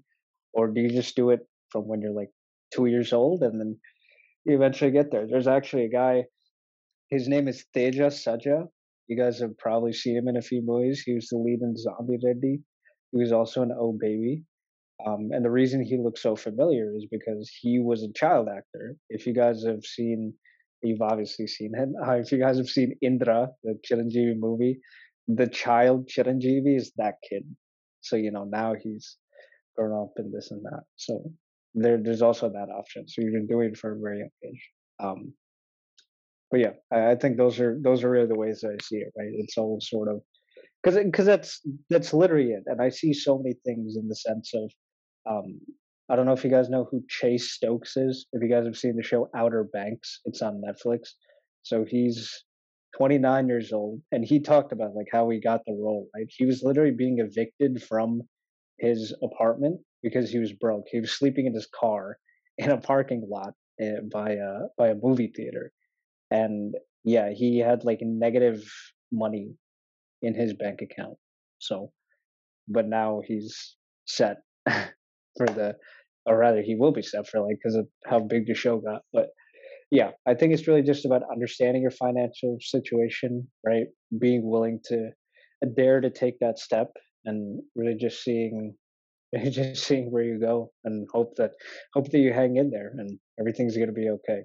or 0.54 0.70
do 0.70 0.82
you 0.82 0.90
just 0.90 1.16
do 1.16 1.30
it 1.30 1.42
from 1.70 1.84
when 1.88 2.02
you're 2.02 2.20
like 2.22 2.34
two 2.74 2.88
years 2.88 3.14
old 3.14 3.44
and 3.44 3.60
then 3.60 3.78
you 4.48 4.56
eventually 4.56 4.92
get 4.92 5.12
there? 5.12 5.28
There's 5.28 5.48
actually 5.48 5.86
a 5.86 5.90
guy. 5.90 6.26
His 7.10 7.28
name 7.28 7.48
is 7.48 7.66
Teja 7.74 8.08
Sajja. 8.08 8.66
You 9.08 9.18
guys 9.18 9.40
have 9.40 9.58
probably 9.58 9.94
seen 9.94 10.18
him 10.18 10.28
in 10.28 10.38
a 10.38 10.42
few 10.42 10.62
movies. 10.64 11.02
He 11.06 11.14
was 11.14 11.28
the 11.30 11.38
lead 11.38 11.62
in 11.62 11.76
Zombie 11.78 12.20
Reddy. 12.24 12.60
He 13.12 13.20
was 13.20 13.32
also 13.32 13.62
in 13.64 13.72
Oh 13.72 13.94
Baby. 13.94 14.44
Um, 15.06 15.30
and 15.32 15.46
the 15.46 15.52
reason 15.52 15.84
he 15.84 15.98
looks 15.98 16.22
so 16.22 16.36
familiar 16.36 16.92
is 16.96 17.06
because 17.10 17.50
he 17.62 17.80
was 17.80 18.04
a 18.04 18.12
child 18.14 18.50
actor. 18.50 18.96
If 19.10 19.28
you 19.28 19.34
guys 19.34 19.64
have 19.64 19.84
seen 19.84 20.34
You've 20.84 21.02
obviously 21.02 21.48
seen 21.48 21.74
him. 21.74 21.96
Uh, 22.02 22.12
if 22.24 22.32
you 22.32 22.40
guys 22.40 22.58
have 22.58 22.68
seen 22.68 22.96
Indra, 23.02 23.50
the 23.64 23.80
Chiranjeevi 23.90 24.38
movie, 24.38 24.80
the 25.28 25.48
child 25.48 26.08
Chiranjeevi 26.08 26.78
is 26.78 26.92
that 26.98 27.16
kid. 27.28 27.44
So 28.02 28.16
you 28.16 28.32
know 28.32 28.46
now 28.46 28.76
he's 28.82 29.18
grown 29.76 30.00
up 30.00 30.14
and 30.18 30.34
this 30.34 30.52
and 30.52 30.64
that. 30.66 30.84
So 30.96 31.32
there, 31.84 31.98
there's 32.02 32.22
also 32.22 32.50
that 32.50 32.70
option. 32.70 33.08
So 33.08 33.22
you 33.22 33.32
can 33.32 33.48
do 33.48 33.62
it 33.62 33.78
for 33.78 33.94
a 33.94 34.00
very 34.00 34.20
young 34.20 34.30
age. 34.44 34.70
Um, 35.00 35.34
but 36.50 36.60
yeah, 36.60 36.72
I, 36.92 37.12
I 37.12 37.16
think 37.16 37.38
those 37.38 37.60
are 37.60 37.78
those 37.82 38.04
are 38.04 38.10
really 38.10 38.28
the 38.28 38.36
ways 38.36 38.62
that 38.62 38.70
I 38.70 38.84
see 38.84 38.98
it. 38.98 39.14
Right? 39.18 39.30
It's 39.32 39.58
all 39.58 39.80
sort 39.82 40.10
of 40.10 40.22
because 40.84 41.04
because 41.04 41.26
that's 41.26 41.62
that's 41.90 42.14
literally 42.14 42.52
it. 42.52 42.64
And 42.66 42.82
I 42.82 42.90
see 42.90 43.14
so 43.14 43.38
many 43.38 43.56
things 43.66 43.96
in 43.98 44.08
the 44.08 44.16
sense 44.16 44.54
of 44.54 44.72
um, 45.30 45.60
I 46.10 46.16
don't 46.16 46.26
know 46.26 46.34
if 46.34 46.44
you 46.44 46.50
guys 46.50 46.70
know 46.70 46.88
who 46.90 47.04
Chase 47.10 47.52
Stokes 47.52 47.98
is. 47.98 48.28
If 48.32 48.42
you 48.42 48.50
guys 48.50 48.66
have 48.66 48.78
seen 48.78 48.96
the 48.96 49.04
show 49.04 49.30
Outer 49.36 49.66
Banks, 49.66 50.22
it's 50.26 50.42
on 50.42 50.62
Netflix. 50.62 51.10
So 51.64 51.84
he's 51.84 52.32
29 52.96 53.48
years 53.50 53.74
old, 53.74 54.02
and 54.14 54.24
he 54.24 54.40
talked 54.40 54.72
about 54.72 54.96
like 54.96 55.08
how 55.12 55.30
he 55.30 55.40
got 55.40 55.62
the 55.66 55.74
role. 55.74 56.08
Right, 56.16 56.28
he 56.30 56.46
was 56.46 56.64
literally 56.64 56.92
being 56.92 57.20
evicted 57.20 57.84
from 57.84 58.22
his 58.80 59.14
apartment 59.22 59.82
because 60.04 60.30
he 60.30 60.40
was 60.40 60.54
broke. 60.54 60.86
He 60.92 61.00
was 61.00 61.12
sleeping 61.12 61.46
in 61.46 61.54
his 61.54 61.68
car 61.68 62.18
in 62.58 62.72
a 62.72 62.78
parking 62.78 63.28
lot 63.30 63.54
eh, 63.80 64.00
by 64.12 64.32
a 64.32 64.68
by 64.78 64.90
a 64.90 64.96
movie 65.02 65.32
theater, 65.36 65.72
and 66.32 66.76
yeah, 67.04 67.32
he 67.32 67.60
had 67.60 67.84
like 67.84 68.00
negative 68.02 68.64
money 69.12 69.54
in 70.22 70.34
his 70.34 70.54
bank 70.54 70.82
account. 70.82 71.18
So, 71.60 71.92
but 72.68 72.88
now 72.88 73.22
he's 73.26 73.76
set 74.06 74.38
for 74.68 75.48
the 75.48 75.76
or 76.28 76.38
rather 76.38 76.62
he 76.62 76.76
will 76.76 76.92
be 76.92 77.02
set 77.02 77.28
for 77.28 77.40
like 77.42 77.56
because 77.62 77.76
of 77.76 77.88
how 78.06 78.20
big 78.20 78.46
the 78.46 78.54
show 78.54 78.78
got 78.78 79.02
but 79.14 79.28
yeah 79.92 80.12
i 80.28 80.34
think 80.34 80.54
it's 80.54 80.68
really 80.68 80.82
just 80.82 81.06
about 81.06 81.22
understanding 81.32 81.82
your 81.82 81.92
financial 81.92 82.58
situation 82.60 83.48
right 83.66 83.88
being 84.20 84.42
willing 84.50 84.80
to 84.84 85.10
dare 85.76 86.02
to 86.02 86.10
take 86.10 86.38
that 86.40 86.60
step 86.60 86.88
and 87.26 87.62
really 87.76 87.96
just 87.96 88.24
seeing 88.24 88.76
just 89.50 89.84
seeing 89.84 90.12
where 90.12 90.24
you 90.24 90.40
go 90.40 90.72
and 90.84 91.08
hope 91.12 91.36
that 91.36 91.52
hope 91.94 92.10
that 92.12 92.20
you 92.20 92.34
hang 92.34 92.58
in 92.58 92.70
there 92.70 92.94
and 92.98 93.20
everything's 93.40 93.76
going 93.76 93.88
to 93.88 93.94
be 93.94 94.10
okay 94.10 94.44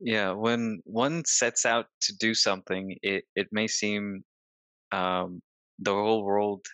yeah 0.00 0.30
when 0.30 0.80
one 0.84 1.24
sets 1.24 1.64
out 1.66 1.86
to 2.00 2.14
do 2.16 2.34
something 2.34 2.96
it 3.02 3.24
it 3.34 3.48
may 3.52 3.66
seem 3.66 4.24
um 4.92 5.40
the 5.78 5.92
whole 5.92 6.24
world 6.24 6.64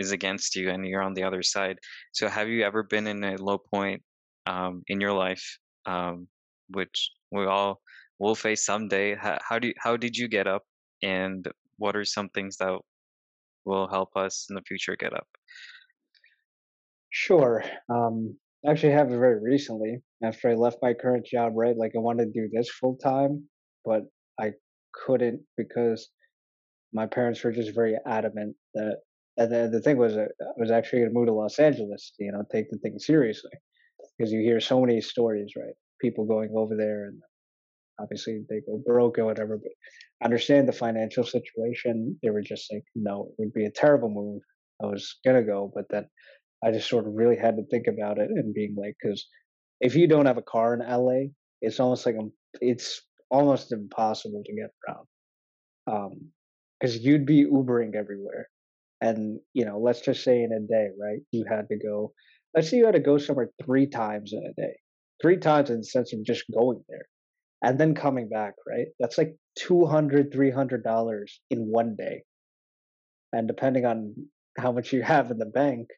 is 0.00 0.12
against 0.12 0.56
you 0.56 0.70
and 0.70 0.86
you're 0.86 1.02
on 1.02 1.14
the 1.14 1.22
other 1.22 1.42
side. 1.42 1.78
So 2.12 2.28
have 2.28 2.48
you 2.48 2.64
ever 2.64 2.82
been 2.82 3.06
in 3.06 3.22
a 3.22 3.36
low 3.36 3.58
point 3.58 4.02
um, 4.46 4.82
in 4.88 5.00
your 5.00 5.12
life, 5.12 5.44
um, 5.86 6.26
which 6.68 7.10
We 7.30 7.46
all 7.46 7.80
will 8.18 8.34
face 8.34 8.64
someday. 8.64 9.14
How, 9.14 9.38
how 9.48 9.58
do 9.58 9.68
you, 9.68 9.74
how 9.78 9.96
did 9.96 10.16
you 10.16 10.26
get 10.28 10.46
up, 10.46 10.64
and 11.02 11.46
what 11.78 11.94
are 11.96 12.04
some 12.04 12.28
things 12.30 12.56
that 12.58 12.78
will 13.64 13.88
help 13.88 14.16
us 14.16 14.46
in 14.48 14.56
the 14.56 14.62
future 14.62 14.96
get 14.96 15.14
up? 15.14 15.28
Sure. 17.10 17.64
Um, 17.88 18.36
actually 18.66 18.92
happened 18.92 19.18
very 19.18 19.40
recently 19.40 19.98
after 20.22 20.48
I 20.50 20.54
left 20.54 20.78
my 20.82 20.94
current 20.94 21.26
job, 21.26 21.52
right? 21.56 21.76
Like 21.76 21.92
I 21.96 21.98
wanted 21.98 22.32
to 22.32 22.40
do 22.40 22.48
this 22.52 22.70
full 22.70 22.96
time, 22.96 23.48
but 23.84 24.02
I 24.38 24.52
couldn't 24.92 25.42
because 25.56 26.08
my 26.92 27.06
parents 27.06 27.42
were 27.44 27.52
just 27.52 27.74
very 27.74 27.96
adamant 28.06 28.56
that 28.74 28.98
and 29.38 29.52
the, 29.52 29.68
the 29.72 29.80
thing 29.80 29.96
was 29.96 30.16
uh, 30.16 30.26
I 30.42 30.52
was 30.58 30.70
actually 30.70 31.00
going 31.00 31.10
to 31.10 31.14
move 31.14 31.26
to 31.28 31.32
Los 31.32 31.58
Angeles, 31.58 32.12
you 32.18 32.32
know, 32.32 32.44
take 32.52 32.70
the 32.70 32.78
thing 32.78 32.98
seriously 32.98 33.52
because 34.18 34.32
you 34.32 34.40
hear 34.40 34.60
so 34.60 34.80
many 34.80 35.00
stories, 35.00 35.52
right? 35.56 35.74
People 36.00 36.26
going 36.26 36.52
over 36.56 36.76
there 36.76 37.06
and 37.06 37.20
obviously 38.00 38.44
they 38.48 38.60
go 38.60 38.82
broke 38.84 39.18
or 39.18 39.24
whatever, 39.24 39.58
but 39.58 39.72
understand 40.24 40.68
the 40.68 40.72
financial 40.72 41.24
situation. 41.24 42.18
They 42.22 42.30
were 42.30 42.42
just 42.42 42.72
like, 42.72 42.84
no, 42.94 43.28
it 43.30 43.34
would 43.42 43.52
be 43.52 43.66
a 43.66 43.70
terrible 43.70 44.10
move. 44.10 44.42
I 44.82 44.86
was 44.86 45.18
going 45.24 45.36
to 45.36 45.42
go, 45.42 45.70
but 45.74 45.84
then 45.90 46.06
I 46.64 46.72
just 46.72 46.88
sort 46.88 47.06
of 47.06 47.14
really 47.14 47.36
had 47.36 47.56
to 47.56 47.64
think 47.70 47.86
about 47.86 48.18
it 48.18 48.28
and 48.30 48.54
being 48.54 48.76
like, 48.78 48.96
because 49.00 49.26
if 49.80 49.94
you 49.94 50.06
don't 50.06 50.26
have 50.26 50.38
a 50.38 50.42
car 50.42 50.74
in 50.74 50.80
LA, 50.80 51.30
it's 51.62 51.80
almost 51.80 52.04
like 52.06 52.16
it's 52.60 53.02
almost 53.30 53.72
impossible 53.72 54.42
to 54.44 54.54
get 54.54 54.70
around. 54.88 55.06
Um, 55.86 56.30
because 56.78 56.96
you'd 56.98 57.26
be 57.26 57.44
Ubering 57.44 57.94
everywhere, 57.94 58.48
and 59.02 59.38
you 59.52 59.64
know, 59.66 59.78
let's 59.78 60.00
just 60.00 60.24
say 60.24 60.42
in 60.42 60.52
a 60.52 60.60
day, 60.60 60.88
right? 60.98 61.20
You 61.30 61.44
had 61.48 61.68
to 61.68 61.76
go. 61.78 62.12
Let's 62.54 62.70
say 62.70 62.78
you 62.78 62.86
had 62.86 62.94
to 62.94 63.00
go 63.00 63.18
somewhere 63.18 63.50
three 63.64 63.86
times 63.86 64.32
in 64.32 64.42
a 64.44 64.60
day, 64.60 64.74
three 65.20 65.36
times 65.36 65.70
in 65.70 65.78
the 65.78 65.84
sense 65.84 66.12
of 66.12 66.24
just 66.24 66.44
going 66.52 66.82
there, 66.88 67.06
and 67.62 67.78
then 67.78 67.94
coming 67.94 68.28
back, 68.28 68.54
right? 68.66 68.86
That's 68.98 69.18
like 69.18 69.36
200 69.58 70.32
300 70.32 70.82
dollars 70.82 71.40
in 71.50 71.60
one 71.60 71.96
day, 71.98 72.22
and 73.32 73.46
depending 73.46 73.84
on 73.84 74.14
how 74.58 74.72
much 74.72 74.92
you 74.92 75.02
have 75.02 75.30
in 75.30 75.38
the 75.38 75.46
bank, 75.46 75.88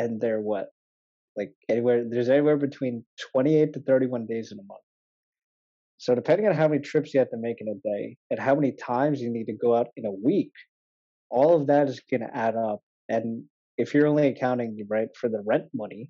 and 0.00 0.20
they're 0.20 0.40
what 0.40 0.68
like 1.36 1.52
anywhere 1.68 2.04
there's 2.08 2.28
anywhere 2.28 2.56
between 2.56 3.04
28 3.32 3.72
to 3.74 3.80
31 3.80 4.26
days 4.26 4.50
in 4.52 4.58
a 4.58 4.62
month. 4.62 4.80
So 5.98 6.14
depending 6.14 6.46
on 6.48 6.54
how 6.54 6.68
many 6.68 6.80
trips 6.80 7.12
you 7.12 7.20
have 7.20 7.30
to 7.30 7.36
make 7.36 7.60
in 7.60 7.68
a 7.68 7.78
day 7.86 8.16
and 8.30 8.40
how 8.40 8.54
many 8.54 8.72
times 8.72 9.20
you 9.20 9.30
need 9.30 9.44
to 9.46 9.52
go 9.52 9.76
out 9.76 9.88
in 9.96 10.06
a 10.06 10.10
week 10.10 10.52
all 11.28 11.54
of 11.54 11.68
that 11.68 11.88
is 11.88 12.00
going 12.10 12.22
to 12.22 12.36
add 12.36 12.56
up. 12.56 12.80
And 13.08 13.44
if 13.76 13.94
you're 13.94 14.08
only 14.08 14.26
accounting 14.26 14.76
right 14.88 15.08
for 15.16 15.28
the 15.28 15.42
rent 15.46 15.66
money 15.72 16.08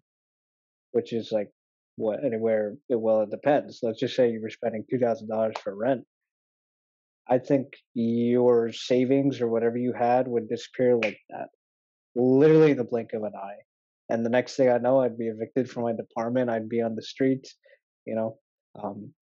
which 0.93 1.13
is 1.13 1.31
like 1.31 1.51
what 1.97 2.25
anywhere 2.25 2.75
well 2.89 3.23
it 3.23 3.31
depends. 3.31 3.81
Let's 3.83 4.01
just 4.01 4.17
say 4.17 4.31
you 4.31 4.41
were 4.41 4.51
spending 4.51 4.85
$2000 4.93 5.59
for 5.59 5.77
rent. 5.77 6.05
I 7.29 7.39
think 7.39 7.67
your 7.95 8.73
savings 8.73 9.41
or 9.41 9.49
whatever 9.49 9.77
you 9.77 9.93
had 9.93 10.27
would 10.27 10.49
disappear 10.49 10.97
like 10.97 11.19
that. 11.31 11.49
Literally 12.17 12.73
in 12.73 12.77
the 12.77 12.85
blink 12.85 13.13
of 13.13 13.23
an 13.23 13.33
eye 13.37 13.61
and 14.11 14.25
the 14.25 14.31
next 14.31 14.57
thing 14.57 14.69
I 14.69 14.79
know, 14.79 15.01
I'd 15.01 15.19
be 15.19 15.29
evicted 15.29 15.71
from 15.71 15.85
my 15.85 15.93
department. 15.93 16.51
I'd 16.51 16.69
be 16.69 16.83
on 16.83 16.95
the 16.97 17.03
streets, 17.03 17.57
you 18.07 18.15
know, 18.15 18.37
um, 18.83 19.13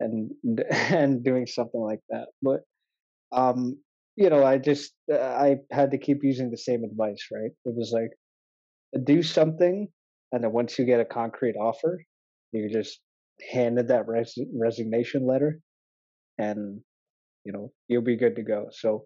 and 0.00 0.32
and 0.70 1.24
doing 1.24 1.46
something 1.46 1.80
like 1.80 2.00
that. 2.10 2.28
But 2.42 2.60
um, 3.32 3.78
you 4.16 4.30
know, 4.30 4.44
I 4.44 4.58
just 4.58 4.92
uh, 5.12 5.18
I 5.18 5.56
had 5.70 5.90
to 5.92 5.98
keep 5.98 6.18
using 6.22 6.50
the 6.50 6.58
same 6.58 6.84
advice. 6.84 7.28
Right? 7.32 7.50
It 7.64 7.74
was 7.76 7.92
like 7.94 8.10
do 9.04 9.22
something, 9.22 9.88
and 10.32 10.44
then 10.44 10.52
once 10.52 10.78
you 10.78 10.84
get 10.84 11.00
a 11.00 11.04
concrete 11.04 11.56
offer, 11.56 12.00
you 12.52 12.68
just 12.70 13.00
handed 13.52 13.88
that 13.88 14.08
res- 14.08 14.38
resignation 14.54 15.26
letter, 15.26 15.60
and 16.38 16.80
you 17.44 17.52
know 17.52 17.72
you'll 17.88 18.02
be 18.02 18.16
good 18.16 18.36
to 18.36 18.42
go. 18.42 18.66
So 18.72 19.04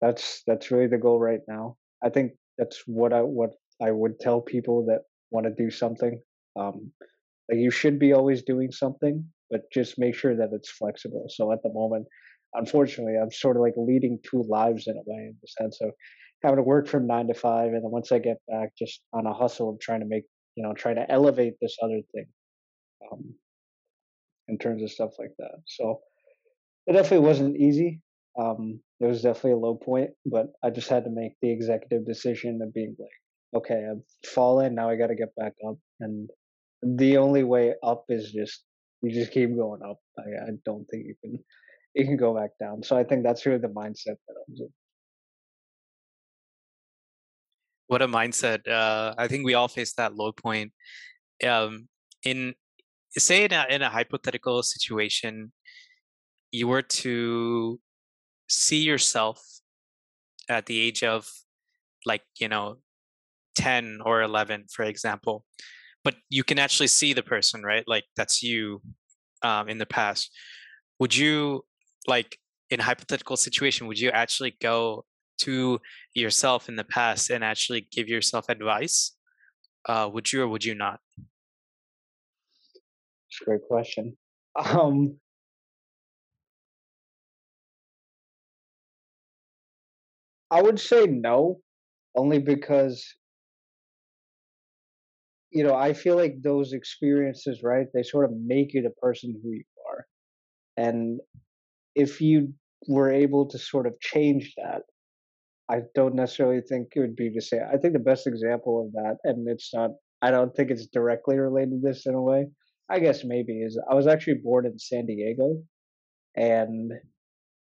that's 0.00 0.42
that's 0.46 0.70
really 0.70 0.86
the 0.86 0.98
goal 0.98 1.18
right 1.18 1.40
now. 1.48 1.76
I 2.02 2.10
think 2.10 2.32
that's 2.58 2.82
what 2.86 3.12
I 3.12 3.22
what 3.22 3.50
I 3.82 3.90
would 3.90 4.18
tell 4.20 4.40
people 4.40 4.86
that 4.86 5.02
want 5.30 5.46
to 5.46 5.62
do 5.64 5.70
something. 5.70 6.20
Um, 6.56 6.92
like 7.50 7.60
you 7.60 7.70
should 7.70 7.98
be 7.98 8.12
always 8.12 8.42
doing 8.42 8.70
something, 8.72 9.24
but 9.50 9.62
just 9.72 9.98
make 9.98 10.14
sure 10.14 10.36
that 10.36 10.50
it's 10.52 10.70
flexible. 10.70 11.26
So 11.28 11.52
at 11.52 11.62
the 11.62 11.72
moment, 11.72 12.06
unfortunately, 12.54 13.16
I'm 13.20 13.30
sort 13.30 13.56
of 13.56 13.62
like 13.62 13.74
leading 13.76 14.18
two 14.22 14.44
lives 14.48 14.86
in 14.86 14.96
a 14.96 15.04
way, 15.06 15.28
in 15.28 15.36
the 15.40 15.48
sense 15.48 15.78
of 15.80 15.90
having 16.42 16.56
to 16.56 16.62
work 16.62 16.86
from 16.86 17.06
nine 17.06 17.26
to 17.28 17.34
five, 17.34 17.72
and 17.72 17.82
then 17.82 17.90
once 17.90 18.12
I 18.12 18.18
get 18.18 18.38
back, 18.48 18.70
just 18.78 19.00
on 19.12 19.26
a 19.26 19.32
hustle 19.32 19.70
of 19.70 19.80
trying 19.80 20.00
to 20.00 20.06
make, 20.06 20.24
you 20.54 20.62
know, 20.62 20.72
trying 20.72 20.96
to 20.96 21.10
elevate 21.10 21.54
this 21.60 21.76
other 21.82 22.00
thing, 22.12 22.26
um, 23.10 23.34
in 24.48 24.58
terms 24.58 24.82
of 24.82 24.90
stuff 24.90 25.12
like 25.18 25.32
that. 25.38 25.56
So 25.66 26.00
it 26.86 26.92
definitely 26.92 27.26
wasn't 27.26 27.56
easy. 27.56 28.00
Um, 28.38 28.80
it 29.00 29.06
was 29.06 29.22
definitely 29.22 29.52
a 29.52 29.56
low 29.56 29.74
point, 29.76 30.10
but 30.24 30.46
I 30.62 30.70
just 30.70 30.88
had 30.88 31.04
to 31.04 31.10
make 31.10 31.32
the 31.42 31.50
executive 31.50 32.06
decision 32.06 32.60
of 32.62 32.72
being 32.72 32.94
like, 32.98 33.10
okay, 33.54 33.86
I've 33.90 34.30
fallen. 34.30 34.74
Now 34.74 34.90
I 34.90 34.96
got 34.96 35.08
to 35.08 35.14
get 35.14 35.34
back 35.36 35.54
up. 35.66 35.76
And 36.00 36.28
the 36.82 37.16
only 37.16 37.44
way 37.44 37.74
up 37.82 38.04
is 38.08 38.32
just 38.32 38.64
you 39.02 39.12
just 39.12 39.32
keep 39.32 39.54
going 39.56 39.80
up. 39.88 39.98
I, 40.18 40.46
I 40.46 40.50
don't 40.64 40.84
think 40.86 41.06
you 41.06 41.14
can 41.22 41.38
you 41.94 42.04
can 42.04 42.16
go 42.16 42.34
back 42.34 42.50
down. 42.60 42.82
So 42.82 42.96
I 42.96 43.04
think 43.04 43.22
that's 43.22 43.46
really 43.46 43.58
the 43.58 43.68
mindset 43.68 44.16
that 44.26 44.34
I 44.36 44.42
was 44.48 44.60
in. 44.60 44.68
What 47.86 48.02
a 48.02 48.08
mindset! 48.08 48.68
Uh, 48.68 49.14
I 49.16 49.28
think 49.28 49.46
we 49.46 49.54
all 49.54 49.68
face 49.68 49.94
that 49.94 50.14
low 50.14 50.32
point. 50.32 50.72
Um, 51.46 51.88
in 52.22 52.54
say 53.16 53.44
in 53.44 53.52
a, 53.52 53.66
in 53.70 53.82
a 53.82 53.88
hypothetical 53.88 54.62
situation, 54.62 55.52
you 56.50 56.68
were 56.68 56.82
to 56.82 57.80
see 58.48 58.82
yourself 58.82 59.42
at 60.50 60.66
the 60.66 60.80
age 60.80 61.02
of 61.02 61.28
like 62.04 62.22
you 62.38 62.48
know 62.48 62.78
10 63.58 63.98
or 64.04 64.22
11 64.22 64.64
for 64.74 64.84
example 64.84 65.44
but 66.04 66.16
you 66.30 66.44
can 66.44 66.58
actually 66.58 66.86
see 66.86 67.12
the 67.12 67.22
person 67.22 67.62
right? 67.62 67.84
Like 67.86 68.04
that's 68.16 68.42
you 68.42 68.80
um, 69.42 69.68
in 69.68 69.78
the 69.78 69.86
past. 69.86 70.30
Would 71.00 71.14
you 71.14 71.64
like 72.06 72.38
in 72.70 72.80
hypothetical 72.80 73.36
situation 73.36 73.86
would 73.86 73.98
you 73.98 74.10
actually 74.10 74.56
go 74.60 75.04
to 75.38 75.78
yourself 76.14 76.68
in 76.68 76.76
the 76.76 76.84
past 76.84 77.30
and 77.30 77.44
actually 77.44 77.86
give 77.92 78.08
yourself 78.08 78.48
advice? 78.48 79.16
Uh, 79.86 80.08
would 80.12 80.32
you 80.32 80.42
or 80.42 80.48
would 80.48 80.64
you 80.64 80.74
not? 80.74 81.00
Great 83.44 83.60
question. 83.68 84.16
Um 84.56 85.20
i 90.50 90.62
would 90.62 90.80
say 90.80 91.04
no 91.06 91.60
only 92.16 92.38
because 92.38 93.17
you 95.50 95.64
know, 95.64 95.74
I 95.74 95.92
feel 95.92 96.16
like 96.16 96.42
those 96.42 96.72
experiences, 96.72 97.62
right? 97.62 97.86
They 97.92 98.02
sort 98.02 98.26
of 98.26 98.36
make 98.36 98.74
you 98.74 98.82
the 98.82 98.90
person 98.90 99.38
who 99.42 99.52
you 99.52 99.64
are. 99.90 100.06
And 100.76 101.20
if 101.94 102.20
you 102.20 102.52
were 102.86 103.10
able 103.10 103.46
to 103.46 103.58
sort 103.58 103.86
of 103.86 103.98
change 104.00 104.54
that, 104.56 104.82
I 105.70 105.82
don't 105.94 106.14
necessarily 106.14 106.60
think 106.60 106.88
it 106.94 107.00
would 107.00 107.16
be 107.16 107.30
the 107.34 107.40
same. 107.42 107.62
I 107.72 107.76
think 107.76 107.92
the 107.92 107.98
best 107.98 108.26
example 108.26 108.86
of 108.86 108.92
that, 108.92 109.16
and 109.24 109.48
it's 109.48 109.72
not, 109.74 109.90
I 110.22 110.30
don't 110.30 110.54
think 110.54 110.70
it's 110.70 110.86
directly 110.86 111.36
related 111.36 111.82
to 111.82 111.88
this 111.88 112.06
in 112.06 112.14
a 112.14 112.22
way. 112.22 112.46
I 112.90 113.00
guess 113.00 113.22
maybe 113.24 113.62
is 113.62 113.78
I 113.90 113.94
was 113.94 114.06
actually 114.06 114.40
born 114.42 114.66
in 114.66 114.78
San 114.78 115.06
Diego. 115.06 115.62
And 116.36 116.92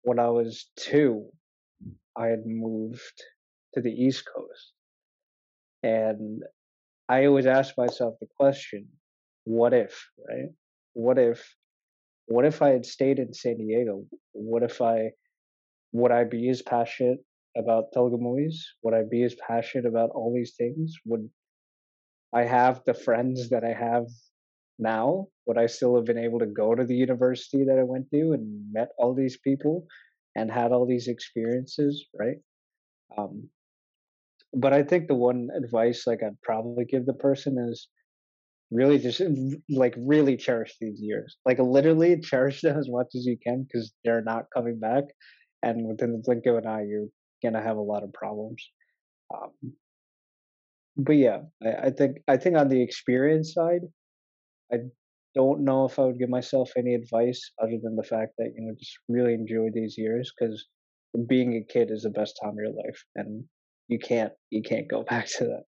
when 0.04 0.20
I 0.20 0.30
was 0.30 0.70
two, 0.78 1.26
I 2.16 2.28
had 2.28 2.46
moved 2.46 3.24
to 3.74 3.82
the 3.82 3.92
East 3.92 4.24
Coast. 4.34 4.74
And 5.84 6.42
I 7.10 7.26
always 7.26 7.47
ask 7.47 7.76
myself 7.76 8.14
the 8.22 8.28
question, 8.38 8.88
what 9.43 9.74
if, 9.74 10.10
right? 10.30 10.49
What 10.93 11.18
if, 11.18 11.43
what 12.28 12.45
if 12.45 12.62
I 12.62 12.70
had 12.70 12.86
stayed 12.86 13.18
in 13.18 13.34
San 13.34 13.57
Diego? 13.57 14.05
What 14.34 14.62
if 14.62 14.80
I, 14.80 15.10
would 15.91 16.12
I 16.12 16.24
be 16.26 16.49
as 16.49 16.62
passionate 16.62 17.18
about 17.57 17.91
Telugu 17.93 18.18
movies? 18.18 18.64
Would 18.84 18.93
I 18.93 19.01
be 19.10 19.24
as 19.24 19.36
passionate 19.36 19.88
about 19.88 20.12
all 20.12 20.32
these 20.32 20.53
things? 20.55 20.95
Would 21.05 21.28
I 22.32 22.43
have 22.43 22.84
the 22.86 22.93
friends 22.93 23.49
that 23.49 23.64
I 23.64 23.74
have 23.74 24.05
now? 24.78 25.30
Would 25.47 25.57
I 25.57 25.66
still 25.66 25.95
have 25.95 26.05
been 26.05 26.20
able 26.20 26.38
to 26.39 26.45
go 26.45 26.76
to 26.76 26.86
the 26.86 26.95
university 26.95 27.64
that 27.66 27.80
I 27.80 27.84
went 27.84 28.12
to 28.12 28.34
and 28.34 28.72
met 28.72 28.89
all 28.99 29.16
these 29.16 29.39
people 29.39 29.88
and 30.36 30.51
had 30.51 30.72
all 30.72 30.86
these 30.86 31.07
experiences, 31.07 32.05
right? 32.14 32.38
Um, 33.18 33.49
but 34.54 34.74
I 34.74 34.84
think 34.84 35.08
the 35.08 35.16
one 35.16 35.50
advice 35.56 36.06
like 36.08 36.24
I'd 36.24 36.41
probably 36.41 36.86
give 36.86 37.06
the 37.06 37.14
person 37.14 37.58
is 37.70 37.88
really 38.72 39.00
just 39.00 39.22
like 39.70 39.95
really 39.97 40.38
cherish 40.38 40.76
these 40.80 41.00
years. 41.02 41.38
Like 41.45 41.60
literally 41.60 42.20
cherish 42.24 42.62
them 42.62 42.78
as 42.78 42.89
much 42.89 43.08
as 43.16 43.26
you 43.26 43.38
can 43.41 43.64
because 43.64 43.93
they're 44.04 44.22
not 44.22 44.45
coming 44.54 44.80
back, 44.80 45.06
and 45.64 45.88
within 45.88 46.12
the 46.12 46.22
blink 46.24 46.45
of 46.45 46.58
an 46.58 46.68
eye, 46.68 46.86
you're 46.88 47.08
gonna 47.43 47.64
have 47.64 47.78
a 47.78 47.82
lot 47.82 48.04
of 48.04 48.14
problems. 48.14 48.64
Um, 49.34 49.74
but 50.97 51.14
yeah, 51.14 51.41
I, 51.64 51.88
I 51.88 51.89
think 51.91 52.18
I 52.28 52.38
think 52.38 52.58
on 52.58 52.70
the 52.70 52.82
experience 52.82 53.54
side, 53.54 53.82
I 54.72 54.78
don't 55.36 55.64
know 55.64 55.86
if 55.86 56.00
I 56.00 56.04
would 56.04 56.20
give 56.20 56.30
myself 56.30 56.72
any 56.76 56.95
advice 56.95 57.52
other 57.62 57.78
than 57.82 57.95
the 57.95 58.04
fact 58.04 58.34
that 58.38 58.52
you 58.56 58.66
know 58.66 58.76
just 58.78 58.97
really 59.08 59.34
enjoy 59.34 59.70
these 59.74 59.97
years 59.97 60.32
because 60.38 60.66
being 61.28 61.56
a 61.56 61.74
kid 61.74 61.91
is 61.91 62.04
the 62.04 62.10
best 62.10 62.39
time 62.41 62.52
of 62.52 62.58
your 62.58 62.74
life, 62.74 63.04
and 63.16 63.43
you 63.90 64.00
can't 64.00 64.32
you 64.50 64.62
can't 64.64 64.88
go 64.88 65.04
back 65.10 65.28
to 65.38 65.44
that. 65.46 65.64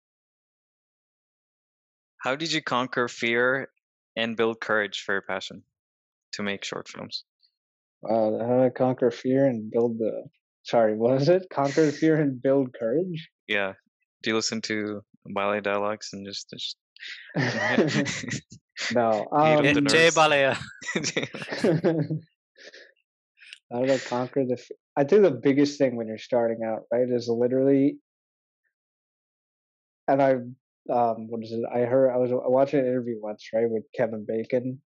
How 2.22 2.36
did 2.36 2.54
you 2.54 2.62
conquer 2.62 3.08
fear 3.08 3.70
and 4.16 4.38
build 4.38 4.62
courage 4.62 5.02
for 5.02 5.14
your 5.14 5.24
passion 5.24 5.64
to 6.34 6.44
make 6.44 6.64
short 6.64 6.88
films? 6.88 7.26
Uh, 8.08 8.38
how 8.46 8.64
to 8.64 8.72
conquer 8.76 9.12
fear 9.12 9.48
and 9.48 9.70
build 9.72 9.98
the 9.98 10.24
sorry, 10.64 10.96
what 11.02 11.16
was 11.16 11.30
it? 11.30 11.48
Conquer 11.52 11.92
fear 11.92 12.22
and 12.22 12.42
build 12.42 12.74
courage. 12.80 13.30
Yeah. 13.48 13.74
Do 14.24 14.30
you 14.30 14.36
listen 14.36 14.62
to 14.62 15.02
ballet 15.26 15.62
dialogues 15.62 16.10
and 16.14 16.26
just, 16.26 16.48
just 16.52 16.78
no, 18.94 19.28
Beat 19.32 19.38
up 19.38 19.66
um, 19.66 19.74
the 19.74 19.82
Jay 19.82 20.10
nerves. 20.12 20.16
Balayya. 20.16 20.58
how 23.72 23.86
to 23.86 24.00
conquer 24.08 24.46
the? 24.46 24.54
f- 24.60 24.78
I 24.96 25.04
think 25.06 25.24
the 25.24 25.32
biggest 25.32 25.78
thing 25.80 25.96
when 25.96 26.08
you're 26.08 26.18
starting 26.20 26.60
out, 26.66 26.82
right, 26.92 27.10
is 27.10 27.28
literally, 27.28 27.98
and 30.12 30.22
I, 30.22 30.32
um, 30.94 31.30
what 31.30 31.44
is 31.44 31.52
it? 31.52 31.62
I 31.74 31.80
heard 31.80 32.12
I 32.12 32.18
was 32.18 32.32
watching 32.34 32.80
an 32.80 32.86
interview 32.86 33.16
once, 33.22 33.48
right, 33.54 33.70
with 33.70 33.84
Kevin 33.96 34.26
Bacon. 34.28 34.82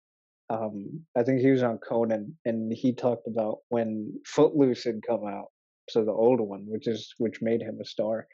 Um, 0.50 1.02
I 1.18 1.24
think 1.24 1.42
he 1.42 1.50
was 1.50 1.64
on 1.64 1.80
Conan, 1.80 2.38
and 2.46 2.72
he 2.72 2.94
talked 2.94 3.28
about 3.28 3.60
when 3.70 4.20
Footloose 4.28 4.84
had 4.84 5.02
come 5.08 5.26
out, 5.28 5.48
so 5.90 6.06
the 6.06 6.12
old 6.12 6.40
one, 6.40 6.66
which 6.68 6.88
is 6.88 7.14
which 7.18 7.42
made 7.42 7.62
him 7.62 7.80
a 7.82 7.86
star. 7.86 8.28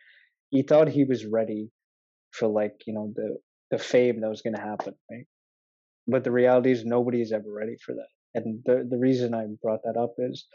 He 0.49 0.63
thought 0.63 0.89
he 0.89 1.05
was 1.05 1.25
ready 1.25 1.69
for 2.31 2.47
like 2.47 2.73
you 2.85 2.93
know 2.93 3.13
the 3.15 3.37
the 3.71 3.77
fame 3.77 4.21
that 4.21 4.29
was 4.29 4.41
going 4.41 4.55
to 4.55 4.61
happen, 4.61 4.93
right? 5.09 5.25
But 6.07 6.23
the 6.25 6.31
reality 6.31 6.71
is 6.71 6.83
nobody's 6.83 7.31
ever 7.31 7.51
ready 7.51 7.77
for 7.85 7.93
that. 7.95 8.09
And 8.35 8.61
the 8.65 8.85
the 8.89 8.97
reason 8.97 9.33
I 9.33 9.47
brought 9.61 9.83
that 9.83 9.97
up 9.97 10.15
is 10.17 10.45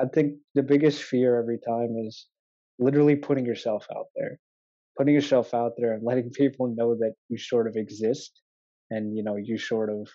I 0.00 0.06
think 0.06 0.34
the 0.54 0.62
biggest 0.62 1.02
fear 1.02 1.38
every 1.38 1.58
time 1.58 1.96
is 2.06 2.26
literally 2.80 3.16
putting 3.16 3.46
yourself 3.46 3.86
out 3.96 4.06
there. 4.16 4.38
Putting 4.98 5.14
yourself 5.14 5.54
out 5.54 5.72
there 5.78 5.94
and 5.94 6.02
letting 6.04 6.30
people 6.42 6.74
know 6.76 6.94
that 6.96 7.14
you 7.28 7.38
sort 7.38 7.66
of 7.66 7.76
exist 7.76 8.42
and 8.90 9.16
you 9.16 9.22
know 9.22 9.36
you 9.36 9.58
sort 9.58 9.90
of 9.90 10.08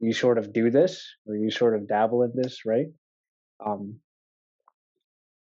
you 0.00 0.12
sort 0.12 0.38
of 0.38 0.52
do 0.52 0.70
this 0.70 1.04
or 1.26 1.36
you 1.36 1.50
sort 1.50 1.74
of 1.74 1.88
dabble 1.88 2.22
in 2.22 2.32
this, 2.34 2.64
right? 2.64 2.86
Um 3.64 3.98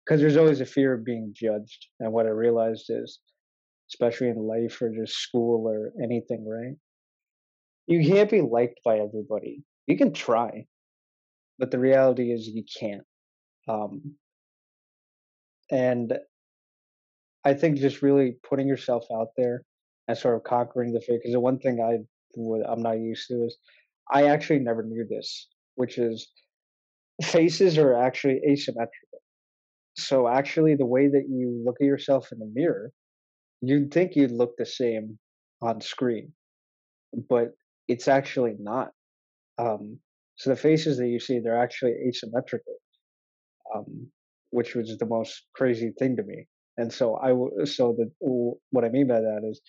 because 0.04 0.20
there's 0.20 0.36
always 0.36 0.60
a 0.60 0.66
fear 0.66 0.92
of 0.92 1.04
being 1.04 1.32
judged. 1.34 1.86
And 1.98 2.12
what 2.12 2.26
I 2.26 2.30
realized 2.30 2.86
is, 2.90 3.20
especially 3.90 4.28
in 4.28 4.36
life 4.36 4.80
or 4.82 4.90
just 4.90 5.16
school 5.16 5.66
or 5.66 5.92
anything, 6.02 6.46
right? 6.46 6.76
You 7.86 8.06
can't 8.06 8.30
be 8.30 8.40
liked 8.42 8.80
by 8.84 8.98
everybody. 8.98 9.62
You 9.86 9.96
can 9.96 10.12
try, 10.12 10.66
but 11.58 11.70
the 11.70 11.78
reality 11.78 12.32
is 12.32 12.48
you 12.48 12.64
can't. 12.78 13.04
Um, 13.68 14.14
and 15.70 16.18
I 17.44 17.54
think 17.54 17.78
just 17.78 18.02
really 18.02 18.36
putting 18.48 18.66
yourself 18.68 19.04
out 19.12 19.28
there 19.36 19.62
and 20.08 20.16
sort 20.16 20.36
of 20.36 20.44
conquering 20.44 20.92
the 20.92 21.00
fear. 21.00 21.18
Because 21.18 21.32
the 21.32 21.40
one 21.40 21.58
thing 21.58 21.80
I 21.80 21.98
would- 22.36 22.66
I'm 22.66 22.82
not 22.82 22.98
used 23.00 23.28
to 23.28 23.44
is 23.44 23.58
I 24.10 24.26
actually 24.28 24.60
never 24.60 24.82
knew 24.82 25.06
this, 25.06 25.48
which 25.76 25.98
is 25.98 26.30
faces 27.22 27.78
are 27.78 27.94
actually 27.94 28.40
asymmetrical. 28.48 29.20
So 29.96 30.28
actually, 30.28 30.74
the 30.74 30.86
way 30.86 31.08
that 31.08 31.28
you 31.28 31.62
look 31.64 31.76
at 31.80 31.86
yourself 31.86 32.32
in 32.32 32.38
the 32.38 32.50
mirror, 32.52 32.92
you'd 33.60 33.92
think 33.92 34.16
you'd 34.16 34.32
look 34.32 34.56
the 34.56 34.66
same 34.66 35.18
on 35.62 35.80
screen, 35.80 36.34
but 37.28 37.54
it's 37.88 38.08
actually 38.08 38.56
not. 38.58 38.92
Um, 39.58 40.00
so 40.36 40.50
the 40.50 40.56
faces 40.56 40.98
that 40.98 41.08
you 41.08 41.20
see, 41.20 41.38
they're 41.38 41.58
actually 41.62 41.92
asymmetrical, 42.08 42.74
um, 43.74 44.10
which 44.50 44.74
was 44.74 44.96
the 44.98 45.06
most 45.06 45.46
crazy 45.54 45.92
thing 45.98 46.16
to 46.16 46.22
me. 46.24 46.46
And 46.76 46.92
so 46.92 47.16
I, 47.16 47.64
so 47.64 47.94
the 47.96 48.10
what 48.70 48.84
I 48.84 48.88
mean 48.88 49.06
by 49.06 49.20
that 49.20 49.42
is, 49.48 49.60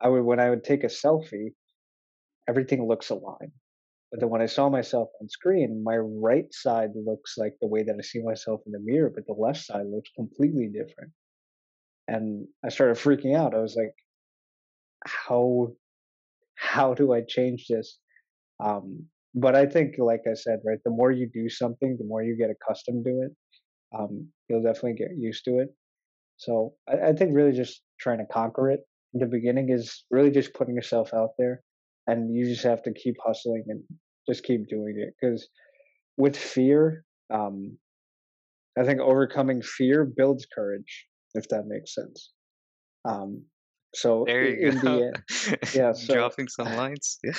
I 0.00 0.08
would 0.08 0.22
when 0.22 0.40
I 0.40 0.50
would 0.50 0.64
take 0.64 0.84
a 0.84 0.88
selfie, 0.88 1.54
everything 2.48 2.86
looks 2.86 3.10
aligned. 3.10 3.52
But 4.10 4.20
then 4.20 4.30
when 4.30 4.42
I 4.42 4.46
saw 4.46 4.68
myself 4.68 5.08
on 5.20 5.28
screen, 5.28 5.82
my 5.82 5.96
right 5.96 6.46
side 6.52 6.90
looks 6.94 7.36
like 7.36 7.54
the 7.60 7.66
way 7.66 7.82
that 7.82 7.96
I 7.98 8.02
see 8.02 8.22
myself 8.22 8.60
in 8.66 8.72
the 8.72 8.78
mirror, 8.78 9.10
but 9.12 9.26
the 9.26 9.32
left 9.32 9.64
side 9.64 9.86
looks 9.86 10.10
completely 10.14 10.68
different. 10.68 11.10
And 12.06 12.46
I 12.64 12.68
started 12.68 12.96
freaking 12.96 13.34
out. 13.36 13.54
I 13.54 13.60
was 13.60 13.74
like, 13.76 13.94
how 15.06 15.72
how 16.56 16.94
do 16.94 17.12
I 17.12 17.22
change 17.22 17.66
this? 17.68 17.98
Um, 18.62 19.06
but 19.34 19.56
I 19.56 19.66
think, 19.66 19.96
like 19.98 20.22
I 20.30 20.34
said, 20.34 20.60
right, 20.64 20.78
the 20.84 20.90
more 20.90 21.10
you 21.10 21.28
do 21.28 21.48
something, 21.48 21.96
the 21.98 22.04
more 22.04 22.22
you 22.22 22.36
get 22.36 22.50
accustomed 22.50 23.04
to 23.06 23.22
it. 23.22 23.32
Um, 23.98 24.28
you'll 24.48 24.62
definitely 24.62 24.94
get 24.94 25.16
used 25.16 25.44
to 25.46 25.58
it. 25.58 25.74
So 26.36 26.74
I, 26.88 27.08
I 27.08 27.12
think 27.12 27.34
really 27.34 27.52
just 27.52 27.82
trying 28.00 28.18
to 28.18 28.26
conquer 28.32 28.70
it 28.70 28.80
in 29.12 29.20
the 29.20 29.26
beginning 29.26 29.70
is 29.70 30.04
really 30.10 30.30
just 30.30 30.54
putting 30.54 30.74
yourself 30.74 31.14
out 31.14 31.30
there, 31.38 31.62
and 32.06 32.34
you 32.34 32.46
just 32.46 32.64
have 32.64 32.82
to 32.84 32.92
keep 32.92 33.16
hustling 33.24 33.64
and 33.68 33.82
just 34.28 34.44
keep 34.44 34.68
doing 34.68 34.96
it. 34.98 35.14
Because 35.20 35.48
with 36.16 36.36
fear, 36.36 37.04
um, 37.32 37.76
I 38.78 38.84
think 38.84 39.00
overcoming 39.00 39.62
fear 39.62 40.04
builds 40.04 40.46
courage, 40.52 41.06
if 41.34 41.48
that 41.50 41.66
makes 41.66 41.94
sense. 41.94 42.32
Um, 43.04 43.44
so 43.94 44.24
there 44.26 44.48
you 44.48 44.68
in 44.70 44.78
go. 44.80 44.98
the 44.98 45.06
end, 45.06 45.58
yeah, 45.74 45.92
so- 45.94 46.14
Dropping 46.14 46.48
some 46.48 46.74
lines. 46.74 47.18
Yeah. 47.22 47.32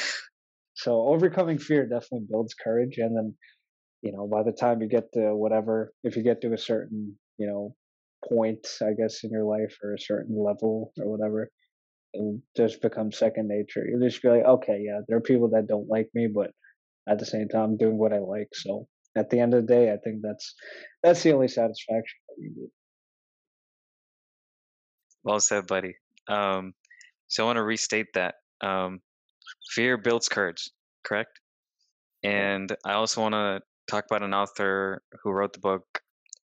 so 0.74 1.08
overcoming 1.08 1.58
fear 1.58 1.84
definitely 1.86 2.28
builds 2.30 2.54
courage, 2.54 2.98
and 2.98 3.16
then 3.18 3.36
you 4.02 4.14
know 4.14 4.28
by 4.28 4.44
the 4.44 4.54
time 4.54 4.82
you 4.82 4.88
get 4.88 5.12
to 5.14 5.36
whatever, 5.36 5.92
if 6.04 6.16
you 6.16 6.24
get 6.24 6.42
to 6.42 6.54
a 6.54 6.58
certain 6.58 7.18
you 7.38 7.48
know 7.48 7.76
point, 8.28 8.68
I 8.82 8.94
guess 8.94 9.24
in 9.24 9.32
your 9.32 9.44
life 9.44 9.78
or 9.84 9.94
a 9.94 10.00
certain 10.00 10.42
level 10.42 10.92
or 11.00 11.10
whatever, 11.10 11.50
it'll 12.14 12.42
just 12.56 12.82
become 12.82 13.12
second 13.12 13.48
nature. 13.48 13.86
You'll 13.88 14.08
just 14.08 14.22
be 14.22 14.30
like, 14.30 14.46
okay, 14.46 14.82
yeah, 14.86 15.02
there 15.08 15.18
are 15.18 15.22
people 15.22 15.50
that 15.50 15.68
don't 15.68 15.88
like 15.90 16.10
me, 16.14 16.28
but 16.34 16.52
at 17.08 17.20
the 17.20 17.26
same 17.26 17.48
time, 17.48 17.64
I'm 17.64 17.78
doing 17.78 17.98
what 17.98 18.14
I 18.14 18.20
like. 18.20 18.50
So 18.54 18.88
at 19.16 19.30
the 19.30 19.40
end 19.40 19.54
of 19.54 19.66
the 19.66 19.74
day, 19.74 19.92
I 19.92 19.98
think 19.98 20.22
that's 20.22 20.56
that's 21.04 21.24
the 21.24 21.34
only 21.34 21.48
satisfaction 21.48 22.20
that 22.28 22.36
you. 22.42 22.72
Well 25.24 25.40
said, 25.40 25.68
buddy. 25.68 25.96
Um, 26.28 26.74
so 27.28 27.44
I 27.44 27.46
want 27.48 27.58
to 27.58 27.64
restate 27.64 28.08
that. 28.14 28.36
Um, 28.62 29.00
fear 29.72 29.98
builds 29.98 30.30
courage, 30.30 30.70
correct? 31.04 31.40
And 32.24 32.76
I 32.86 32.94
also 32.94 33.22
want 33.22 33.34
to 33.34 33.62
talk 33.88 34.06
about 34.10 34.24
an 34.24 34.34
author 34.34 35.02
who 35.24 35.32
wrote 35.32 35.54
the 35.54 35.60
book, 35.60 35.84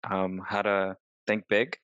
um, 0.10 0.42
How 0.46 0.62
to 0.62 0.96
Think 1.32 1.48
Big. 1.50 1.78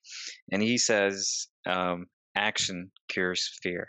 And 0.51 0.61
he 0.61 0.77
says 0.77 1.47
um, 1.65 2.07
action 2.35 2.91
cures 3.09 3.49
fear. 3.63 3.87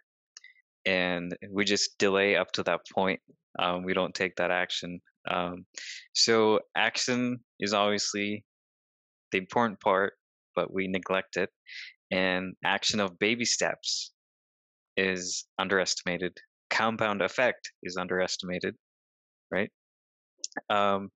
And 0.86 1.36
we 1.50 1.64
just 1.64 1.98
delay 1.98 2.36
up 2.36 2.52
to 2.52 2.62
that 2.64 2.80
point. 2.94 3.20
Um, 3.59 3.82
we 3.82 3.92
don't 3.92 4.14
take 4.14 4.36
that 4.36 4.50
action. 4.50 5.00
Um, 5.30 5.66
so 6.14 6.61
action 6.76 7.40
is 7.61 7.74
obviously 7.74 8.44
the 9.32 9.38
important 9.38 9.80
part, 9.80 10.14
but 10.54 10.72
we 10.72 10.88
neglect 10.88 11.36
it 11.36 11.50
and 12.11 12.54
action 12.64 13.00
of 13.00 13.18
baby 13.18 13.44
steps 13.44 14.12
is 14.96 15.44
underestimated 15.59 16.32
compound 16.70 17.22
effect 17.22 17.70
is 17.82 17.96
underestimated 17.96 18.74
right 19.50 19.70
um 20.70 21.11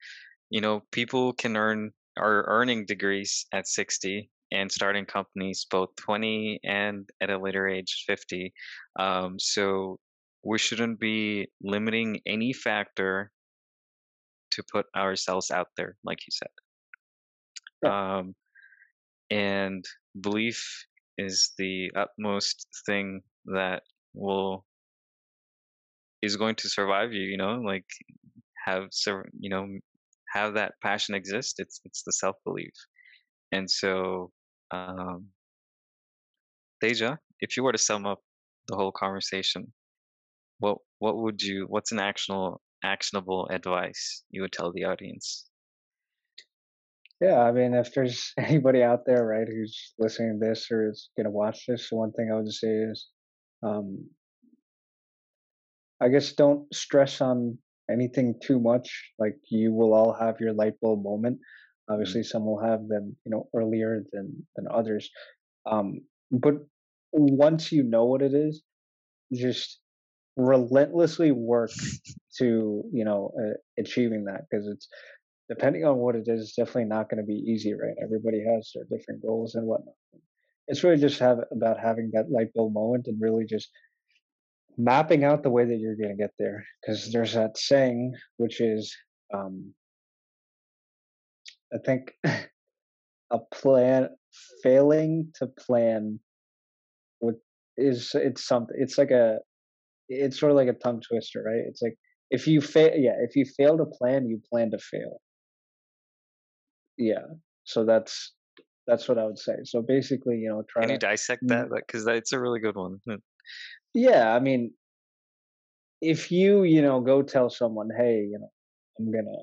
you 0.51 0.61
know 0.61 0.82
people 0.93 1.32
can 1.32 1.57
earn 1.57 1.90
are 2.16 2.44
earning 2.46 2.84
degrees 2.86 3.46
at 3.52 3.66
60 3.66 4.30
and 4.52 4.70
starting 4.70 5.06
companies 5.06 5.66
both 5.70 5.88
20 5.96 6.60
and 6.64 7.08
at 7.20 7.30
a 7.30 7.38
later 7.38 7.68
age 7.68 8.04
50 8.06 8.52
um 8.98 9.38
so 9.38 9.98
we 10.44 10.58
shouldn't 10.58 10.98
be 11.00 11.48
limiting 11.62 12.20
any 12.26 12.52
factor 12.52 13.30
to 14.50 14.62
put 14.70 14.86
ourselves 14.96 15.50
out 15.50 15.68
there 15.76 15.96
like 16.04 16.18
you 16.26 16.32
said. 16.32 17.90
Um 17.90 18.34
and 19.30 19.84
belief 20.20 20.86
is 21.16 21.52
the 21.56 21.90
utmost 21.96 22.66
thing 22.86 23.22
that 23.46 23.82
will 24.14 24.64
is 26.20 26.36
going 26.36 26.54
to 26.56 26.68
survive 26.68 27.12
you 27.12 27.22
you 27.22 27.36
know 27.36 27.54
like 27.64 27.86
have 28.66 28.88
you 29.40 29.50
know 29.50 29.66
have 30.33 30.55
that 30.55 30.72
passion 30.83 31.14
exist 31.14 31.57
it's 31.59 31.80
it's 31.85 32.03
the 32.05 32.12
self 32.12 32.37
belief 32.45 32.72
and 33.53 33.70
so 33.70 34.30
um 34.70 35.26
Teja, 36.83 37.18
if 37.39 37.57
you 37.57 37.62
were 37.62 37.72
to 37.72 37.78
sum 37.78 38.07
up 38.07 38.20
the 38.68 38.76
whole 38.76 38.93
conversation 38.93 39.72
what 40.59 40.78
what 40.99 41.16
would 41.18 41.43
you 41.43 41.66
what's 41.68 41.93
an 41.93 41.99
actionable 41.99 42.61
actionable 42.85 43.49
advice 43.51 44.24
you 44.30 44.43
would 44.43 44.53
tell 44.53 44.72
the 44.72 44.85
audience? 44.85 45.49
Yeah, 47.20 47.41
I 47.41 47.53
mean, 47.53 47.74
if 47.74 47.95
there's 47.95 48.33
anybody 48.39 48.83
out 48.83 49.07
there, 49.07 49.24
right, 49.24 49.47
who's 49.47 49.95
listening 49.99 50.41
to 50.41 50.47
this 50.47 50.70
or 50.70 50.91
is 50.91 51.11
gonna 51.16 51.30
watch 51.30 51.66
this, 51.66 51.91
one 51.91 52.12
thing 52.12 52.30
I 52.33 52.37
would 52.37 52.53
say 52.53 52.68
is, 52.68 53.09
um, 53.62 54.09
I 56.01 56.09
guess 56.09 56.33
don't 56.33 56.72
stress 56.74 57.20
on 57.20 57.59
anything 57.91 58.35
too 58.43 58.61
much, 58.61 59.12
like 59.18 59.37
you 59.51 59.72
will 59.72 59.95
all 59.95 60.12
have 60.12 60.41
your 60.41 60.53
light 60.53 60.74
bulb 60.80 61.03
moment. 61.03 61.37
Mm-hmm. 61.37 61.95
Obviously, 61.95 62.22
some 62.22 62.45
will 62.45 62.62
have 62.62 62.87
them, 62.89 63.16
you 63.24 63.30
know, 63.30 63.49
earlier 63.55 64.05
than 64.12 64.47
than 64.57 64.66
others. 64.72 65.11
Um, 65.66 66.01
but 66.30 66.55
once 67.12 67.72
you 67.72 67.83
know 67.83 68.05
what 68.07 68.22
it 68.22 68.35
is, 68.35 68.62
just 69.33 69.78
relentlessly 70.37 71.30
work 71.30 71.70
to 72.39 72.83
you 72.93 73.05
know 73.05 73.33
uh, 73.39 73.53
achieving 73.78 74.24
that 74.24 74.43
because 74.49 74.66
it's 74.66 74.89
depending 75.49 75.85
on 75.85 75.99
what 75.99 76.14
it 76.14 76.24
is 76.26 76.41
it's 76.41 76.57
definitely 76.57 76.87
not 76.87 77.11
going 77.11 77.20
to 77.20 77.26
be 77.26 77.35
easy 77.35 77.74
right 77.74 77.95
everybody 78.03 78.43
has 78.43 78.72
their 78.74 78.85
different 78.85 79.20
goals 79.20 79.55
and 79.55 79.66
whatnot 79.66 79.95
it's 80.68 80.83
really 80.83 80.97
just 80.97 81.18
have 81.18 81.39
about 81.51 81.78
having 81.78 82.11
that 82.14 82.30
light 82.30 82.49
bulb 82.55 82.72
moment 82.72 83.07
and 83.09 83.20
really 83.20 83.45
just 83.45 83.68
mapping 84.79 85.25
out 85.25 85.43
the 85.43 85.51
way 85.51 85.64
that 85.64 85.79
you're 85.79 85.97
going 85.97 86.11
to 86.11 86.16
get 86.16 86.33
there 86.39 86.64
because 86.81 87.12
there's 87.12 87.35
that 87.35 87.57
saying 87.59 88.14
which 88.39 88.61
is 88.61 88.95
um 89.35 89.73
i 91.75 91.79
think 91.85 92.12
a 93.31 93.39
plan 93.53 94.09
failing 94.62 95.31
to 95.35 95.47
plan 95.47 96.18
with 97.20 97.37
is 97.77 98.12
it's 98.14 98.47
something 98.47 98.77
it's 98.79 98.99
like 98.99 99.11
a 99.11 99.39
it's 100.09 100.39
sort 100.39 100.53
of 100.53 100.57
like 100.57 100.68
a 100.68 100.73
tongue 100.75 101.01
twister, 101.01 101.43
right? 101.43 101.64
It's 101.66 101.83
like 101.83 101.97
if 102.31 102.47
you 102.47 102.61
fail, 102.61 102.93
yeah, 102.97 103.14
if 103.20 103.37
you 103.37 103.45
fail 103.45 103.77
to 103.79 103.87
plan, 103.87 104.27
you 104.29 104.41
plan 104.51 104.70
to 104.70 104.79
fail. 104.79 105.20
Yeah, 106.97 107.27
so 107.64 107.85
that's 107.85 108.33
that's 108.87 109.09
what 109.09 109.18
I 109.18 109.25
would 109.25 109.39
say. 109.39 109.57
So 109.64 109.83
basically, 109.83 110.39
you 110.39 110.49
know, 110.49 110.62
try 110.68 110.83
Can 110.83 110.91
you 110.91 110.99
to 110.99 111.07
dissect 111.07 111.47
that? 111.49 111.68
Because 111.70 112.07
it's 112.07 112.33
a 112.33 112.41
really 112.41 112.61
good 112.61 112.77
one. 112.77 113.01
Yeah. 113.95 114.34
I 114.34 114.40
mean, 114.40 114.74
if 116.01 116.30
you 116.32 116.64
you 116.64 116.82
know 116.82 117.01
go 117.01 117.22
tell 117.22 117.51
someone, 117.51 117.88
hey, 117.97 118.26
you 118.30 118.38
know, 118.38 118.51
I'm 118.99 119.11
gonna 119.12 119.38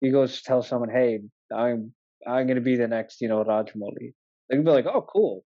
you 0.00 0.12
go 0.12 0.26
tell 0.26 0.62
someone, 0.62 0.90
hey, 0.90 1.20
I'm 1.54 1.94
I'm 2.26 2.46
gonna 2.48 2.60
be 2.62 2.76
the 2.76 2.88
next 2.88 3.20
you 3.22 3.28
know 3.28 3.44
Rajamouli. 3.44 4.14
They 4.50 4.56
can 4.56 4.64
be 4.64 4.70
like, 4.70 4.86
oh, 4.86 5.02
cool. 5.02 5.44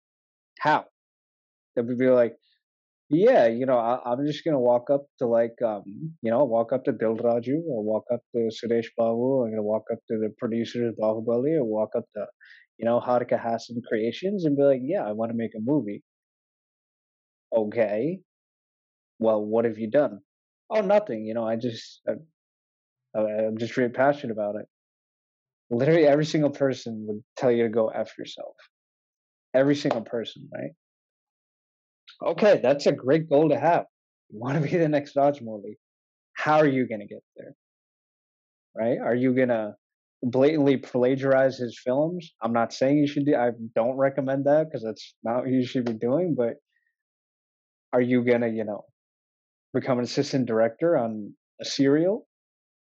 How? 0.60 0.86
They'll 1.76 1.86
be 1.86 2.08
like, 2.10 2.36
Yeah, 3.10 3.46
you 3.48 3.66
know, 3.66 3.78
I, 3.78 4.00
I'm 4.06 4.26
just 4.26 4.44
gonna 4.44 4.60
walk 4.60 4.90
up 4.90 5.06
to 5.20 5.26
like, 5.28 5.56
um, 5.64 5.84
you 6.22 6.30
know, 6.30 6.44
walk 6.44 6.72
up 6.72 6.84
to 6.86 6.92
Dil 6.92 7.16
Raju, 7.16 7.62
or 7.70 7.84
walk 7.84 8.04
up 8.12 8.20
to 8.34 8.50
Suresh 8.58 8.88
Babu. 8.98 9.44
I'm 9.44 9.50
gonna 9.52 9.62
walk 9.62 9.84
up 9.92 10.00
to 10.10 10.18
the 10.18 10.34
producers 10.38 10.90
of 10.90 10.96
Bahubali, 10.98 11.56
or 11.58 11.64
walk 11.64 11.90
up 11.96 12.04
to, 12.16 12.26
you 12.78 12.86
know, 12.86 13.00
Harika 13.00 13.40
Hassine 13.42 13.82
Creations, 13.88 14.44
and 14.46 14.56
be 14.56 14.64
like, 14.64 14.80
yeah, 14.84 15.04
I 15.04 15.12
want 15.12 15.30
to 15.32 15.38
make 15.38 15.54
a 15.56 15.60
movie. 15.62 16.02
Okay, 17.52 18.20
well, 19.18 19.44
what 19.44 19.64
have 19.64 19.78
you 19.78 19.88
done? 19.90 20.20
Oh, 20.70 20.80
nothing. 20.80 21.24
You 21.24 21.34
know, 21.34 21.46
I 21.46 21.56
just, 21.56 22.00
uh, 22.08 22.14
I, 23.14 23.20
I- 23.20 23.46
I'm 23.46 23.58
just 23.58 23.76
really 23.76 23.92
passionate 23.92 24.32
about 24.32 24.56
it. 24.56 24.66
Literally, 25.70 26.06
every 26.06 26.26
single 26.26 26.50
person 26.50 27.06
would 27.06 27.24
tell 27.36 27.50
you 27.50 27.62
to 27.64 27.68
go 27.70 27.88
f 27.88 28.16
yourself. 28.18 28.54
Every 29.54 29.74
single 29.76 30.02
person, 30.02 30.48
right? 30.52 30.72
Okay, 32.22 32.60
that's 32.62 32.86
a 32.86 32.92
great 32.92 33.28
goal 33.28 33.48
to 33.50 33.58
have. 33.58 33.86
You 34.30 34.40
want 34.40 34.62
to 34.62 34.70
be 34.70 34.76
the 34.76 34.88
next 34.88 35.12
dodge 35.14 35.40
Rajamouli. 35.40 35.76
How 36.34 36.58
are 36.58 36.66
you 36.66 36.86
going 36.88 37.00
to 37.00 37.06
get 37.06 37.22
there? 37.36 37.54
Right? 38.74 38.98
Are 38.98 39.14
you 39.14 39.34
going 39.34 39.48
to 39.48 39.74
blatantly 40.22 40.76
plagiarize 40.76 41.58
his 41.58 41.78
films? 41.82 42.32
I'm 42.42 42.52
not 42.52 42.72
saying 42.72 42.98
you 42.98 43.06
should 43.06 43.26
do 43.26 43.34
I 43.34 43.50
don't 43.74 43.96
recommend 43.96 44.46
that 44.46 44.66
because 44.66 44.82
that's 44.82 45.14
not 45.22 45.42
what 45.42 45.50
you 45.50 45.64
should 45.64 45.84
be 45.84 45.92
doing, 45.94 46.34
but 46.36 46.54
are 47.92 48.00
you 48.00 48.24
going 48.24 48.42
to, 48.42 48.48
you 48.48 48.64
know, 48.64 48.84
become 49.74 49.98
an 49.98 50.04
assistant 50.04 50.46
director 50.46 50.96
on 50.96 51.34
a 51.60 51.64
serial? 51.64 52.26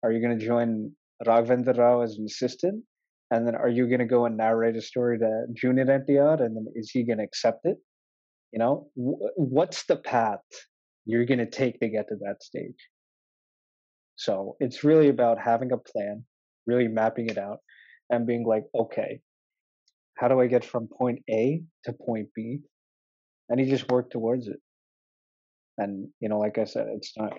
Are 0.02 0.12
you 0.12 0.20
going 0.20 0.38
to 0.38 0.44
join 0.44 0.92
Raghavendra 1.26 1.76
Rao 1.76 2.02
as 2.02 2.16
an 2.16 2.24
assistant? 2.24 2.84
And 3.30 3.46
then 3.46 3.54
are 3.54 3.68
you 3.68 3.86
going 3.86 3.98
to 3.98 4.06
go 4.06 4.24
and 4.24 4.36
narrate 4.36 4.76
a 4.76 4.82
story 4.82 5.18
to 5.18 5.46
Junior 5.52 5.84
NTR? 5.84 6.42
And 6.42 6.56
then 6.56 6.66
is 6.74 6.90
he 6.90 7.04
going 7.04 7.18
to 7.18 7.24
accept 7.24 7.60
it? 7.64 7.76
You 8.52 8.58
know, 8.58 8.88
wh- 8.94 9.36
what's 9.36 9.84
the 9.84 9.96
path 9.96 10.40
you're 11.04 11.26
going 11.26 11.38
to 11.38 11.50
take 11.50 11.80
to 11.80 11.88
get 11.88 12.08
to 12.08 12.16
that 12.22 12.42
stage? 12.42 12.88
So 14.16 14.56
it's 14.60 14.82
really 14.82 15.08
about 15.08 15.38
having 15.38 15.72
a 15.72 15.78
plan, 15.78 16.24
really 16.66 16.88
mapping 16.88 17.28
it 17.28 17.38
out, 17.38 17.58
and 18.10 18.26
being 18.26 18.44
like, 18.44 18.64
okay, 18.74 19.20
how 20.16 20.28
do 20.28 20.40
I 20.40 20.46
get 20.46 20.64
from 20.64 20.88
point 20.88 21.22
A 21.30 21.62
to 21.84 21.92
point 21.92 22.28
B? 22.34 22.60
And 23.48 23.60
you 23.60 23.66
just 23.66 23.90
work 23.90 24.10
towards 24.10 24.48
it. 24.48 24.60
And, 25.78 26.08
you 26.20 26.28
know, 26.28 26.38
like 26.38 26.58
I 26.58 26.64
said, 26.64 26.88
it's 26.88 27.12
not, 27.16 27.38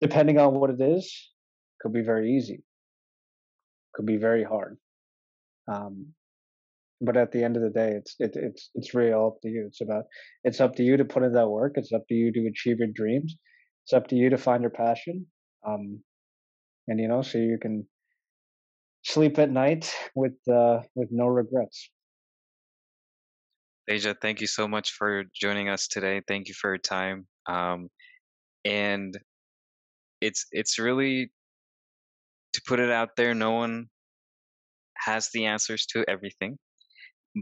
depending 0.00 0.38
on 0.38 0.54
what 0.54 0.70
it 0.70 0.80
is, 0.80 1.30
could 1.80 1.92
be 1.92 2.02
very 2.02 2.36
easy, 2.36 2.62
could 3.94 4.06
be 4.06 4.16
very 4.16 4.44
hard. 4.44 4.76
Um, 5.66 6.14
but 7.00 7.16
at 7.16 7.32
the 7.32 7.42
end 7.42 7.56
of 7.56 7.62
the 7.62 7.70
day, 7.70 7.92
it's 7.92 8.14
it, 8.18 8.32
it's 8.34 8.70
it's 8.74 8.94
really 8.94 9.12
all 9.12 9.28
up 9.28 9.40
to 9.42 9.48
you. 9.48 9.64
It's 9.66 9.80
about 9.80 10.04
it's 10.44 10.60
up 10.60 10.76
to 10.76 10.82
you 10.82 10.96
to 10.98 11.04
put 11.04 11.22
in 11.22 11.32
that 11.32 11.48
work. 11.48 11.74
It's 11.76 11.92
up 11.92 12.06
to 12.08 12.14
you 12.14 12.30
to 12.32 12.46
achieve 12.46 12.78
your 12.78 12.88
dreams. 12.88 13.36
It's 13.84 13.94
up 13.94 14.08
to 14.08 14.16
you 14.16 14.30
to 14.30 14.38
find 14.38 14.62
your 14.62 14.70
passion. 14.70 15.26
Um, 15.66 16.00
and 16.88 17.00
you 17.00 17.08
know, 17.08 17.22
so 17.22 17.38
you 17.38 17.58
can 17.58 17.86
sleep 19.02 19.38
at 19.38 19.50
night 19.50 19.92
with 20.14 20.36
uh, 20.46 20.80
with 20.94 21.08
no 21.10 21.26
regrets. 21.26 21.90
Teja, 23.88 24.14
thank 24.20 24.40
you 24.40 24.46
so 24.46 24.68
much 24.68 24.92
for 24.92 25.24
joining 25.34 25.68
us 25.68 25.88
today. 25.88 26.20
Thank 26.28 26.48
you 26.48 26.54
for 26.54 26.70
your 26.70 26.78
time. 26.78 27.26
Um, 27.48 27.88
and 28.64 29.18
it's 30.20 30.46
it's 30.52 30.78
really 30.78 31.30
to 32.52 32.62
put 32.66 32.80
it 32.80 32.90
out 32.90 33.10
there. 33.16 33.34
No 33.34 33.52
one 33.52 33.86
has 34.96 35.30
the 35.32 35.46
answers 35.46 35.86
to 35.86 36.04
everything, 36.08 36.58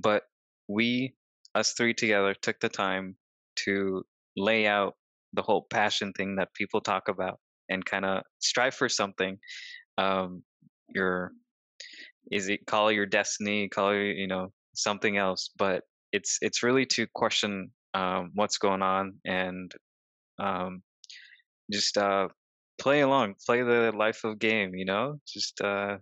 but 0.03 0.23
we, 0.69 1.15
us 1.55 1.73
three 1.73 1.95
together, 1.95 2.35
took 2.41 2.61
the 2.61 2.69
time 2.69 3.17
to 3.65 4.03
lay 4.37 4.67
out 4.67 4.95
the 5.33 5.43
whole 5.43 5.67
passion 5.71 6.13
thing 6.13 6.37
that 6.37 6.55
people 6.55 6.81
talk 6.81 7.09
about 7.09 7.39
and 7.69 7.85
kind 7.85 8.05
of 8.05 8.23
strive 8.39 8.75
for 8.75 8.89
something. 8.89 9.39
Um, 9.99 10.43
your 10.89 11.33
is 12.31 12.49
it 12.49 12.67
call 12.67 12.93
your 12.93 13.07
destiny, 13.07 13.69
call 13.69 13.91
it 13.91 14.17
you 14.17 14.27
know 14.29 14.53
something 14.75 15.17
else, 15.17 15.51
but 15.59 15.83
it's 16.13 16.39
it's 16.41 16.63
really 16.63 16.87
to 16.87 17.07
question 17.15 17.71
um, 17.95 18.31
what's 18.35 18.59
going 18.59 18.83
on 18.83 19.15
and 19.25 19.73
um, 20.39 20.83
just 21.71 21.97
uh, 21.97 22.29
play 22.79 23.01
along, 23.01 23.35
play 23.45 23.63
the 23.63 23.93
life 23.97 24.25
of 24.25 24.39
game, 24.39 24.75
you 24.75 24.85
know, 24.85 25.21
just 25.27 25.61
uh, 25.61 25.97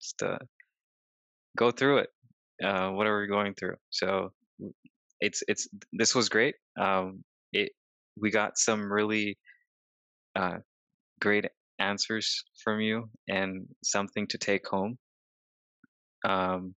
just 0.00 0.22
uh, 0.22 0.38
go 1.56 1.70
through 1.70 1.98
it, 1.98 2.08
uh, 2.64 2.90
whatever 2.90 3.18
you're 3.18 3.26
going 3.26 3.54
through. 3.54 3.76
So 3.90 4.32
it's 5.20 5.42
it's 5.48 5.68
this 5.92 6.14
was 6.14 6.28
great. 6.28 6.54
Um, 6.78 7.24
it 7.52 7.72
we 8.20 8.30
got 8.30 8.58
some 8.58 8.90
really 8.90 9.38
uh, 10.36 10.58
great 11.20 11.46
answers 11.78 12.44
from 12.62 12.80
you 12.80 13.10
and 13.28 13.66
something 13.82 14.26
to 14.28 14.38
take 14.38 14.66
home. 14.66 14.98
Um, 16.24 16.74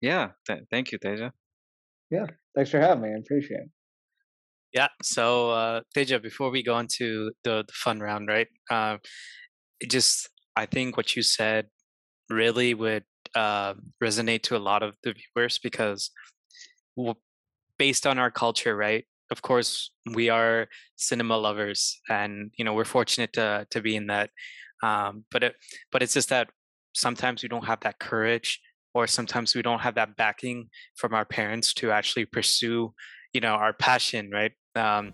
yeah, 0.00 0.30
th- 0.46 0.64
thank 0.70 0.92
you, 0.92 0.98
Teja. 0.98 1.32
Yeah, 2.10 2.26
thanks 2.54 2.70
for 2.70 2.80
having 2.80 3.02
me. 3.02 3.10
I 3.10 3.18
appreciate 3.18 3.60
it. 3.60 3.70
Yeah. 4.72 4.88
So, 5.02 5.50
uh, 5.50 5.80
Teja, 5.94 6.20
before 6.20 6.50
we 6.50 6.62
go 6.62 6.78
into 6.78 7.32
the, 7.44 7.64
the 7.66 7.72
fun 7.72 8.00
round, 8.00 8.28
right? 8.28 8.48
Uh, 8.70 8.98
just, 9.88 10.28
I 10.56 10.66
think 10.66 10.96
what 10.96 11.16
you 11.16 11.22
said 11.22 11.66
really 12.28 12.74
would 12.74 13.04
uh, 13.34 13.74
resonate 14.02 14.42
to 14.44 14.56
a 14.56 14.58
lot 14.58 14.82
of 14.82 14.94
the 15.02 15.14
viewers 15.14 15.58
because, 15.58 16.10
based 17.78 18.06
on 18.06 18.18
our 18.18 18.30
culture, 18.30 18.76
right? 18.76 19.04
Of 19.30 19.42
course, 19.42 19.90
we 20.14 20.28
are 20.28 20.66
cinema 20.96 21.36
lovers, 21.36 22.00
and 22.08 22.50
you 22.58 22.64
know 22.64 22.74
we're 22.74 22.84
fortunate 22.84 23.32
to 23.34 23.66
to 23.70 23.80
be 23.80 23.94
in 23.94 24.06
that. 24.08 24.30
Um, 24.82 25.24
but 25.30 25.44
it, 25.44 25.54
but 25.92 26.02
it's 26.02 26.14
just 26.14 26.30
that 26.30 26.48
sometimes 26.94 27.42
we 27.42 27.48
don't 27.48 27.66
have 27.66 27.80
that 27.80 28.00
courage, 28.00 28.60
or 28.92 29.06
sometimes 29.06 29.54
we 29.54 29.62
don't 29.62 29.80
have 29.80 29.94
that 29.94 30.16
backing 30.16 30.68
from 30.96 31.14
our 31.14 31.24
parents 31.24 31.72
to 31.74 31.92
actually 31.92 32.24
pursue, 32.24 32.92
you 33.32 33.40
know, 33.40 33.54
our 33.54 33.72
passion, 33.72 34.30
right? 34.30 34.52
Um, 34.74 35.12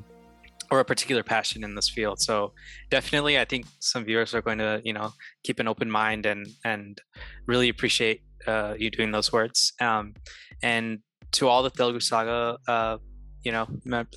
or 0.70 0.80
a 0.80 0.84
particular 0.84 1.22
passion 1.22 1.62
in 1.62 1.74
this 1.74 1.88
field. 1.88 2.20
So 2.20 2.52
definitely, 2.90 3.38
I 3.38 3.44
think 3.44 3.66
some 3.80 4.04
viewers 4.04 4.34
are 4.34 4.42
going 4.42 4.58
to, 4.58 4.80
you 4.84 4.92
know, 4.92 5.12
keep 5.44 5.60
an 5.60 5.68
open 5.68 5.90
mind 5.90 6.26
and 6.26 6.46
and 6.64 7.00
really 7.46 7.68
appreciate 7.68 8.22
uh, 8.46 8.74
you 8.76 8.90
doing 8.90 9.12
those 9.12 9.32
words. 9.32 9.72
Um, 9.80 10.14
and 10.62 10.98
to 11.32 11.48
all 11.48 11.62
the 11.62 11.70
Telugu 11.70 12.00
Saga, 12.00 12.58
uh, 12.66 12.98
you 13.44 13.52
know, 13.52 13.66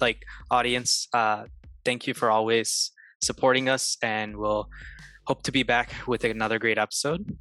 like 0.02 0.24
audience, 0.50 1.08
uh, 1.14 1.44
thank 1.86 2.08
you 2.08 2.14
for 2.14 2.32
always 2.32 2.92
supporting 3.22 3.70
us, 3.70 3.98
and 4.02 4.38
we'll 4.38 4.70
hope 5.28 5.44
to 5.44 5.52
be 5.52 5.64
back 5.64 5.92
with 6.08 6.24
another 6.24 6.58
great 6.58 6.78
episode. 6.78 7.38